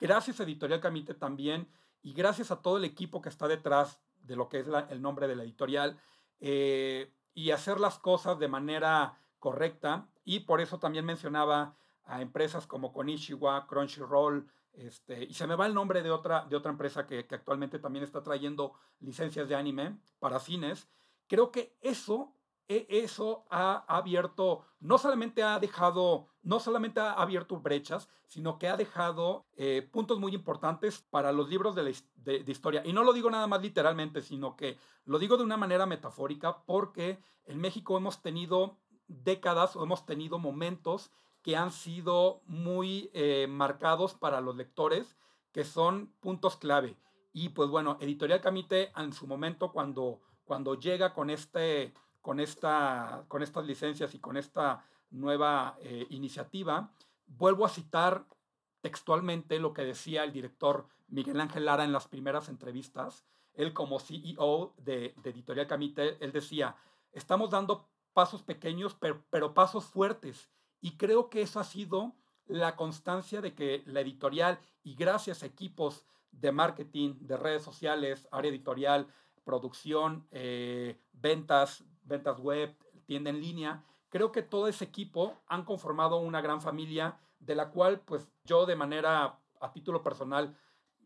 gracias 0.00 0.40
a 0.40 0.44
Editorial 0.44 0.80
Camite 0.80 1.14
también 1.14 1.68
y 2.02 2.12
gracias 2.12 2.50
a 2.50 2.62
todo 2.62 2.78
el 2.78 2.84
equipo 2.84 3.20
que 3.20 3.28
está 3.28 3.48
detrás 3.48 4.00
de 4.22 4.36
lo 4.36 4.48
que 4.48 4.60
es 4.60 4.66
el 4.90 5.02
nombre 5.02 5.26
de 5.26 5.36
la 5.36 5.42
editorial 5.42 5.98
eh, 6.40 7.12
y 7.34 7.50
hacer 7.50 7.80
las 7.80 7.98
cosas 7.98 8.38
de 8.38 8.48
manera 8.48 9.18
correcta 9.38 10.08
y 10.24 10.40
por 10.40 10.60
eso 10.60 10.78
también 10.78 11.04
mencionaba 11.04 11.76
a 12.04 12.22
empresas 12.22 12.66
como 12.66 12.92
Konishiwa, 12.92 13.66
Crunchyroll, 13.66 14.48
este, 14.78 15.24
y 15.24 15.34
se 15.34 15.46
me 15.48 15.56
va 15.56 15.66
el 15.66 15.74
nombre 15.74 16.02
de 16.02 16.10
otra, 16.10 16.46
de 16.48 16.54
otra 16.54 16.70
empresa 16.70 17.04
que, 17.06 17.26
actualmente 17.30 17.80
también 17.80 18.04
está 18.04 18.22
trayendo 18.22 18.74
licencias 19.00 19.48
de 19.48 19.56
anime 19.56 19.98
para 20.20 20.38
cines. 20.38 20.88
Creo 21.26 21.50
que 21.50 21.76
eso, 21.80 22.32
e, 22.68 22.86
eso 22.88 23.44
ha 23.50 23.84
abierto, 23.88 24.64
no 24.78 24.96
solamente 24.96 25.42
ha 25.42 25.58
dejado, 25.58 26.28
no 26.42 26.60
solamente 26.60 27.00
ha 27.00 27.12
abierto 27.12 27.58
brechas, 27.58 28.08
sino 28.28 28.56
que 28.58 28.68
ha 28.68 28.76
dejado 28.76 29.46
eh, 29.56 29.82
puntos 29.90 30.20
muy 30.20 30.32
importantes 30.32 31.04
para 31.10 31.32
los 31.32 31.48
libros 31.48 31.74
de, 31.74 31.90
historia. 32.46 32.82
Y 32.84 32.92
no 32.92 33.02
lo 33.02 33.12
digo 33.12 33.30
nada 33.30 33.48
más 33.48 33.60
literalmente, 33.60 34.22
sino 34.22 34.54
que 34.54 34.78
lo 35.06 35.18
digo 35.18 35.36
de 35.36 35.42
una 35.42 35.56
manera 35.56 35.86
metafórica 35.86 36.62
porque 36.66 37.18
en 37.46 37.58
México 37.58 37.96
hemos 37.96 38.22
tenido 38.22 38.78
décadas 39.08 39.74
o 39.74 39.82
hemos 39.82 40.06
tenido 40.06 40.38
momentos 40.38 41.10
que 41.48 41.56
han 41.56 41.72
sido 41.72 42.42
muy 42.44 43.10
eh, 43.14 43.46
marcados 43.48 44.12
para 44.12 44.42
los 44.42 44.54
lectores, 44.54 45.16
que 45.50 45.64
son 45.64 46.12
puntos 46.20 46.58
clave. 46.58 46.94
Y 47.32 47.48
pues 47.48 47.70
bueno, 47.70 47.96
Editorial 48.02 48.42
Camite 48.42 48.92
en 48.94 49.14
su 49.14 49.26
momento 49.26 49.72
cuando, 49.72 50.20
cuando 50.44 50.74
llega 50.74 51.14
con, 51.14 51.30
este, 51.30 51.94
con, 52.20 52.38
esta, 52.38 53.24
con 53.28 53.42
estas 53.42 53.64
licencias 53.64 54.14
y 54.14 54.18
con 54.18 54.36
esta 54.36 54.84
nueva 55.08 55.78
eh, 55.80 56.06
iniciativa, 56.10 56.92
vuelvo 57.26 57.64
a 57.64 57.70
citar 57.70 58.26
textualmente 58.82 59.58
lo 59.58 59.72
que 59.72 59.86
decía 59.86 60.24
el 60.24 60.34
director 60.34 60.86
Miguel 61.06 61.40
Ángel 61.40 61.64
Lara 61.64 61.84
en 61.84 61.92
las 61.92 62.08
primeras 62.08 62.50
entrevistas. 62.50 63.24
Él 63.54 63.72
como 63.72 64.00
CEO 64.00 64.74
de, 64.76 65.14
de 65.16 65.30
Editorial 65.30 65.66
Camite, 65.66 66.22
él 66.22 66.30
decía, 66.30 66.76
estamos 67.10 67.48
dando 67.48 67.88
pasos 68.12 68.42
pequeños, 68.42 68.94
pero, 69.00 69.24
pero 69.30 69.54
pasos 69.54 69.86
fuertes. 69.86 70.50
Y 70.80 70.96
creo 70.96 71.28
que 71.30 71.42
eso 71.42 71.60
ha 71.60 71.64
sido 71.64 72.14
la 72.46 72.76
constancia 72.76 73.40
de 73.40 73.54
que 73.54 73.82
la 73.86 74.00
editorial 74.00 74.58
y 74.82 74.94
gracias 74.94 75.42
a 75.42 75.46
equipos 75.46 76.04
de 76.32 76.52
marketing, 76.52 77.14
de 77.20 77.36
redes 77.36 77.62
sociales, 77.62 78.28
área 78.30 78.50
editorial, 78.50 79.06
producción, 79.44 80.26
eh, 80.30 80.98
ventas, 81.12 81.84
ventas 82.02 82.38
web, 82.38 82.76
tienda 83.06 83.30
en 83.30 83.40
línea, 83.40 83.84
creo 84.08 84.32
que 84.32 84.42
todo 84.42 84.68
ese 84.68 84.84
equipo 84.84 85.36
han 85.46 85.64
conformado 85.64 86.18
una 86.18 86.40
gran 86.40 86.60
familia 86.60 87.18
de 87.40 87.54
la 87.54 87.70
cual 87.70 88.00
pues 88.00 88.28
yo 88.44 88.66
de 88.66 88.76
manera 88.76 89.38
a 89.60 89.72
título 89.72 90.02
personal 90.02 90.56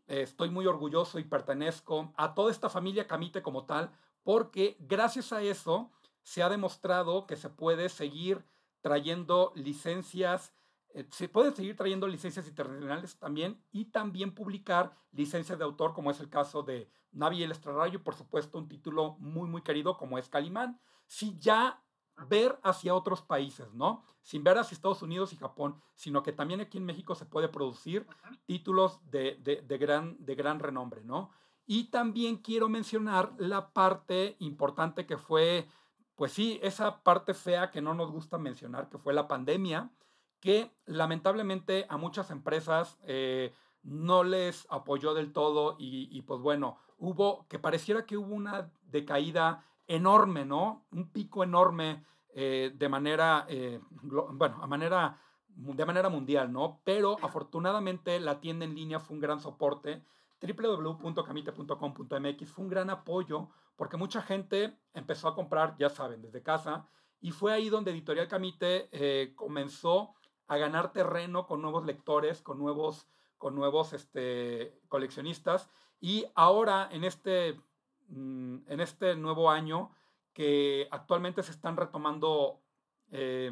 eh, 0.07 0.21
estoy 0.21 0.49
muy 0.49 0.65
orgulloso 0.65 1.19
y 1.19 1.23
pertenezco 1.23 2.13
a 2.15 2.33
toda 2.33 2.51
esta 2.51 2.69
familia 2.69 3.07
Camite 3.07 3.41
como 3.41 3.65
tal, 3.65 3.91
porque 4.23 4.77
gracias 4.79 5.33
a 5.33 5.41
eso 5.41 5.91
se 6.21 6.43
ha 6.43 6.49
demostrado 6.49 7.27
que 7.27 7.35
se 7.35 7.49
puede 7.49 7.89
seguir 7.89 8.43
trayendo 8.83 9.53
licencias, 9.55 10.53
eh, 10.89 11.07
se 11.09 11.29
pueden 11.29 11.55
seguir 11.55 11.75
trayendo 11.75 12.05
licencias 12.05 12.47
internacionales 12.47 13.17
también 13.17 13.63
y 13.71 13.85
también 13.85 14.35
publicar 14.35 14.93
licencias 15.13 15.57
de 15.57 15.63
autor, 15.63 15.93
como 15.93 16.11
es 16.11 16.19
el 16.19 16.29
caso 16.29 16.63
de 16.63 16.91
Navi 17.13 17.39
y 17.39 17.43
el 17.43 17.51
Extrarrayo, 17.51 18.03
por 18.03 18.13
supuesto, 18.13 18.57
un 18.57 18.67
título 18.67 19.15
muy, 19.19 19.47
muy 19.47 19.61
querido 19.61 19.97
como 19.97 20.17
es 20.17 20.27
Calimán. 20.27 20.81
Si 21.07 21.39
ya 21.39 21.81
ver 22.27 22.59
hacia 22.61 22.93
otros 22.93 23.21
países, 23.21 23.73
¿no? 23.73 24.03
Sin 24.21 24.43
ver 24.43 24.57
hacia 24.57 24.75
Estados 24.75 25.01
Unidos 25.01 25.31
y 25.31 25.37
Japón, 25.37 25.81
sino 25.95 26.21
que 26.21 26.33
también 26.33 26.59
aquí 26.59 26.77
en 26.77 26.85
México 26.85 27.15
se 27.15 27.25
puede 27.25 27.47
producir 27.47 28.05
títulos 28.45 28.99
de, 29.09 29.39
de, 29.41 29.61
de, 29.61 29.77
gran, 29.77 30.17
de 30.19 30.35
gran 30.35 30.59
renombre, 30.59 31.03
¿no? 31.03 31.31
Y 31.65 31.85
también 31.85 32.37
quiero 32.37 32.67
mencionar 32.67 33.33
la 33.37 33.71
parte 33.71 34.35
importante 34.39 35.05
que 35.05 35.17
fue 35.17 35.69
pues 36.23 36.31
sí, 36.31 36.57
esa 36.63 37.03
parte 37.03 37.33
fea 37.33 37.69
que 37.69 37.81
no 37.81 37.93
nos 37.93 38.09
gusta 38.09 38.37
mencionar, 38.37 38.87
que 38.87 38.97
fue 38.97 39.13
la 39.13 39.27
pandemia, 39.27 39.91
que 40.39 40.71
lamentablemente 40.85 41.85
a 41.89 41.97
muchas 41.97 42.31
empresas 42.31 42.97
eh, 43.03 43.53
no 43.81 44.23
les 44.23 44.65
apoyó 44.69 45.13
del 45.13 45.33
todo 45.33 45.75
y, 45.77 46.21
pues 46.21 46.39
bueno, 46.39 46.77
hubo, 46.97 47.45
que 47.49 47.59
pareciera 47.59 48.05
que 48.05 48.15
hubo 48.15 48.33
una 48.33 48.71
decaída 48.85 49.65
enorme, 49.85 50.45
¿no? 50.45 50.85
Un 50.93 51.09
pico 51.09 51.43
enorme 51.43 52.05
eh, 52.29 52.71
de 52.73 52.87
manera, 52.87 53.45
eh, 53.49 53.81
bueno, 53.91 54.63
a 54.63 54.65
manera, 54.65 55.19
de 55.49 55.85
manera 55.85 56.07
mundial, 56.07 56.53
¿no? 56.53 56.79
Pero 56.85 57.17
afortunadamente 57.21 58.17
la 58.21 58.39
tienda 58.39 58.63
en 58.63 58.75
línea 58.75 59.01
fue 59.01 59.15
un 59.15 59.19
gran 59.19 59.41
soporte 59.41 60.01
www.camite.com.mx 60.43 62.51
fue 62.51 62.63
un 62.63 62.69
gran 62.69 62.89
apoyo 62.89 63.49
porque 63.75 63.97
mucha 63.97 64.21
gente 64.21 64.77
empezó 64.93 65.27
a 65.27 65.35
comprar, 65.35 65.75
ya 65.77 65.89
saben, 65.89 66.21
desde 66.21 66.43
casa, 66.43 66.87
y 67.21 67.31
fue 67.31 67.53
ahí 67.53 67.69
donde 67.69 67.91
Editorial 67.91 68.27
Camite 68.27 68.89
eh, 68.91 69.33
comenzó 69.35 70.13
a 70.47 70.57
ganar 70.57 70.91
terreno 70.91 71.47
con 71.47 71.61
nuevos 71.61 71.85
lectores, 71.85 72.41
con 72.41 72.59
nuevos, 72.59 73.07
con 73.37 73.55
nuevos 73.55 73.93
este, 73.93 74.77
coleccionistas, 74.89 75.69
y 75.99 76.25
ahora 76.35 76.89
en 76.91 77.05
este, 77.05 77.59
mm, 78.09 78.57
en 78.67 78.79
este 78.81 79.15
nuevo 79.15 79.49
año 79.49 79.91
que 80.33 80.87
actualmente 80.91 81.41
se 81.43 81.51
están 81.51 81.77
retomando 81.77 82.61
eh, 83.11 83.51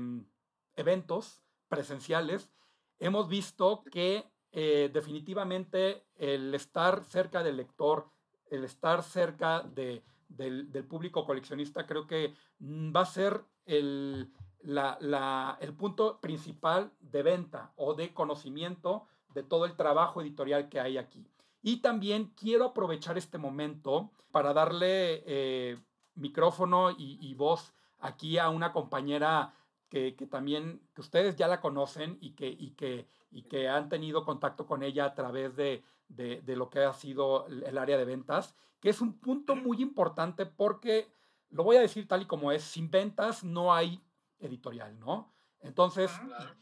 eventos 0.76 1.42
presenciales, 1.70 2.52
hemos 3.00 3.30
visto 3.30 3.84
que 3.92 4.30
eh, 4.52 4.90
definitivamente 4.94 6.06
el 6.16 6.54
estar 6.54 7.04
cerca 7.06 7.42
del 7.44 7.58
lector, 7.58 8.10
el 8.50 8.64
estar 8.66 9.02
cerca 9.02 9.62
de, 9.62 10.04
del, 10.28 10.86
público 10.86 11.26
coleccionista, 11.26 11.86
creo 11.86 12.06
que 12.06 12.34
mm, 12.60 12.94
va 12.96 13.02
a 13.02 13.06
ser 13.06 13.46
el, 13.66 14.34
la, 14.62 15.58
el 15.62 15.74
punto 15.74 16.20
principal 16.20 16.92
de 17.00 17.24
venta 17.24 17.72
o 17.78 17.94
de 17.94 18.14
conocimiento 18.14 19.08
de 19.34 19.44
todo 19.44 19.66
el 19.66 19.76
trabajo 19.76 20.22
editorial 20.22 20.68
que 20.68 20.80
hay 20.80 20.98
aquí. 20.98 21.26
Y 21.62 21.78
también 21.78 22.34
quiero 22.36 22.66
aprovechar 22.66 23.18
este 23.18 23.38
momento 23.38 24.12
para 24.32 24.54
darle 24.54 25.24
eh, 25.26 25.80
micrófono 26.16 26.90
y 26.98 27.34
voz 27.36 27.74
aquí 28.00 28.38
a 28.38 28.50
una 28.50 28.74
compañera 28.74 29.54
que, 29.92 30.16
que, 30.16 30.26
también, 30.26 30.82
que 30.96 31.02
ustedes 31.02 31.36
ya 31.36 31.50
la 31.50 31.60
conocen 31.60 32.18
y 32.22 32.32
que, 32.32 32.48
y, 32.48 32.72
que, 32.72 33.10
y 33.30 33.44
que 33.44 33.68
han 33.68 33.90
tenido 33.90 34.24
contacto 34.24 34.66
con 34.66 34.84
ella 34.84 35.04
a 35.04 35.14
través 35.14 35.58
de, 35.58 35.84
de, 36.08 36.42
de, 36.42 36.56
lo 36.56 36.70
que 36.70 36.80
ha 36.80 36.94
sido 36.94 37.46
el 37.48 37.78
área 37.78 37.98
de 37.98 38.06
ventas, 38.06 38.56
que 38.80 38.90
es 38.90 39.02
un 39.02 39.20
punto 39.20 39.54
muy 39.58 39.82
importante 39.82 40.46
porque, 40.46 41.14
lo 41.50 41.66
voy 41.66 41.76
a 41.76 41.82
decir 41.82 42.08
tal 42.08 42.22
y 42.22 42.26
como 42.26 42.54
es, 42.54 42.64
sin 42.64 42.90
ventas 42.90 43.44
no 43.44 43.74
hay 43.74 44.02
editorial, 44.40 44.98
¿no? 44.98 45.34
Entonces, 45.60 46.10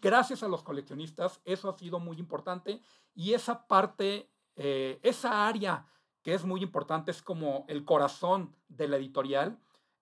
gracias 0.02 0.42
a 0.42 0.48
los 0.48 0.64
coleccionistas, 0.64 1.40
eso 1.46 1.70
ha 1.70 1.78
sido 1.78 2.00
muy 2.00 2.18
importante 2.18 2.82
y 3.14 3.34
esa 3.34 3.68
parte, 3.68 4.28
eh, 4.56 5.00
esa 5.04 5.48
área 5.48 5.86
que 6.24 6.34
es 6.34 6.44
muy 6.44 6.64
importante 6.64 7.12
es 7.12 7.22
como 7.22 7.66
el 7.70 7.86
corazón 7.86 8.56
de 8.68 8.88
la 8.88 8.98
editorial 8.98 9.60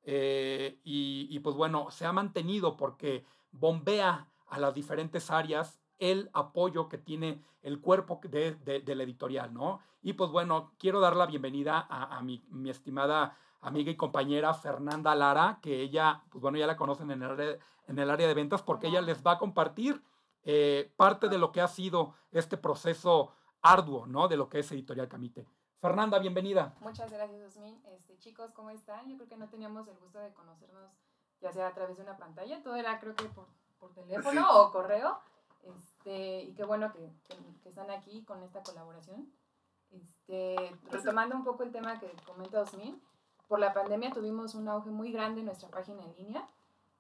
eh, 0.10 0.80
y, 0.86 1.28
y, 1.30 1.40
pues 1.40 1.58
bueno, 1.58 1.92
se 1.92 2.06
ha 2.06 2.14
mantenido 2.14 2.78
porque 2.78 3.26
bombea 3.52 4.30
a 4.48 4.58
las 4.58 4.74
diferentes 4.74 5.30
áreas 5.30 5.82
el 6.00 6.30
apoyo 6.32 6.88
que 6.88 6.98
tiene 6.98 7.44
el 7.62 7.82
cuerpo 7.82 8.22
de, 8.24 8.56
de, 8.56 8.80
de 8.80 8.96
la 8.96 9.04
editorial, 9.04 9.54
¿no? 9.54 9.82
Y 10.02 10.14
pues 10.14 10.32
bueno, 10.32 10.72
quiero 10.78 11.02
dar 11.02 11.18
la 11.18 11.26
bienvenida 11.26 11.86
a, 11.90 12.18
a 12.18 12.22
mi, 12.22 12.42
mi, 12.48 12.70
estimada 12.70 13.38
amiga 13.60 13.92
y 13.92 13.98
compañera 13.98 14.54
Fernanda 14.54 15.14
Lara, 15.14 15.60
que 15.62 15.82
ella, 15.82 16.24
pues 16.30 16.42
bueno, 16.42 16.58
ya 16.58 16.68
la 16.68 16.78
conocen 16.78 17.12
en 17.12 17.24
el 17.24 17.32
área, 17.32 17.58
en 17.88 18.00
el 18.00 18.10
área 18.10 18.30
de 18.30 18.34
ventas 18.34 18.62
porque 18.62 18.88
ella 18.88 19.02
les 19.02 19.22
va 19.28 19.34
a 19.34 19.38
compartir 19.38 20.02
eh, 20.44 20.94
parte 20.96 21.28
de 21.28 21.38
lo 21.38 21.52
que 21.52 21.60
ha 21.60 21.68
sido 21.68 22.14
este 22.32 22.56
proceso 22.56 23.34
arduo, 23.62 24.08
¿no? 24.08 24.30
De 24.30 24.38
lo 24.38 24.48
que 24.48 24.60
es 24.60 24.72
Editorial 24.72 25.10
Camite. 25.10 25.46
Fernanda, 25.80 26.18
bienvenida. 26.20 26.76
Muchas 26.80 27.12
gracias, 27.12 27.42
Osmin. 27.56 27.80
Este, 27.86 28.18
chicos, 28.18 28.52
¿cómo 28.52 28.72
están? 28.72 29.08
Yo 29.10 29.16
creo 29.18 29.30
que 29.30 29.38
no 29.38 29.48
teníamos 29.48 29.88
el 29.88 29.98
gusto 29.98 30.20
de 30.20 30.34
conocernos 30.34 30.92
ya 31.40 31.52
sea 31.52 31.68
a 31.68 31.74
través 31.74 31.98
de 31.98 32.04
una 32.04 32.18
pantalla, 32.18 32.62
todo 32.64 32.76
era 32.76 33.00
creo 33.00 33.16
que 33.16 33.26
por, 33.26 33.46
por 33.80 33.94
teléfono 33.94 34.42
sí. 34.42 34.48
o 34.50 34.72
correo. 34.72 35.20
Este, 35.64 36.42
y 36.44 36.54
qué 36.54 36.64
bueno 36.64 36.92
que, 36.92 37.12
que, 37.28 37.36
que, 37.62 37.70
están 37.70 37.92
aquí 37.92 38.24
con 38.24 38.42
esta 38.42 38.64
colaboración. 38.64 39.32
Este, 39.92 40.56
retomando 40.90 41.36
un 41.36 41.44
poco 41.44 41.64
el 41.64 41.72
tema 41.72 42.00
que 42.00 42.12
comenta 42.26 42.62
Osmin, 42.62 43.02
por 43.48 43.60
la 43.60 43.74
pandemia 43.74 44.12
tuvimos 44.12 44.56
un 44.56 44.68
auge 44.68 44.90
muy 44.90 45.12
grande 45.12 45.42
en 45.42 45.46
nuestra 45.46 45.70
página 45.70 46.04
en 46.04 46.16
línea, 46.16 46.48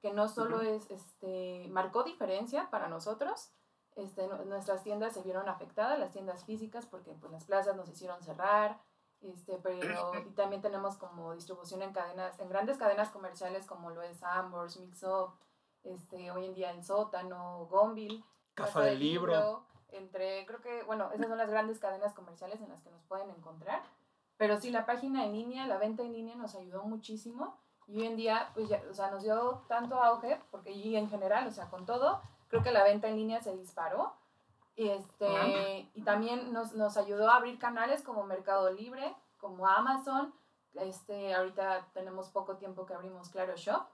que 0.01 0.13
no 0.13 0.27
solo 0.27 0.61
es, 0.61 0.89
este, 0.91 1.67
marcó 1.69 2.03
diferencia 2.03 2.69
para 2.69 2.87
nosotros, 2.87 3.51
este, 3.97 4.27
nuestras 4.45 4.83
tiendas 4.83 5.13
se 5.13 5.23
vieron 5.23 5.49
afectadas, 5.49 5.99
las 5.99 6.11
tiendas 6.11 6.45
físicas, 6.45 6.85
porque 6.85 7.11
pues, 7.13 7.31
las 7.31 7.45
plazas 7.45 7.75
nos 7.75 7.89
hicieron 7.89 8.21
cerrar, 8.21 8.79
este, 9.21 9.57
pero 9.57 10.13
y 10.15 10.29
también 10.35 10.61
tenemos 10.61 10.97
como 10.97 11.33
distribución 11.33 11.81
en 11.81 11.91
cadenas, 11.91 12.39
en 12.39 12.47
grandes 12.47 12.77
cadenas 12.77 13.09
comerciales 13.09 13.65
como 13.65 13.89
lo 13.89 14.03
es 14.03 14.21
Ambers, 14.21 14.77
Mixup, 14.79 15.31
este, 15.83 16.29
hoy 16.29 16.45
en 16.45 16.53
día 16.53 16.71
en 16.71 16.83
Sótano, 16.83 17.65
Gonville, 17.65 18.23
Casa, 18.53 18.81
del 18.81 18.99
libro. 18.99 19.65
Entre, 19.89 20.45
creo 20.45 20.61
que, 20.61 20.83
bueno, 20.83 21.11
esas 21.11 21.27
son 21.27 21.37
las 21.37 21.49
grandes 21.49 21.79
cadenas 21.79 22.13
comerciales 22.13 22.61
en 22.61 22.69
las 22.69 22.81
que 22.81 22.91
nos 22.91 23.03
pueden 23.05 23.29
encontrar. 23.31 23.81
Pero 24.35 24.59
sí, 24.59 24.69
la 24.69 24.85
página 24.85 25.25
en 25.25 25.31
línea, 25.31 25.65
la 25.65 25.77
venta 25.77 26.03
en 26.03 26.13
línea 26.13 26.35
nos 26.35 26.53
ayudó 26.55 26.83
muchísimo. 26.83 27.57
Y 27.87 28.01
hoy 28.01 28.07
en 28.07 28.17
día, 28.17 28.51
pues 28.53 28.67
ya, 28.67 28.83
o 28.89 28.93
sea, 28.93 29.09
nos 29.09 29.23
dio 29.23 29.63
tanto 29.67 29.95
auge, 29.95 30.39
porque 30.51 30.71
y 30.71 30.95
en 30.97 31.09
general, 31.09 31.47
o 31.47 31.51
sea, 31.51 31.69
con 31.69 31.85
todo, 31.85 32.21
creo 32.47 32.63
que 32.63 32.71
la 32.71 32.83
venta 32.83 33.07
en 33.07 33.17
línea 33.17 33.41
se 33.41 33.55
disparó. 33.55 34.13
Y, 34.75 34.89
este, 34.89 35.89
y 35.95 36.01
también 36.03 36.53
nos, 36.53 36.73
nos 36.73 36.97
ayudó 36.97 37.29
a 37.29 37.37
abrir 37.37 37.57
canales 37.57 38.03
como 38.03 38.25
Mercado 38.25 38.71
Libre, 38.71 39.15
como 39.37 39.67
Amazon. 39.67 40.33
Este, 40.75 41.33
ahorita 41.33 41.87
tenemos 41.93 42.29
poco 42.29 42.57
tiempo 42.57 42.85
que 42.85 42.93
abrimos 42.93 43.29
Claro 43.29 43.55
Shop. 43.55 43.87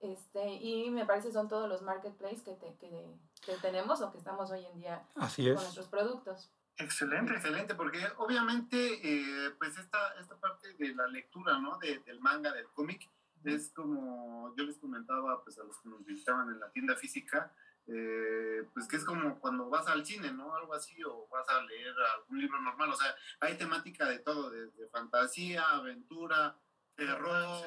Este, 0.00 0.54
y 0.54 0.90
me 0.90 1.06
parece 1.06 1.32
son 1.32 1.48
todos 1.48 1.68
los 1.68 1.82
marketplaces 1.82 2.42
que, 2.42 2.56
que, 2.58 3.06
que, 3.40 3.56
tenemos 3.62 4.02
o 4.02 4.10
que 4.10 4.18
estamos 4.18 4.50
hoy 4.50 4.66
en 4.66 4.80
día 4.80 5.06
Así 5.14 5.48
es. 5.48 5.54
con 5.54 5.62
nuestros 5.62 5.86
productos. 5.86 6.50
Excelente, 6.76 7.34
excelente, 7.34 7.74
porque 7.76 7.98
obviamente, 8.16 8.76
eh, 8.76 9.50
pues 9.58 9.78
esta, 9.78 9.98
esta 10.18 10.36
parte 10.40 10.74
de 10.74 10.94
la 10.94 11.06
lectura, 11.06 11.58
¿no? 11.58 11.78
De, 11.78 12.00
del 12.00 12.18
manga, 12.18 12.52
del 12.52 12.68
cómic, 12.72 13.08
es 13.44 13.70
como 13.70 14.54
yo 14.56 14.64
les 14.64 14.78
comentaba, 14.78 15.42
pues 15.44 15.58
a 15.58 15.64
los 15.64 15.78
que 15.78 15.88
nos 15.88 16.04
visitaban 16.04 16.48
en 16.48 16.58
la 16.58 16.70
tienda 16.70 16.96
física, 16.96 17.52
eh, 17.88 18.68
pues 18.72 18.86
que 18.86 18.96
es 18.96 19.04
como 19.04 19.40
cuando 19.40 19.68
vas 19.68 19.86
al 19.88 20.06
cine, 20.06 20.32
¿no? 20.32 20.54
Algo 20.54 20.74
así, 20.74 21.02
o 21.04 21.26
vas 21.28 21.48
a 21.48 21.62
leer 21.62 21.94
algún 22.16 22.40
libro 22.40 22.60
normal, 22.60 22.90
o 22.90 22.96
sea, 22.96 23.14
hay 23.40 23.56
temática 23.56 24.06
de 24.06 24.20
todo, 24.20 24.50
desde 24.50 24.88
fantasía, 24.88 25.62
aventura, 25.64 26.56
terror, 26.94 27.66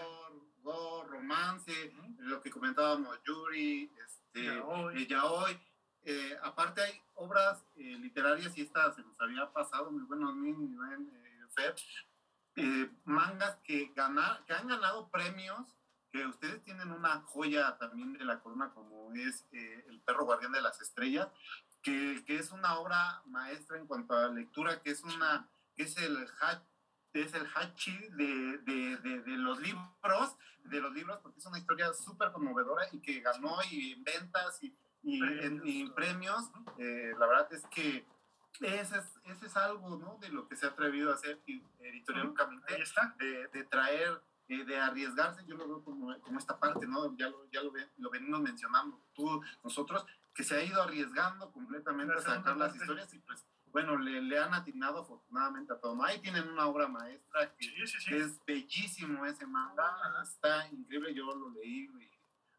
gore, 0.61 1.09
romance, 1.09 1.93
lo 2.19 2.41
que 2.41 2.49
comentábamos, 2.49 3.19
Yuri, 3.23 3.91
este, 4.05 5.07
ya 5.07 5.25
hoy. 5.25 5.59
Eh, 6.07 6.37
aparte 6.43 6.81
hay 6.81 7.01
obras 7.15 7.65
eh, 7.75 7.97
literarias, 7.99 8.57
y 8.57 8.61
esta 8.61 8.93
se 8.93 9.01
nos 9.01 9.19
había 9.19 9.51
pasado, 9.51 9.91
muy 9.91 10.03
bueno, 10.03 10.33
mi 10.33 10.51
buen 10.53 11.11
Fer, 11.55 11.75
mangas 13.05 13.57
que, 13.63 13.91
ganar, 13.95 14.43
que 14.45 14.53
han 14.53 14.67
ganado 14.67 15.09
premios 15.09 15.75
que 16.15 16.25
ustedes 16.25 16.63
tienen 16.63 16.91
una 16.91 17.21
joya 17.23 17.77
también 17.77 18.13
de 18.13 18.23
la 18.23 18.39
corona 18.39 18.71
como 18.73 19.13
es 19.13 19.45
eh, 19.51 19.85
El 19.89 19.99
perro 19.99 20.23
guardián 20.23 20.53
de 20.53 20.61
las 20.61 20.79
estrellas, 20.79 21.27
que, 21.81 22.23
que, 22.25 22.37
es 22.37 22.51
una 22.51 22.79
obra 22.79 23.21
maestra 23.25 23.77
en 23.77 23.85
cuanto 23.85 24.15
a 24.15 24.29
lectura, 24.29 24.81
que 24.81 24.91
es 24.91 25.03
una 25.03 25.49
que 25.75 25.83
es 25.83 25.97
el 25.97 26.25
es 27.13 27.33
el 27.33 27.47
hachi 27.53 27.97
de, 28.11 28.57
de, 28.59 28.97
de, 28.97 29.37
los 29.37 29.59
libros, 29.59 30.37
de 30.63 30.81
los 30.81 30.93
libros, 30.93 31.19
porque 31.21 31.39
es 31.39 31.45
una 31.45 31.59
historia 31.59 31.93
súper 31.93 32.31
conmovedora 32.31 32.87
y 32.91 32.99
que 32.99 33.21
ganó 33.21 33.57
y 33.71 33.93
en 33.93 34.03
ventas 34.03 34.61
y, 34.61 34.75
y 35.03 35.21
en 35.21 35.93
premios. 35.93 36.49
Eh, 36.77 37.13
la 37.17 37.25
verdad 37.25 37.47
es 37.53 37.65
que 37.67 38.05
ese 38.61 38.97
es, 38.97 39.19
ese 39.25 39.45
es 39.45 39.57
algo 39.57 39.97
¿no? 39.97 40.17
de 40.19 40.29
lo 40.29 40.47
que 40.47 40.55
se 40.55 40.65
ha 40.65 40.69
atrevido 40.69 41.11
a 41.11 41.15
hacer 41.15 41.41
editorialmente, 41.79 42.45
de, 43.17 43.47
de 43.47 43.63
traer 43.65 44.21
eh, 44.47 44.63
de 44.63 44.77
arriesgarse, 44.77 45.43
yo 45.47 45.55
lo 45.55 45.67
veo 45.67 45.83
como, 45.83 46.19
como, 46.19 46.39
esta 46.39 46.59
parte, 46.59 46.85
¿no? 46.85 47.15
Ya, 47.17 47.29
lo, 47.29 47.49
ya 47.51 47.63
lo, 47.63 47.73
lo, 47.97 48.09
venimos 48.11 48.41
mencionando 48.41 49.01
tú, 49.13 49.41
nosotros, 49.63 50.05
que 50.33 50.43
se 50.43 50.55
ha 50.55 50.63
ido 50.63 50.81
arriesgando 50.83 51.51
completamente 51.51 52.13
a 52.13 52.21
sacar 52.21 52.55
las 52.57 52.75
historias 52.75 53.11
y 53.13 53.19
pues, 53.19 53.45
bueno, 53.71 53.97
le, 53.97 54.21
le, 54.21 54.37
han 54.37 54.53
atinado 54.53 55.01
afortunadamente 55.01 55.73
a 55.73 55.79
todo. 55.79 56.01
Ahí 56.03 56.19
tienen 56.19 56.47
una 56.47 56.67
obra 56.67 56.87
maestra 56.87 57.55
que, 57.55 57.67
es 58.17 58.39
bellísimo 58.45 59.25
ese 59.25 59.47
manga, 59.47 59.97
está 60.21 60.67
increíble, 60.67 61.13
yo 61.13 61.25
lo 61.25 61.49
leí 61.49 61.89
y 61.99 62.09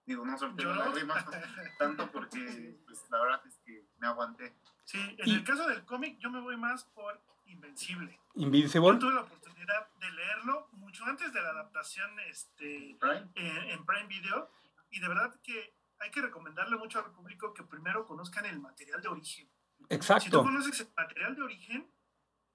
digo, 0.07 0.25
no 0.25 0.37
solté 0.37 0.65
lágrimas 0.65 1.25
tanto 1.79 2.11
porque 2.11 2.79
pues, 2.85 3.05
la 3.11 3.23
verdad 3.23 3.43
es 3.47 3.59
que 3.65 3.87
me 3.99 4.09
aguanté. 4.09 4.55
Sí, 4.85 4.99
en 5.19 5.31
el 5.31 5.45
caso 5.45 5.67
del 5.69 5.85
cómic 5.85 6.19
yo 6.19 6.31
me 6.31 6.41
voy 6.41 6.57
más 6.57 6.85
por 6.85 7.21
Invencible. 7.47 8.19
Invincible. 8.35 8.89
Yo 8.89 8.99
tuve 8.99 9.15
la 9.15 9.21
oportunidad 9.21 9.46
de 9.65 10.11
leerlo 10.11 10.69
mucho 10.73 11.05
antes 11.05 11.33
de 11.33 11.41
la 11.41 11.51
adaptación 11.51 12.19
este, 12.21 12.99
En, 13.35 13.87
Prime 13.87 14.07
Video 14.09 14.51
y 14.91 15.01
de 15.01 15.09
verdad 15.09 15.35
que 15.43 15.75
hay 15.99 16.11
que 16.11 16.21
recomendarle 16.21 16.77
mucho 16.77 16.99
al 16.99 17.13
público 17.13 17.55
que 17.55 17.63
primero 17.63 18.05
conozcan 18.05 18.45
el 18.45 18.61
material 18.61 19.01
de 19.01 19.09
origen. 19.09 19.51
Exacto. 19.89 20.25
Si 20.25 20.31
tú 20.31 20.43
conoces 20.43 20.81
el 20.81 20.89
material 20.95 21.35
de 21.35 21.43
origen, 21.43 21.91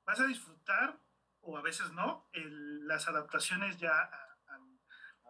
vas 0.06 0.20
a 0.20 0.28
disfrutar, 0.28 1.00
o 1.42 1.58
a 1.58 1.62
veces 1.62 1.92
no, 1.92 2.30
las 2.34 3.08
adaptaciones 3.08 3.80
ya 3.80 4.10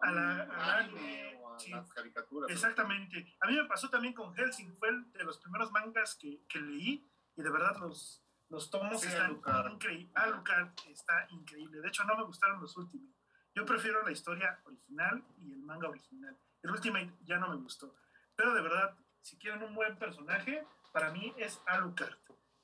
a, 0.02 0.10
la, 0.10 0.78
anime, 0.78 1.40
las 1.70 1.92
caricaturas. 1.92 2.50
Exactamente. 2.50 3.34
A 3.40 3.46
mí 3.46 3.56
me 3.56 3.64
pasó 3.64 3.88
también 3.88 4.12
con 4.12 4.34
Helsing, 4.34 4.76
fue 4.78 4.90
de 4.92 5.24
los 5.24 5.38
primeros 5.38 5.70
mangas 5.72 6.16
que, 6.16 6.44
que 6.48 6.60
leí 6.60 7.08
y 7.34 7.42
de 7.42 7.50
verdad 7.50 7.76
los, 7.80 8.22
los 8.52 8.68
tomos 8.68 9.02
están 9.02 9.40
increíbles. 9.72 10.10
Alucard 10.14 10.68
está 10.90 11.26
increíble. 11.30 11.80
De 11.80 11.88
hecho, 11.88 12.04
no 12.04 12.14
me 12.18 12.24
gustaron 12.24 12.60
los 12.60 12.76
últimos. 12.76 13.10
Yo 13.54 13.64
prefiero 13.64 14.02
la 14.02 14.12
historia 14.12 14.60
original 14.66 15.24
y 15.38 15.54
el 15.54 15.62
manga 15.62 15.88
original. 15.88 16.36
El 16.62 16.70
Ultimate 16.70 17.14
ya 17.22 17.38
no 17.38 17.48
me 17.48 17.56
gustó. 17.56 17.94
Pero 18.36 18.52
de 18.52 18.60
verdad, 18.60 18.94
si 19.22 19.38
quieren 19.38 19.62
un 19.62 19.74
buen 19.74 19.98
personaje, 19.98 20.66
para 20.92 21.10
mí 21.10 21.32
es 21.38 21.62
Alucard. 21.66 22.14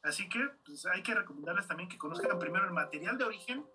Así 0.02 0.28
que 0.28 0.50
pues, 0.66 0.84
hay 0.84 1.02
que 1.02 1.14
recomendarles 1.14 1.66
también 1.66 1.88
que 1.88 1.96
conozcan 1.96 2.38
primero 2.38 2.66
el 2.66 2.72
material 2.72 3.16
de 3.16 3.24
origen 3.24 3.66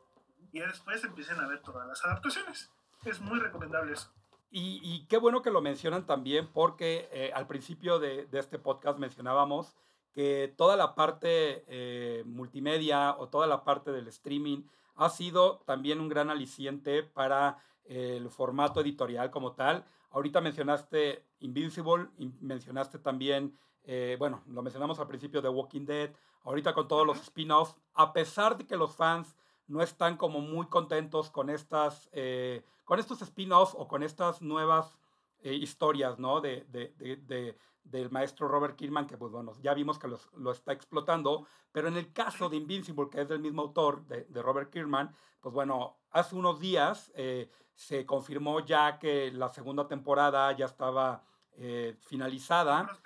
y 0.51 0.59
después 0.59 1.03
empiecen 1.03 1.39
a 1.39 1.47
ver 1.47 1.64
todas 1.64 1.88
las 1.88 2.05
adaptaciones. 2.05 2.72
Es 3.05 3.20
muy 3.22 3.39
recomendable 3.39 3.93
eso. 3.93 4.14
Y, 4.51 5.07
qué 5.07 5.18
bueno 5.18 5.41
que 5.41 5.49
lo 5.49 5.61
mencionan 5.64 6.05
también 6.05 6.47
porque 6.53 7.09
eh, 7.11 7.32
al 7.34 7.47
principio 7.47 7.97
de, 7.97 8.28
de, 8.28 8.38
este 8.38 8.59
podcast 8.59 8.99
mencionábamos 8.99 9.76
que 10.14 10.53
toda 10.55 10.76
la 10.76 10.95
parte 10.95 11.66
eh, 11.68 12.24
multimedia 12.26 13.16
o 13.18 13.28
toda 13.30 13.47
la 13.47 13.64
parte 13.64 13.91
del 13.91 14.07
streaming 14.07 14.64
ha 14.95 15.09
sido 15.09 15.64
también 15.66 15.99
un 15.99 16.07
gran 16.07 16.30
aliciente 16.30 17.03
para 17.03 17.57
el 17.86 18.30
formato 18.30 18.80
editorial 18.80 19.30
como 19.30 19.53
tal. 19.53 19.84
Ahorita 20.11 20.39
mencionaste 20.39 21.26
Invincible, 21.39 22.07
mencionaste 22.39 22.99
también, 22.99 23.57
eh, 23.84 24.16
bueno, 24.20 24.43
lo 24.47 24.61
mencionamos 24.61 24.99
al 24.99 25.07
principio 25.07 25.41
de 25.41 25.49
Walking 25.49 25.86
Dead, 25.86 26.11
ahorita 26.43 26.74
con 26.74 26.88
todos 26.88 27.05
los 27.05 27.20
spin-offs, 27.22 27.76
a 27.95 28.14
pesar 28.14 28.55
de 28.55 28.66
que 28.66 28.78
los 28.78 28.95
fans 28.95 29.36
no 29.68 29.82
están 29.82 30.16
como 30.16 30.39
muy 30.39 30.68
contentos 30.68 31.32
con 31.32 31.49
estas, 31.49 32.09
eh, 32.14 32.64
con 32.86 32.99
estos 32.99 33.22
spin-offs 33.24 33.76
o 33.78 33.88
con 33.88 34.03
estas 34.03 34.41
nuevas 34.41 34.97
historias, 35.43 36.20
¿no? 36.20 36.39
De, 36.39 36.66
de, 36.70 36.93
de, 37.18 37.57
del 37.84 38.10
maestro 38.10 38.48
Robert 38.48 38.76
Kirkman, 38.76 39.08
que 39.08 39.18
pues 39.18 39.32
bueno, 39.32 39.54
ya 39.62 39.74
vimos 39.74 40.00
que 40.00 40.08
los, 40.08 40.32
lo 40.34 40.52
está 40.52 40.74
explotando, 40.74 41.46
pero 41.72 41.88
en 41.88 41.98
el 41.98 42.12
caso 42.14 42.50
de 42.50 42.58
Invincible, 42.58 43.10
que 43.10 43.22
es 43.22 43.28
del 43.28 43.40
mismo 43.40 43.62
autor 43.62 44.06
de, 44.08 44.26
de 44.26 44.42
Robert 44.42 44.72
Kirkman, 44.72 45.14
pues 45.42 45.54
bueno, 45.54 45.98
hace 46.12 46.36
unos 46.36 46.60
días 46.60 47.12
eh, 47.16 47.52
se 47.76 48.06
confirmó 48.06 48.62
ya 48.62 48.98
que 49.00 49.32
la 49.32 49.50
segunda 49.50 49.88
temporada 49.88 50.52
ya 50.54 50.66
estaba 50.66 51.24
eh, 51.58 51.98
finalizada 52.00 53.00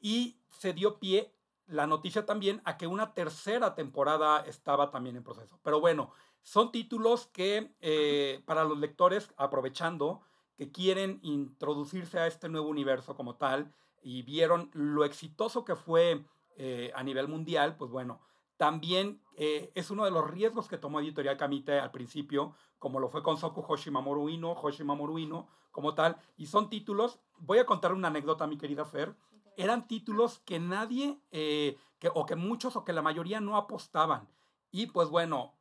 y 0.00 0.38
se 0.50 0.72
dio 0.72 0.98
pie 0.98 1.32
la 1.66 1.86
noticia 1.86 2.24
también 2.24 2.62
a 2.64 2.76
que 2.76 2.86
una 2.86 3.12
tercera 3.14 3.74
temporada 3.74 4.44
estaba 4.46 4.90
también 4.90 5.16
en 5.16 5.24
proceso. 5.24 5.58
Pero 5.62 5.80
bueno, 5.80 6.12
son 6.42 6.70
títulos 6.70 7.26
que 7.26 7.74
eh, 7.80 8.42
para 8.46 8.64
los 8.64 8.78
lectores, 8.78 9.34
aprovechando, 9.36 10.20
que 10.56 10.70
quieren 10.70 11.18
introducirse 11.22 12.20
a 12.20 12.28
este 12.28 12.48
nuevo 12.48 12.68
universo 12.68 13.16
como 13.16 13.34
tal, 13.34 13.72
y 14.06 14.22
vieron 14.22 14.70
lo 14.72 15.04
exitoso 15.04 15.64
que 15.64 15.74
fue 15.74 16.24
eh, 16.58 16.92
a 16.94 17.02
nivel 17.02 17.26
mundial, 17.26 17.76
pues 17.76 17.90
bueno, 17.90 18.20
también 18.56 19.20
eh, 19.34 19.72
es 19.74 19.90
uno 19.90 20.04
de 20.04 20.12
los 20.12 20.30
riesgos 20.30 20.68
que 20.68 20.78
tomó 20.78 21.00
Editorial 21.00 21.36
Kamite 21.36 21.80
al 21.80 21.90
principio, 21.90 22.54
como 22.78 23.00
lo 23.00 23.08
fue 23.08 23.24
con 23.24 23.36
Soku 23.36 23.64
Hoshimamoru 23.66 24.28
Ino, 24.28 24.52
Hoshimamoru 24.52 25.18
Ino, 25.18 25.48
como 25.72 25.96
tal. 25.96 26.18
Y 26.36 26.46
son 26.46 26.70
títulos, 26.70 27.18
voy 27.38 27.58
a 27.58 27.66
contar 27.66 27.92
una 27.92 28.06
anécdota, 28.06 28.46
mi 28.46 28.56
querida 28.56 28.84
Fer, 28.84 29.16
eran 29.56 29.88
títulos 29.88 30.38
que 30.38 30.60
nadie, 30.60 31.18
eh, 31.32 31.76
que, 31.98 32.08
o 32.14 32.26
que 32.26 32.36
muchos 32.36 32.76
o 32.76 32.84
que 32.84 32.92
la 32.92 33.02
mayoría 33.02 33.40
no 33.40 33.56
apostaban. 33.56 34.28
Y 34.70 34.86
pues 34.86 35.08
bueno, 35.08 35.56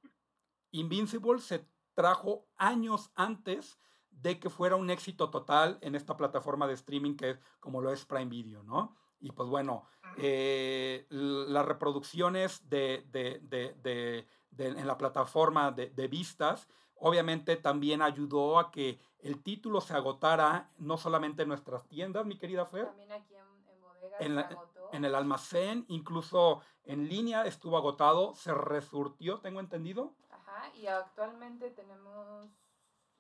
Invincible 0.70 1.40
se 1.40 1.68
trajo 1.96 2.46
años 2.58 3.10
antes 3.16 3.80
de 4.22 4.40
que 4.40 4.50
fuera 4.50 4.76
un 4.76 4.90
éxito 4.90 5.30
total 5.30 5.78
en 5.82 5.96
esta 5.96 6.16
plataforma 6.18 6.68
de 6.68 6.74
streaming 6.74 7.16
que 7.16 7.32
es 7.32 7.40
como 7.60 7.82
lo 7.82 7.92
es 7.92 8.06
Prime 8.06 8.26
Video, 8.26 8.64
¿no? 8.64 8.96
Y 9.20 9.32
pues 9.32 9.50
bueno, 9.50 9.86
eh, 10.18 11.06
las 11.10 11.66
reproducciones 11.66 12.70
de, 12.70 13.06
de, 13.12 13.40
de, 13.42 14.28
en 14.68 14.88
la 14.88 14.98
plataforma 14.98 15.72
de, 15.72 16.08
vistas, 16.08 16.68
obviamente 16.96 17.56
también 17.56 18.02
ayudó 18.02 18.60
a 18.60 18.72
que 18.72 19.00
el 19.20 19.42
título 19.42 19.82
se 19.82 19.94
agotara 19.94 20.70
no 20.78 20.98
solamente 20.98 21.44
en 21.44 21.50
nuestras 21.50 21.88
tiendas, 21.88 22.26
mi 22.26 22.38
querida 22.38 22.66
Fer. 22.66 22.86
También 22.86 23.12
aquí 23.12 23.34
en, 23.36 23.68
en 23.74 23.82
bodegas 23.82 24.22
En, 24.22 24.28
se 24.28 24.34
la- 24.34 24.42
agotó. 24.42 24.90
en 24.94 25.06
el 25.06 25.16
almacén, 25.16 25.86
incluso 25.88 26.62
en 26.84 27.08
línea 27.10 27.46
estuvo 27.46 27.78
agotado, 27.78 28.36
se 28.36 28.54
resurtió, 28.54 29.40
tengo 29.40 29.60
entendido. 29.60 30.14
Ajá, 30.30 30.70
y 30.76 30.86
actualmente 30.88 31.72
tenemos 31.72 32.48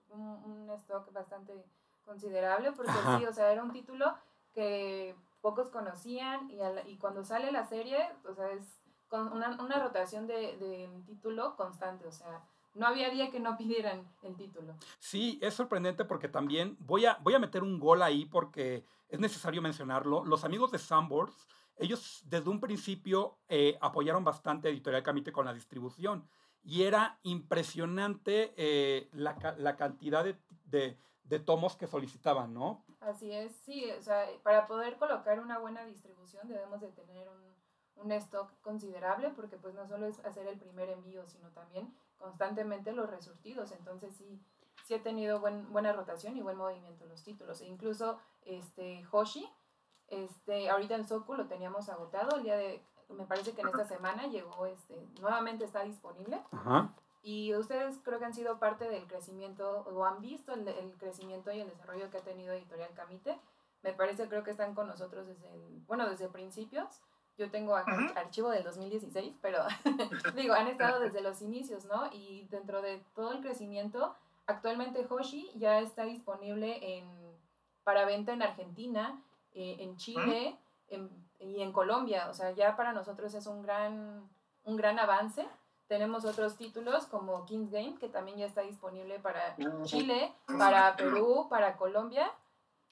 un, 0.09 0.21
un 0.21 0.69
stock 0.71 1.11
bastante 1.11 1.53
considerable 2.05 2.71
porque 2.71 2.91
Ajá. 2.91 3.17
sí, 3.19 3.25
o 3.25 3.33
sea, 3.33 3.51
era 3.51 3.63
un 3.63 3.71
título 3.71 4.13
que 4.53 5.15
pocos 5.41 5.69
conocían 5.69 6.49
y, 6.49 6.61
al- 6.61 6.87
y 6.87 6.97
cuando 6.97 7.23
sale 7.23 7.51
la 7.51 7.65
serie, 7.65 7.97
o 8.29 8.33
sea, 8.33 8.49
es 8.51 8.65
con 9.07 9.31
una, 9.31 9.61
una 9.61 9.79
rotación 9.83 10.27
de, 10.27 10.57
de 10.57 10.89
título 11.05 11.55
constante, 11.55 12.07
o 12.07 12.11
sea, 12.11 12.43
no 12.73 12.87
había 12.87 13.09
día 13.09 13.31
que 13.31 13.39
no 13.39 13.55
pidieran 13.57 14.05
el 14.23 14.35
título. 14.35 14.73
Sí, 14.99 15.39
es 15.41 15.53
sorprendente 15.53 16.03
porque 16.03 16.27
también 16.27 16.75
voy 16.79 17.05
a, 17.05 17.17
voy 17.21 17.33
a 17.33 17.39
meter 17.39 17.63
un 17.63 17.79
gol 17.79 18.01
ahí 18.01 18.25
porque 18.25 18.83
es 19.07 19.19
necesario 19.19 19.61
mencionarlo. 19.61 20.25
Los 20.25 20.43
amigos 20.43 20.71
de 20.71 20.79
Sunburst, 20.79 21.49
ellos 21.77 22.21
desde 22.25 22.49
un 22.49 22.59
principio 22.59 23.37
eh, 23.47 23.77
apoyaron 23.79 24.23
bastante 24.23 24.67
a 24.67 24.71
Editorial 24.71 25.03
Camite 25.03 25.31
con 25.31 25.45
la 25.45 25.53
distribución 25.53 26.27
y 26.65 26.83
era 26.83 27.19
impresionante 27.23 28.53
eh, 28.57 29.07
la, 29.13 29.37
la 29.57 29.77
cantidad 29.77 30.23
de, 30.23 30.37
de- 30.65 30.97
de 31.23 31.39
tomos 31.39 31.75
que 31.75 31.87
solicitaban, 31.87 32.53
¿no? 32.53 32.83
Así 32.99 33.31
es, 33.31 33.55
sí, 33.65 33.89
o 33.91 34.01
sea, 34.01 34.27
para 34.43 34.67
poder 34.67 34.97
colocar 34.97 35.39
una 35.39 35.57
buena 35.57 35.83
distribución 35.85 36.47
debemos 36.47 36.81
de 36.81 36.89
tener 36.91 37.27
un, 37.27 38.03
un 38.03 38.11
stock 38.11 38.51
considerable 38.61 39.29
porque 39.31 39.57
pues 39.57 39.73
no 39.73 39.87
solo 39.87 40.05
es 40.05 40.19
hacer 40.25 40.45
el 40.47 40.59
primer 40.59 40.89
envío, 40.89 41.25
sino 41.27 41.49
también 41.49 41.91
constantemente 42.17 42.91
los 42.93 43.09
resurtidos, 43.09 43.71
entonces 43.71 44.13
sí, 44.15 44.39
sí 44.83 44.93
he 44.93 44.99
tenido 44.99 45.39
buen, 45.39 45.71
buena 45.71 45.93
rotación 45.93 46.37
y 46.37 46.41
buen 46.41 46.57
movimiento 46.57 47.03
en 47.05 47.09
los 47.09 47.23
títulos, 47.23 47.61
e 47.61 47.65
incluso 47.65 48.19
este 48.43 49.03
Hoshi, 49.11 49.49
este, 50.07 50.69
ahorita 50.69 50.93
en 50.95 51.07
Soku 51.07 51.33
lo 51.33 51.47
teníamos 51.47 51.89
agotado, 51.89 52.37
el 52.37 52.43
día 52.43 52.55
de, 52.57 52.83
me 53.09 53.25
parece 53.25 53.53
que 53.53 53.61
en 53.61 53.67
esta 53.67 53.85
semana 53.85 54.27
llegó, 54.27 54.65
este, 54.65 55.07
nuevamente 55.21 55.65
está 55.65 55.83
disponible, 55.83 56.41
Ajá. 56.51 56.93
y 57.23 57.53
ustedes 57.55 57.99
creo 58.03 58.19
que 58.19 58.25
han 58.25 58.33
sido 58.33 58.59
parte 58.59 58.89
del 58.89 59.05
crecimiento 59.07 59.81
o 59.81 60.05
han 60.05 60.21
visto 60.21 60.53
el, 60.53 60.67
el 60.67 60.93
crecimiento 60.97 61.51
y 61.51 61.61
el 61.61 61.69
desarrollo 61.69 62.09
que 62.09 62.17
ha 62.17 62.23
tenido 62.23 62.53
Editorial 62.53 62.93
Camite. 62.93 63.39
Me 63.83 63.93
parece, 63.93 64.27
creo 64.27 64.43
que 64.43 64.51
están 64.51 64.73
con 64.73 64.87
nosotros 64.87 65.27
desde, 65.27 65.47
el, 65.53 65.83
bueno, 65.87 66.09
desde 66.09 66.27
principios. 66.27 67.01
Yo 67.37 67.51
tengo 67.51 67.75
acá 67.75 67.95
el 68.11 68.17
archivo 68.17 68.49
del 68.49 68.63
2016, 68.63 69.35
pero 69.41 69.59
digo, 70.35 70.53
han 70.53 70.67
estado 70.67 70.99
desde 71.01 71.21
los 71.21 71.41
inicios, 71.41 71.85
¿no? 71.85 72.09
Y 72.13 72.47
dentro 72.49 72.81
de 72.81 73.03
todo 73.13 73.33
el 73.33 73.41
crecimiento, 73.41 74.15
actualmente 74.47 75.05
Hoshi 75.09 75.51
ya 75.55 75.79
está 75.79 76.05
disponible 76.05 76.97
en, 76.97 77.05
para 77.83 78.05
venta 78.05 78.31
en 78.33 78.41
Argentina, 78.41 79.21
eh, 79.53 79.75
en 79.79 79.97
Chile 79.97 80.57
en- 80.87 81.24
y 81.39 81.61
en 81.61 81.71
Colombia. 81.71 82.27
O 82.29 82.33
sea, 82.33 82.51
ya 82.51 82.75
para 82.75 82.93
nosotros 82.93 83.33
es 83.33 83.45
un 83.47 83.61
gran, 83.61 84.29
un 84.63 84.75
gran 84.75 84.99
avance. 84.99 85.47
Tenemos 85.87 86.25
otros 86.25 86.57
títulos 86.57 87.05
como 87.05 87.45
King's 87.45 87.69
Game, 87.71 87.97
que 87.99 88.09
también 88.09 88.37
ya 88.37 88.45
está 88.47 88.61
disponible 88.61 89.19
para 89.19 89.55
Chile, 89.83 90.33
para 90.47 90.95
Perú, 90.95 91.47
para 91.49 91.77
Colombia. 91.77 92.31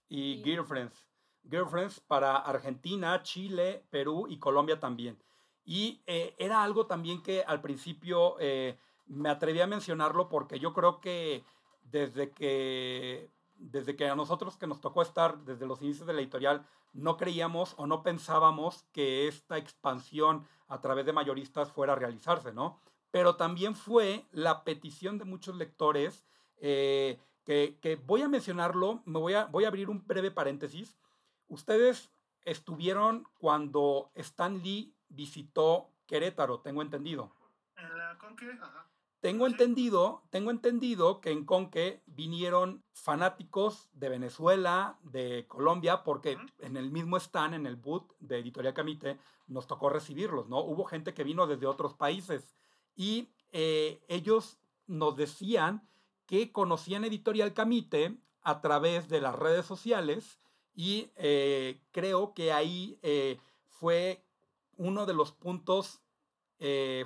Y 0.10 0.34
Y- 0.34 0.44
Girlfriends. 0.44 1.08
Girlfriends 1.50 2.00
para 2.00 2.38
Argentina, 2.38 3.22
Chile, 3.24 3.84
Perú 3.90 4.28
y 4.30 4.38
Colombia 4.40 4.80
también. 4.80 5.22
Y 5.66 6.02
eh, 6.06 6.36
era 6.38 6.64
algo 6.64 6.86
también 6.86 7.22
que 7.24 7.44
al 7.44 7.62
principio 7.62 8.36
eh, 8.40 8.78
me 9.08 9.30
atreví 9.30 9.60
a 9.60 9.68
mencionarlo 9.68 10.30
porque 10.30 10.60
yo 10.60 10.72
creo 10.74 11.02
que 11.02 11.44
desde 11.82 12.32
que 12.32 13.30
desde 13.72 13.96
que 13.96 14.08
a 14.08 14.16
nosotros 14.16 14.58
que 14.58 14.68
nos 14.68 14.82
tocó 14.82 15.02
estar 15.02 15.40
desde 15.40 15.66
los 15.66 15.82
inicios 15.82 16.06
de 16.06 16.14
la 16.14 16.22
editorial 16.22 16.66
no 16.92 17.18
creíamos 17.18 17.74
o 17.78 17.88
no 17.88 18.04
pensábamos 18.04 18.84
que 18.92 19.28
esta 19.28 19.58
expansión 19.58 20.46
a 20.68 20.82
través 20.82 21.06
de 21.06 21.14
mayoristas 21.14 21.72
fuera 21.72 21.94
a 21.94 21.96
realizarse, 21.96 22.54
¿no? 22.54 22.80
Pero 23.12 23.36
también 23.36 23.76
fue 23.76 24.26
la 24.32 24.64
petición 24.64 25.18
de 25.18 25.26
muchos 25.26 25.56
lectores 25.56 26.26
eh, 26.58 27.20
que, 27.46 27.78
que 27.82 27.96
voy 27.96 28.22
a 28.22 28.28
mencionarlo, 28.28 29.02
me 29.06 29.20
voy 29.20 29.34
a, 29.34 29.46
voy 29.46 29.66
a 29.66 29.68
abrir 29.68 29.90
un 29.90 30.06
breve 30.06 30.32
paréntesis. 30.32 30.96
Ustedes 31.48 32.12
estuvieron 32.46 33.28
cuando 33.38 34.12
Stan 34.16 34.62
Lee 34.62 34.94
visitó 35.10 35.90
Querétaro, 36.08 36.60
tengo 36.60 36.82
entendido. 36.82 37.32
En 37.76 37.98
la 37.98 38.18
Conque, 38.18 38.52
Ajá. 38.62 38.88
Tengo 39.24 39.48
entendido, 39.48 40.22
tengo 40.32 40.52
entendido 40.52 41.22
que 41.22 41.32
en 41.32 41.46
Conque 41.46 42.04
vinieron 42.08 42.84
fanáticos 42.92 43.88
de 43.94 44.10
Venezuela, 44.10 45.00
de 45.02 45.46
Colombia, 45.48 46.04
porque 46.04 46.38
en 46.60 46.76
el 46.76 46.92
mismo 46.92 47.16
stand, 47.16 47.54
en 47.54 47.66
el 47.66 47.78
boot 47.78 48.14
de 48.20 48.40
Editorial 48.40 48.74
Camite, 48.74 49.18
nos 49.48 49.66
tocó 49.66 49.88
recibirlos, 49.88 50.50
¿no? 50.50 50.60
Hubo 50.60 50.84
gente 50.84 51.14
que 51.14 51.24
vino 51.24 51.48
desde 51.48 51.68
otros 51.68 51.94
países 51.94 52.54
y 52.98 53.30
eh, 53.54 54.04
ellos 54.10 54.60
nos 54.88 55.16
decían 55.16 55.88
que 56.26 56.52
conocían 56.52 57.06
Editorial 57.06 57.54
Camite 57.54 58.18
a 58.42 58.60
través 58.60 59.08
de 59.08 59.22
las 59.22 59.40
redes 59.40 59.66
sociales 59.66 60.42
y 60.76 61.12
eh, 61.16 61.80
creo 61.94 62.34
que 62.34 62.52
ahí 62.52 63.00
eh, 63.04 63.40
fue 63.70 64.22
uno 64.76 65.06
de 65.06 65.14
los 65.14 65.32
puntos 65.32 66.02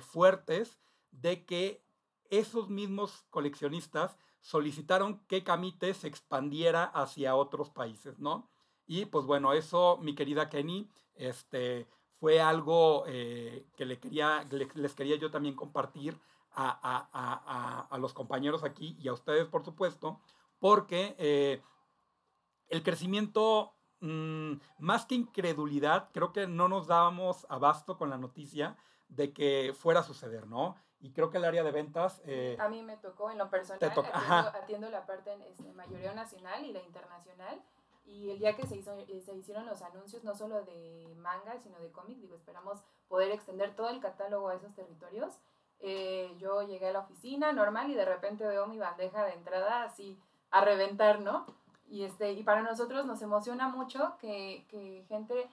fuertes 0.00 0.80
de 1.10 1.44
que 1.44 1.82
esos 2.30 2.68
mismos 2.68 3.24
coleccionistas 3.30 4.16
solicitaron 4.40 5.20
que 5.26 5.44
Camite 5.44 5.92
se 5.94 6.08
expandiera 6.08 6.84
hacia 6.84 7.34
otros 7.34 7.70
países, 7.70 8.18
¿no? 8.18 8.48
Y 8.86 9.06
pues 9.06 9.26
bueno, 9.26 9.52
eso, 9.52 9.98
mi 10.00 10.14
querida 10.14 10.48
Kenny, 10.48 10.88
este, 11.14 11.88
fue 12.20 12.40
algo 12.40 13.04
eh, 13.06 13.66
que 13.76 13.84
le 13.84 13.98
quería, 13.98 14.44
le- 14.50 14.68
les 14.74 14.94
quería 14.94 15.16
yo 15.16 15.30
también 15.30 15.54
compartir 15.54 16.18
a, 16.52 16.68
a- 16.70 17.08
a- 17.12 17.42
a- 17.46 17.80
a 17.90 17.98
los 17.98 18.12
compañeros 18.14 18.64
aquí 18.64 18.96
y 18.98 19.08
a 19.08 19.12
ustedes, 19.12 19.46
por 19.46 19.64
supuesto, 19.64 20.20
porque 20.58 21.14
eh, 21.18 21.62
el 22.68 22.82
crecimiento, 22.82 23.74
mm, 24.00 24.52
más 24.78 25.06
que 25.06 25.14
incredulidad, 25.14 26.10
creo 26.12 26.32
que 26.32 26.46
no 26.46 26.68
nos 26.68 26.86
dábamos 26.86 27.46
abasto 27.48 27.96
con 27.98 28.10
la 28.10 28.18
noticia 28.18 28.76
de 29.08 29.32
que 29.32 29.74
fuera 29.78 30.00
a 30.00 30.04
suceder, 30.04 30.46
¿no? 30.46 30.76
Y 31.00 31.12
creo 31.12 31.30
que 31.30 31.38
el 31.38 31.44
área 31.44 31.62
de 31.62 31.70
ventas... 31.70 32.20
eh, 32.26 32.56
A 32.58 32.68
mí 32.68 32.82
me 32.82 32.96
tocó 32.96 33.30
en 33.30 33.38
lo 33.38 33.48
personal, 33.48 33.78
Te 33.78 33.90
toca, 33.90 34.10
atiendo, 34.12 34.58
atiendo 34.58 34.90
la 34.90 35.06
parte 35.06 35.32
en 35.32 35.42
este, 35.42 35.72
mayoreo 35.72 36.12
nacional 36.14 36.64
y 36.64 36.72
la 36.72 36.82
internacional. 36.82 37.62
Y 38.04 38.30
el 38.30 38.38
día 38.38 38.56
que 38.56 38.66
se, 38.66 38.76
hizo, 38.76 38.94
eh, 38.94 39.20
se 39.24 39.34
hicieron 39.34 39.66
los 39.66 39.82
anuncios, 39.82 40.24
no 40.24 40.34
solo 40.34 40.62
de 40.64 41.14
manga, 41.18 41.58
sino 41.58 41.78
de 41.78 41.92
cómic, 41.92 42.18
digo, 42.18 42.34
esperamos 42.34 42.82
poder 43.06 43.30
extender 43.30 43.76
todo 43.76 43.90
el 43.90 44.00
catálogo 44.00 44.48
a 44.48 44.54
esos 44.54 44.74
territorios. 44.74 45.38
Eh, 45.80 46.34
yo 46.38 46.62
llegué 46.62 46.88
a 46.88 46.92
la 46.92 47.00
oficina 47.00 47.52
normal 47.52 47.90
y 47.90 47.94
de 47.94 48.04
repente 48.04 48.46
veo 48.46 48.66
mi 48.66 48.78
bandeja 48.78 49.24
de 49.24 49.34
entrada 49.34 49.84
así 49.84 50.18
a 50.50 50.64
reventar, 50.64 51.20
¿no? 51.20 51.46
Y, 51.86 52.04
este, 52.04 52.32
y 52.32 52.42
para 52.42 52.62
nosotros 52.62 53.06
nos 53.06 53.22
emociona 53.22 53.68
mucho 53.68 54.16
que, 54.18 54.66
que 54.68 55.04
gente 55.08 55.48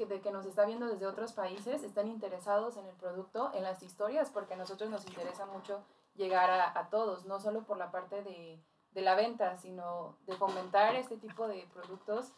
que, 0.00 0.14
de 0.14 0.22
que 0.22 0.30
nos 0.32 0.46
está 0.46 0.64
viendo 0.64 0.86
desde 0.86 1.06
otros 1.06 1.34
países 1.34 1.82
están 1.82 2.08
interesados 2.08 2.78
en 2.78 2.86
el 2.86 2.94
producto, 2.96 3.50
en 3.52 3.64
las 3.64 3.82
historias, 3.82 4.30
porque 4.30 4.54
a 4.54 4.56
nosotros 4.56 4.88
nos 4.88 5.06
interesa 5.06 5.44
mucho 5.44 5.84
llegar 6.14 6.48
a, 6.48 6.78
a 6.78 6.88
todos, 6.88 7.26
no 7.26 7.38
solo 7.38 7.64
por 7.64 7.76
la 7.76 7.90
parte 7.90 8.22
de, 8.22 8.58
de 8.92 9.02
la 9.02 9.14
venta, 9.14 9.58
sino 9.58 10.16
de 10.26 10.36
fomentar 10.36 10.94
este 10.94 11.18
tipo 11.18 11.48
de 11.48 11.68
productos 11.74 12.32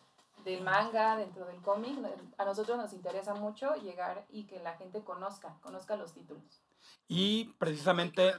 del 0.45 0.65
manga, 0.65 1.17
dentro 1.17 1.45
del 1.47 1.63
cómic. 1.63 1.97
A 2.37 2.45
nosotros 2.45 2.77
nos 2.77 2.93
interesa 2.93 3.35
mucho 3.35 3.77
llegar 3.77 4.27
y 4.31 4.45
que 4.49 4.59
la 4.59 4.75
gente 4.77 5.05
conozca, 5.05 5.57
conozca 5.63 5.97
los 5.97 6.13
títulos. 6.13 6.63
y 7.07 7.45
precisamente... 7.61 8.33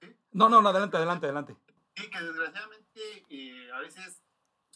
¿Sí? 0.00 0.16
No, 0.32 0.48
no, 0.48 0.60
no, 0.60 0.70
adelante, 0.70 0.96
adelante, 0.96 1.26
adelante. 1.26 1.56
Sí, 1.94 2.10
que 2.10 2.20
desgraciadamente 2.20 3.26
eh, 3.30 3.70
a 3.72 3.78
veces, 3.80 4.22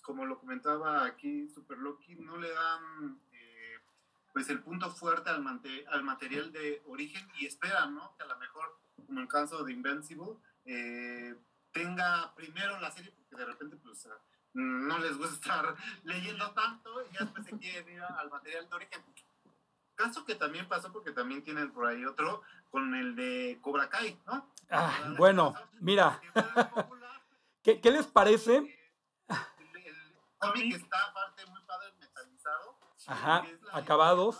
como 0.03 0.24
lo 0.26 0.38
comentaba 0.38 1.05
aquí 1.05 1.49
Super 1.49 1.78
Loki, 1.78 2.16
no 2.16 2.36
le 2.36 2.51
dan 2.51 2.82
pues 4.33 4.49
el 4.49 4.61
punto 4.61 4.91
fuerte 4.91 5.30
al, 5.30 5.45
al 5.89 6.05
material 6.05 6.53
de 6.53 6.83
origen 6.87 7.28
y 7.39 7.47
esperan, 7.47 7.95
¿no? 7.95 8.16
Que 8.16 8.22
a 8.22 8.26
lo 8.26 8.39
mejor, 8.39 8.78
como 9.07 9.20
el 9.20 9.28
caso 9.28 9.62
de 9.64 9.72
Invincible, 9.72 10.37
eh, 10.64 11.35
tenga 11.70 12.35
primero 12.35 12.78
la 12.80 12.91
serie 12.91 13.12
porque 13.12 13.37
de 13.37 13.45
repente 13.45 13.76
pues 13.76 14.09
no 14.55 14.99
les 14.99 15.16
gusta 15.16 15.35
estar 15.35 15.74
leyendo 16.05 16.51
tanto 16.53 17.05
y 17.07 17.12
ya 17.12 17.20
después 17.20 17.45
se 17.45 17.59
quieren 17.59 17.89
ir 17.95 18.03
al 18.03 18.30
material 18.30 18.68
de 18.68 18.76
origen. 18.76 19.03
Caso 19.95 20.24
que 20.24 20.35
también 20.35 20.66
pasó 20.68 20.91
porque 20.91 21.12
también 21.12 21.43
tienen 21.43 21.70
por 21.70 21.87
ahí 21.87 22.05
otro 22.05 22.43
con 22.70 22.95
el 22.95 23.14
de 23.14 23.59
Cobra 23.61 23.89
Kai, 23.89 24.18
¿no? 24.26 24.51
Ah, 24.70 25.14
bueno, 25.18 25.55
mira, 25.80 26.20
¿qué, 27.62 27.80
qué 27.80 27.91
les 27.91 28.07
parece? 28.07 28.57
El, 28.57 28.66
el 29.85 29.97
cómic 30.39 30.76
está 30.76 30.99
aparte 31.05 31.45
muy 31.47 31.61
padre. 31.64 31.91
Ajá, 33.07 33.45
acabados. 33.73 34.39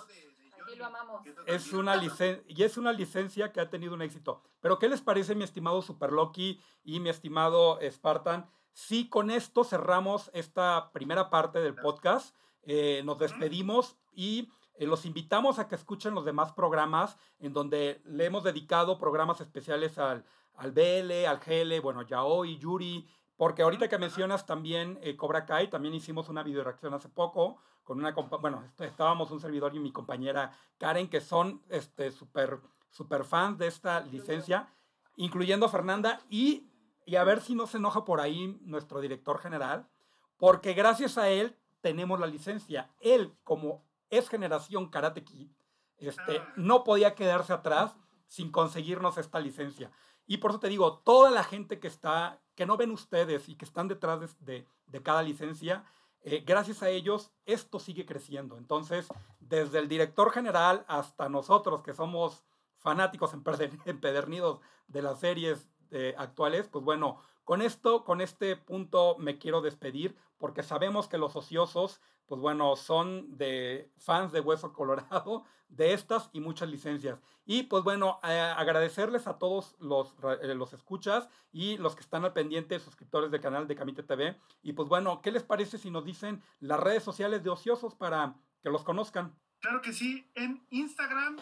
Aquí 0.63 0.77
lo 0.77 0.87
amamos. 0.87 1.23
Es 1.47 1.73
una 1.73 1.97
licencia, 1.97 2.45
y 2.47 2.63
es 2.63 2.77
una 2.77 2.93
licencia 2.93 3.53
que 3.53 3.61
ha 3.61 3.71
tenido 3.71 3.95
un 3.95 4.03
éxito. 4.03 4.43
Pero, 4.61 4.79
¿qué 4.79 4.89
les 4.89 5.01
parece, 5.01 5.35
mi 5.35 5.45
estimado 5.45 5.83
Super 5.83 6.13
Loki 6.13 6.61
y 6.85 7.01
mi 7.01 7.09
estimado 7.09 7.79
Spartan? 7.91 8.49
Si 8.73 9.09
con 9.09 9.31
esto 9.31 9.65
cerramos 9.65 10.31
esta 10.33 10.91
primera 10.93 11.31
parte 11.31 11.61
del 11.61 11.75
podcast, 11.75 12.35
eh, 12.63 13.03
nos 13.05 13.19
despedimos 13.19 13.97
y 14.13 14.51
eh, 14.75 14.87
los 14.87 15.05
invitamos 15.05 15.59
a 15.59 15.69
que 15.69 15.75
escuchen 15.75 16.15
los 16.15 16.25
demás 16.25 16.53
programas 16.53 17.19
en 17.39 17.53
donde 17.53 18.01
le 18.05 18.25
hemos 18.25 18.45
dedicado 18.45 18.99
programas 18.99 19.41
especiales 19.41 19.99
al, 19.99 20.25
al 20.55 20.73
BL, 20.73 21.27
al 21.27 21.39
GL, 21.39 21.81
bueno, 21.81 22.03
Yaoi, 22.03 22.59
Yuri, 22.59 23.07
porque 23.43 23.63
ahorita 23.63 23.89
que 23.89 23.99
mencionas 23.99 24.47
también 24.47 25.01
eh, 25.03 25.17
Cobra 25.17 25.45
Kai, 25.45 25.69
también 25.69 25.95
hicimos 25.95 26.29
una 26.29 26.45
video 26.45 26.63
reacción 26.63 26.95
hace 26.95 27.09
poco 27.09 27.59
con 27.83 27.99
una, 27.99 28.13
bueno, 28.13 28.63
estábamos 28.79 29.33
un 29.33 29.41
servidor 29.41 29.75
y 29.75 29.81
mi 29.81 29.91
compañera 29.91 30.57
Karen, 30.79 31.09
que 31.09 31.21
son 31.21 31.61
este, 31.69 32.13
súper 32.13 32.61
super 32.89 33.25
fans 33.25 33.59
de 33.59 33.67
esta 33.67 33.99
licencia, 33.99 34.69
incluyendo 35.17 35.67
a 35.67 35.71
Fernanda, 35.71 36.21
y, 36.31 36.71
y 37.05 37.17
a 37.17 37.25
ver 37.25 37.41
si 37.41 37.57
no 37.57 37.67
se 37.67 37.79
enoja 37.79 38.05
por 38.05 38.21
ahí 38.21 38.61
nuestro 38.63 39.01
director 39.01 39.41
general, 39.41 39.89
porque 40.37 40.73
gracias 40.73 41.19
a 41.19 41.29
él 41.29 41.59
tenemos 41.81 42.21
la 42.21 42.29
licencia. 42.29 42.95
Él, 43.01 43.35
como 43.43 43.85
es 44.09 44.29
generación 44.29 44.89
Karate 44.89 45.25
Kid, 45.25 45.51
este, 45.99 46.39
ah. 46.39 46.53
no 46.55 46.85
podía 46.85 47.17
quedarse 47.17 47.53
atrás 47.53 47.97
sin 48.29 48.53
conseguirnos 48.53 49.19
esta 49.19 49.41
licencia. 49.41 49.91
Y 50.29 50.37
por 50.37 50.53
eso 50.53 50.61
te 50.61 50.69
digo, 50.69 50.99
toda 50.99 51.31
la 51.33 51.43
gente 51.43 51.81
que 51.81 51.89
está, 51.89 52.41
que 52.55 52.67
no 52.67 52.77
ven 52.77 52.91
ustedes 52.91 53.49
y 53.49 53.55
que 53.57 53.65
están 53.65 53.89
detrás 53.89 54.37
de, 54.41 54.67
de, 54.87 55.03
cada 55.03 55.23
licencia, 55.23 55.85
eh, 56.23 56.43
gracias 56.47 56.83
a 56.83 56.91
ellos 56.91 57.33
esto 57.47 57.79
sigue 57.79 58.07
creciendo. 58.07 58.57
Entonces, 58.59 59.09
desde 59.41 59.79
el 59.79 59.89
director 59.89 60.31
general 60.31 60.85
hasta 60.89 61.29
nosotros 61.29 61.83
que 61.83 61.95
somos 61.95 62.45
fanáticos 62.79 63.33
empedernidos 63.87 64.61
de 64.87 65.03
las 65.03 65.21
series 65.21 65.69
eh, 65.93 66.15
actuales, 66.19 66.69
pues 66.69 66.85
bueno, 66.85 67.21
con 67.45 67.63
esto, 67.63 68.05
con 68.05 68.21
este 68.21 68.57
punto 68.57 69.17
me 69.19 69.39
quiero 69.39 69.61
despedir 69.61 70.17
porque 70.39 70.63
sabemos 70.63 71.09
que 71.09 71.19
los 71.19 71.37
ociosos, 71.37 72.01
pues 72.27 72.41
bueno, 72.41 72.77
son 72.77 73.37
de 73.37 73.91
fans 73.99 74.33
de 74.33 74.41
Hueso 74.41 74.73
Colorado, 74.73 75.45
de 75.69 75.93
estas 75.93 76.31
y 76.33 76.41
muchas 76.41 76.69
licencias. 76.69 77.21
Y 77.45 77.65
pues 77.65 77.83
bueno, 77.83 78.21
agradecerles 78.23 79.27
a 79.27 79.39
todos 79.39 79.75
los, 79.79 80.15
eh, 80.43 80.55
los 80.55 80.73
escuchas 80.73 81.29
y 81.51 81.79
los 81.79 81.95
que 81.95 82.03
están 82.03 82.25
al 82.25 82.33
pendiente, 82.33 82.79
suscriptores 82.79 83.31
del 83.31 83.41
canal 83.41 83.67
de 83.67 83.75
Camite 83.75 84.03
TV. 84.03 84.39
Y 84.63 84.75
pues 84.75 84.89
bueno, 84.89 85.23
¿qué 85.23 85.31
les 85.31 85.43
parece 85.43 85.79
si 85.79 85.91
nos 85.91 86.05
dicen 86.05 86.43
las 86.61 86.81
redes 86.81 87.03
sociales 87.03 87.43
de 87.43 87.51
ociosos 87.51 87.95
para 87.95 88.35
que 88.63 88.71
los 88.71 88.85
conozcan? 88.85 89.35
Claro 89.61 89.81
que 89.81 89.93
sí, 89.93 90.31
en 90.35 90.67
Instagram 90.71 91.39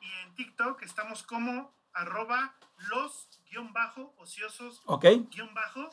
y 0.00 0.26
en 0.26 0.34
TikTok 0.34 0.82
estamos 0.82 1.22
como 1.22 1.72
arroba 2.00 2.56
los 2.88 3.28
guion 3.50 3.72
bajo 3.72 4.14
ociosos 4.18 4.82
guion 5.30 5.54
bajo. 5.54 5.90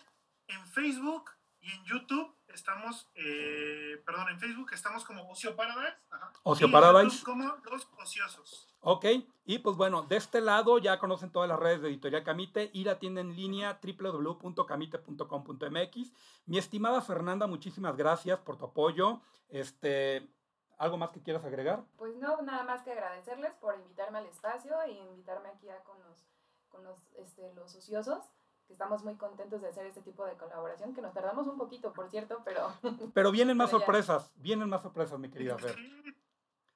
En 0.48 0.66
Facebook 0.68 1.32
y 1.60 1.72
en 1.72 1.84
YouTube 1.84 2.34
estamos, 2.48 3.10
eh, 3.16 4.02
perdón, 4.06 4.30
en 4.30 4.40
Facebook 4.40 4.70
estamos 4.74 5.04
como 5.04 5.30
Ocio 5.30 5.54
Paradise. 5.56 5.98
Ocio 6.44 6.72
Paradise. 6.72 7.24
como 7.24 7.56
los 7.70 7.88
ociosos. 7.98 8.74
Ok, 8.80 9.06
y 9.46 9.60
pues 9.60 9.76
bueno, 9.76 10.04
de 10.04 10.16
este 10.16 10.40
lado 10.40 10.78
ya 10.78 10.98
conocen 11.00 11.30
todas 11.32 11.50
las 11.50 11.60
redes 11.60 11.82
de 11.82 11.90
Editorial 11.90 12.24
Camite 12.24 12.72
y 12.74 12.86
la 12.86 13.00
tienda 13.00 13.20
en 13.20 13.36
línea 13.36 13.82
www.camite.com.mx. 13.84 16.14
Mi 16.46 16.58
estimada 16.58 17.02
Fernanda, 17.02 17.48
muchísimas 17.48 17.98
gracias 17.98 18.40
por 18.40 18.58
tu 18.58 18.64
apoyo. 18.66 19.20
Este, 19.50 20.30
¿Algo 20.78 20.98
más 20.98 21.10
que 21.10 21.22
quieras 21.22 21.44
agregar? 21.44 21.84
Pues 21.98 22.16
no, 22.18 22.42
nada 22.44 22.64
más 22.64 22.84
que 22.84 22.92
agradecerles 22.92 23.54
por 23.56 23.76
invitarme 23.76 24.20
al 24.20 24.28
espacio 24.28 24.80
e 24.84 24.92
invitarme 24.92 25.50
aquí 25.50 25.70
a 25.70 25.80
con 25.84 25.98
los, 26.04 26.28
con 26.70 26.84
los, 26.84 27.14
este, 27.16 27.52
los 27.56 27.76
ociosos, 27.76 28.24
que 28.68 28.74
estamos 28.74 29.04
muy 29.04 29.16
contentos 29.16 29.62
de 29.62 29.70
hacer 29.70 29.88
este 29.88 30.02
tipo 30.02 30.26
de 30.26 30.36
colaboración, 30.38 30.94
que 30.94 31.02
nos 31.02 31.14
tardamos 31.14 31.48
un 31.48 31.58
poquito, 31.58 31.94
por 31.94 32.10
cierto, 32.10 32.42
pero... 32.46 32.74
Pero 33.14 33.32
vienen 33.32 33.58
más 33.58 33.72
sorpresas, 33.72 34.32
vienen 34.36 34.70
más 34.70 34.84
sorpresas, 34.84 35.18
mi 35.18 35.30
querida 35.30 35.58
Fer. 35.58 35.76
Sí. 35.76 36.04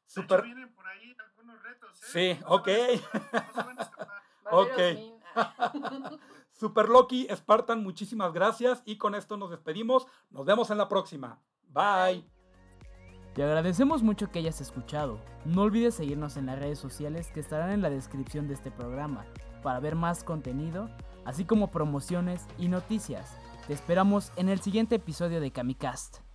Super... 0.08 0.42
vienen 0.42 0.74
por 0.74 0.88
ahí 0.88 1.16
algunos 1.20 1.62
retos, 1.62 2.16
¿eh? 2.16 2.38
Sí, 2.38 2.44
ok. 2.48 2.68
ok. 4.52 4.80
Super 6.52 6.90
Loki, 6.90 7.28
Spartan, 7.34 7.84
muchísimas 7.84 8.34
gracias 8.34 8.82
y 8.86 8.98
con 8.98 9.16
esto 9.16 9.38
nos 9.38 9.52
despedimos. 9.52 10.08
Nos 10.30 10.46
vemos 10.46 10.70
en 10.70 10.78
la 10.78 10.90
próxima. 10.90 11.40
Bye. 11.64 12.41
Te 13.34 13.44
agradecemos 13.44 14.04
mucho 14.04 14.30
que 14.30 14.40
hayas 14.40 14.60
escuchado. 14.60 15.18
No 15.46 15.62
olvides 15.62 15.96
seguirnos 15.96 16.36
en 16.36 16.48
las 16.48 16.60
redes 16.60 16.80
sociales 16.80 17.32
que 17.34 17.40
estarán 17.40 17.72
en 17.72 17.82
la 17.82 17.90
descripción 17.90 18.48
de 18.48 18.56
este 18.56 18.72
programa 18.72 19.26
para 19.64 19.80
ver 19.80 19.96
más 19.96 20.26
contenido, 20.26 20.90
así 21.24 21.46
como 21.46 21.72
promociones 21.72 22.46
y 22.58 22.68
noticias. 22.68 23.38
Te 23.68 23.74
esperamos 23.74 24.34
en 24.36 24.50
el 24.50 24.60
siguiente 24.60 24.96
episodio 24.96 25.40
de 25.40 25.52
Kamicast. 25.52 26.31